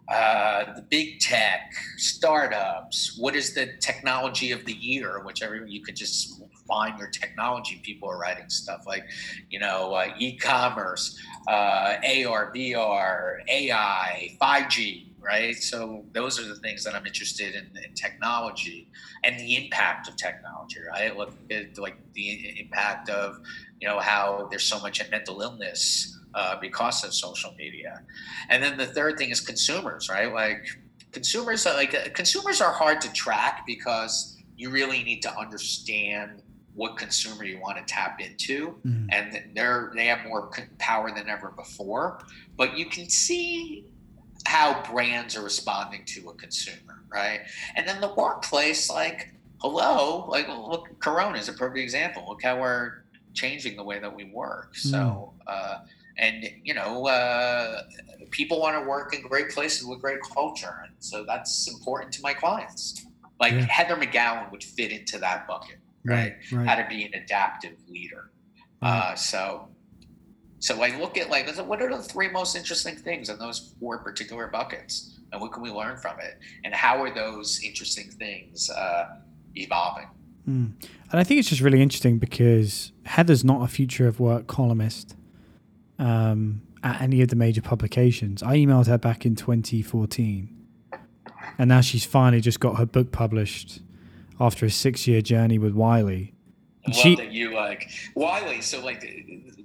[0.08, 3.16] uh, the big tech, startups.
[3.18, 5.22] What is the technology of the year?
[5.24, 7.80] Whichever you could just find your technology.
[7.82, 9.04] People are writing stuff like,
[9.50, 11.18] you know, uh, e-commerce,
[11.48, 15.10] uh, AR, VR, AI, 5G.
[15.20, 15.56] Right.
[15.56, 18.90] So those are the things that I'm interested in, in technology
[19.22, 20.80] and the impact of technology.
[20.86, 21.16] Right.
[21.16, 23.40] Look at like the impact of,
[23.80, 28.02] you know, how there's so much mental illness uh, because of social media.
[28.48, 30.32] And then the third thing is consumers, right?
[30.32, 30.66] Like
[31.12, 36.42] consumers are like uh, consumers are hard to track because you really need to understand
[36.74, 39.08] what consumer you want to tap into Mm.
[39.12, 42.20] and they're they have more power than ever before
[42.56, 43.84] but you can see
[44.46, 47.40] how brands are responding to a consumer right
[47.76, 52.60] and then the workplace like hello like look corona is a perfect example look how
[52.60, 53.04] we're
[53.34, 55.78] changing the way that we work so uh,
[56.18, 57.82] and you know uh,
[58.30, 62.22] people want to work in great places with great culture and so that's important to
[62.22, 63.04] my clients.
[63.40, 63.66] Like Yeah.
[63.68, 66.34] heather mcgowan would fit into that bucket right?
[66.52, 66.66] Right.
[66.68, 68.30] how to be an adaptive leader.
[68.82, 69.68] Uh, so
[70.58, 73.98] so i look at like what are the three most interesting things in those four
[73.98, 75.18] particular buckets?
[75.32, 76.38] And what can we learn from it?
[76.64, 79.16] And how are those interesting things uh,
[79.56, 80.06] evolving?
[80.48, 80.72] Mm.
[81.10, 85.16] And I think it's just really interesting because Heather's not a future of work columnist
[85.98, 88.42] um, at any of the major publications.
[88.42, 90.48] I emailed her back in 2014,
[91.58, 93.80] and now she's finally just got her book published
[94.40, 96.34] after a six year journey with Wiley.
[96.86, 98.60] I love She- that you like Wiley.
[98.60, 99.00] So like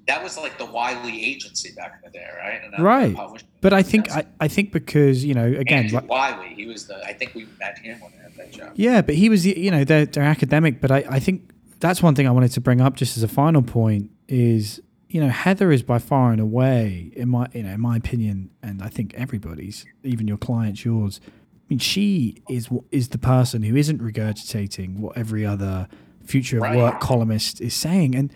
[0.07, 2.61] that was like the Wylie agency back in the day, right?
[2.73, 3.15] And Right.
[3.61, 6.87] But I think I, I think because you know again Andrew like- Wylie, he was
[6.87, 7.03] the.
[7.03, 8.71] I think we met him when I had that job.
[8.75, 10.79] Yeah, but he was, you know, they're, they're academic.
[10.79, 11.49] But I, I think
[11.81, 14.79] that's one thing I wanted to bring up just as a final point is,
[15.09, 18.51] you know, Heather is by far and away, in my, you know, in my opinion,
[18.61, 21.19] and I think everybody's, even your clients, yours.
[21.25, 25.87] I mean, she is is the person who isn't regurgitating what every other
[26.23, 26.77] future of Right.
[26.77, 28.31] work columnist is saying, and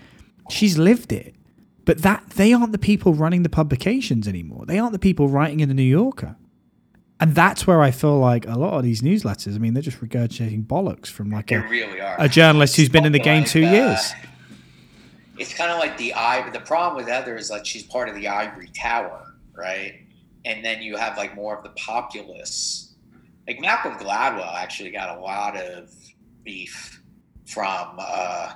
[0.49, 1.35] she's lived it.
[1.85, 4.65] But that they aren't the people running the publications anymore.
[4.65, 6.37] They aren't the people writing in the New Yorker.
[7.19, 9.99] And that's where I feel like a lot of these newsletters, I mean, they're just
[10.01, 13.51] regurgitating bollocks from like They a, really a journalist who's been in the game Like,
[13.51, 14.13] two uh, years.
[15.38, 16.47] It's kind of like the eye.
[16.49, 20.01] The problem with Heather is like she's part of the ivory tower, right?
[20.45, 22.93] And then you have like more of the populace.
[23.47, 25.91] Like Malcolm Gladwell actually got a lot of
[26.43, 27.01] beef
[27.45, 28.53] from uh,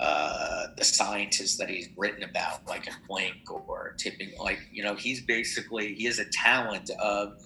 [0.00, 4.32] uh, the scientists that he's written about, like a Blink or tipping.
[4.38, 7.38] Like you know, he's basically he has a talent of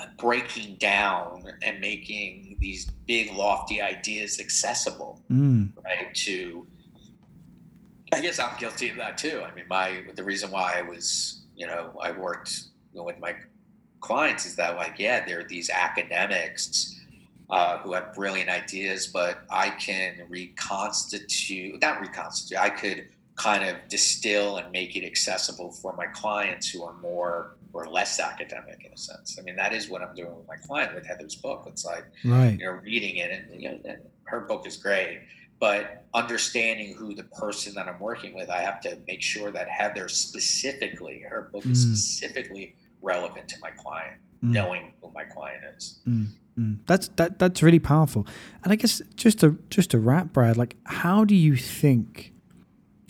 [0.00, 6.66] uh, breaking down and making these big lofty ideas accessible Mm, right to
[8.12, 11.42] i guess i'm guilty of that too i mean my the reason why i was
[11.56, 12.64] you know i worked
[12.94, 13.34] with my
[14.00, 16.98] clients is that like yeah there are these academics
[17.50, 23.76] uh, who have brilliant ideas but i can reconstitute not reconstitute i could kind of
[23.88, 28.92] distill and make it accessible for my clients who are more or less academic in
[28.92, 29.38] a sense.
[29.38, 31.64] I mean, that is what I'm doing with my client with Heather's book.
[31.66, 32.58] It's like, right.
[32.58, 35.22] you know, reading it and, you know, and her book is great,
[35.62, 39.68] but understanding who the person that I'm working with, I have to make sure that
[39.68, 41.94] Heather specifically, her book is mm.
[41.94, 44.50] specifically relevant to my client, mm.
[44.50, 46.00] knowing who my client is.
[46.04, 46.26] Mm.
[46.58, 46.78] Mm.
[46.88, 48.26] That's that that's really powerful.
[48.64, 52.32] And I guess just to just to wrap, Brad, like how do you think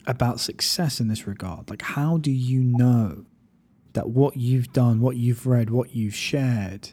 [0.07, 1.71] about success in this regard?
[1.71, 3.25] Like how do you know
[3.95, 6.91] that what you've done, what you've read, what you've shared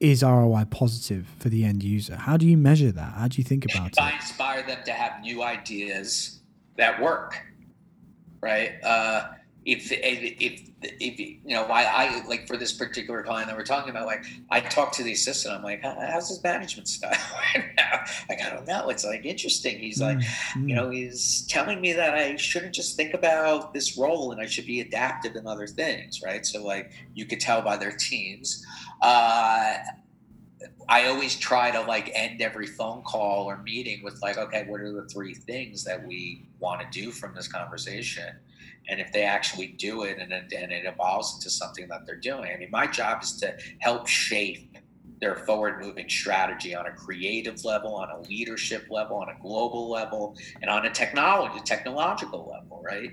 [0.00, 2.16] is ROI positive for the end user?
[2.16, 3.12] How do you measure that?
[3.12, 4.00] How do you think about it?
[4.00, 6.40] I inspire them to have new ideas
[6.76, 7.40] that work,
[8.40, 8.82] right?
[8.82, 9.28] Uh,
[9.66, 13.90] if, if, if, you know, I, I like for this particular client that we're talking
[13.90, 17.10] about, like I talk to the assistant, I'm like, how's his management style
[17.54, 18.00] right now?
[18.30, 18.88] Like, I don't know.
[18.88, 19.78] It's like interesting.
[19.78, 20.68] He's like, mm-hmm.
[20.70, 24.46] you know, he's telling me that I shouldn't just think about this role and I
[24.46, 26.22] should be adaptive in other things.
[26.24, 26.46] Right.
[26.46, 28.64] So like you could tell by their teams.
[29.00, 29.76] Uh,
[30.88, 34.80] I always try to like end every phone call or meeting with like, okay, what
[34.80, 38.36] are the three things that we want to do from this conversation?
[38.88, 42.50] and if they actually do it and, and it evolves into something that they're doing.
[42.52, 44.76] I mean, my job is to help shape
[45.20, 49.90] their forward moving strategy on a creative level, on a leadership level, on a global
[49.90, 53.12] level, and on a technology, technological level, right?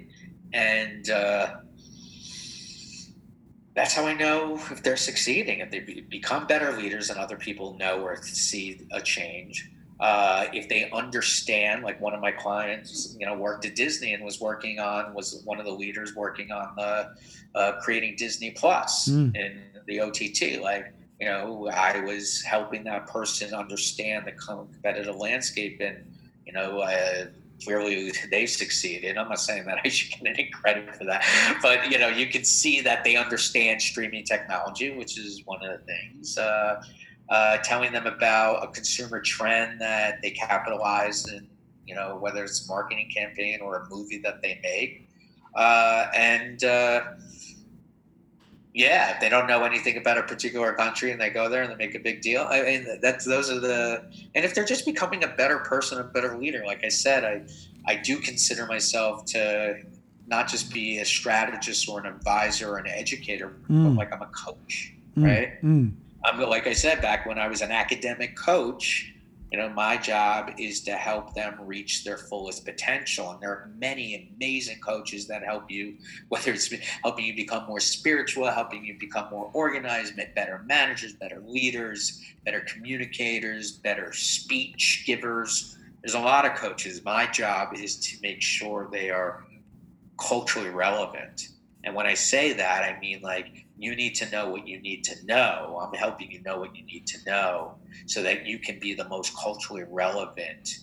[0.53, 1.57] And uh,
[3.77, 7.37] that's how I know if they're succeeding, if they be, become better leaders and other
[7.37, 13.15] people know or see a change uh, if they understand, like one of my clients,
[13.19, 16.51] you know, worked at Disney and was working on, was one of the leaders working
[16.51, 17.15] on the
[17.55, 19.35] uh, creating Disney Plus mm.
[19.35, 20.61] in the OTT.
[20.61, 26.05] Like, you know, I was helping that person understand the competitive landscape, and
[26.45, 27.25] you know, uh,
[27.63, 29.17] clearly they've succeeded.
[29.17, 31.23] I'm not saying that I should get any credit for that,
[31.61, 35.79] but you know, you can see that they understand streaming technology, which is one of
[35.79, 36.37] the things.
[36.37, 36.81] Uh,
[37.29, 41.45] uh, telling them about a consumer trend that they capitalize in,
[41.85, 45.09] you know, whether it's a marketing campaign or a movie that they make.
[45.55, 47.01] Uh, and uh,
[48.77, 51.71] yeah, if they don't know anything about a particular country and they go there and
[51.71, 54.05] they make a big deal, I mean, that's those are the.
[54.35, 57.41] And if they're just becoming a better person, a better leader, like I said, I
[57.91, 59.81] I do consider myself to
[60.27, 63.83] not just be a strategist or an advisor or an educator, mm.
[63.83, 65.25] but like I'm a coach, mm.
[65.25, 65.59] right?
[65.63, 65.93] Mm.
[66.23, 69.11] I'm like I said back when I was an academic coach,
[69.51, 73.31] you know, my job is to help them reach their fullest potential.
[73.31, 75.97] And there are many amazing coaches that help you,
[76.29, 81.41] whether it's helping you become more spiritual, helping you become more organized, better managers, better
[81.45, 85.77] leaders, better communicators, better speech givers.
[86.01, 87.03] There's a lot of coaches.
[87.05, 89.45] My job is to make sure they are
[90.19, 91.49] culturally relevant.
[91.83, 95.03] And when I say that, I mean like you need to know what you need
[95.05, 95.79] to know.
[95.81, 97.75] I'm helping you know what you need to know
[98.05, 100.79] so that you can be the most culturally relevant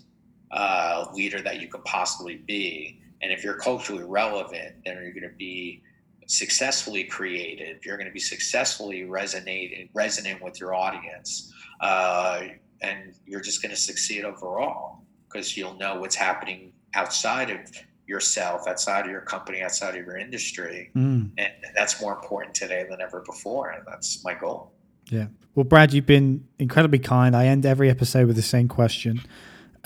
[0.53, 3.01] uh, leader that you can possibly be.
[3.23, 5.83] And if you're culturally relevant, then you're going to be
[6.27, 7.85] successfully creative.
[7.85, 12.43] You're going to be successfully resonating, resonant with your audience, uh,
[12.83, 17.61] and you're just going to succeed overall because you'll know what's happening outside of
[18.07, 20.91] yourself outside of your company, outside of your industry.
[20.95, 21.31] Mm.
[21.39, 23.71] And that's more important today than ever before.
[23.71, 24.73] And that's my goal.
[25.11, 25.27] Yeah.
[25.55, 27.37] Well, Brad, you've been incredibly kind.
[27.37, 29.21] I end every episode with the same question.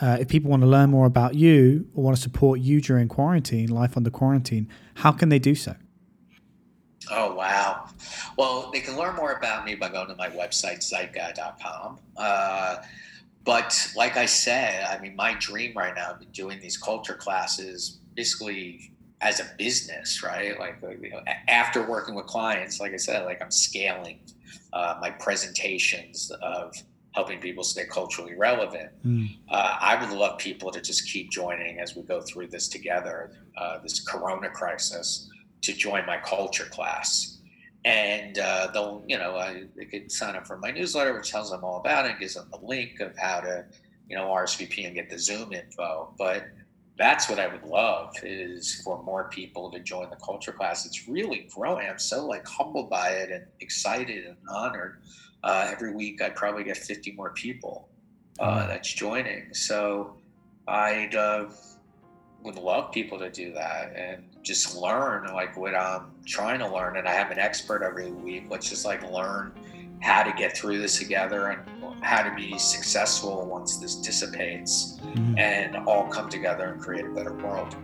[0.01, 3.09] Uh, if people want to learn more about you or want to support you during
[3.09, 5.74] quarantine, life under quarantine, how can they do so?
[7.11, 7.89] Oh, wow.
[8.36, 11.99] Well, they can learn more about me by going to my website, zeitguide.com.
[12.16, 12.77] Uh,
[13.45, 18.90] but like I said, I mean, my dream right now, doing these culture classes, basically
[19.20, 20.59] as a business, right?
[20.59, 24.19] Like, you know, after working with clients, like I said, like I'm scaling
[24.73, 26.74] uh, my presentations of
[27.12, 28.90] helping people stay culturally relevant.
[29.07, 29.36] Mm.
[29.49, 33.31] Uh, I would love people to just keep joining as we go through this together,
[33.57, 35.31] uh, this Corona crisis,
[35.62, 37.39] to join my culture class.
[37.85, 41.51] And uh, they'll, you know, uh, they could sign up for my newsletter, which tells
[41.53, 43.65] them all about it, gives them the link of how to,
[44.09, 46.12] you know, RSVP and get the Zoom info.
[46.19, 46.49] But
[46.98, 50.84] that's what I would love is for more people to join the culture class.
[50.84, 51.88] It's really growing.
[51.88, 54.98] I'm so like humbled by it and excited and honored.
[55.44, 57.88] Uh, every week I probably get 50 more people
[58.40, 59.54] uh, that's joining.
[59.54, 60.16] So
[60.66, 61.46] I'd uh,
[62.42, 66.96] would love people to do that and just learn like what I'm trying to learn.
[66.96, 68.46] And I have an expert every week.
[68.50, 69.52] Let's just like learn
[70.00, 71.60] how to get through this together and
[72.02, 75.38] how to be successful once this dissipates mm-hmm.
[75.38, 77.76] and all come together and create a better world.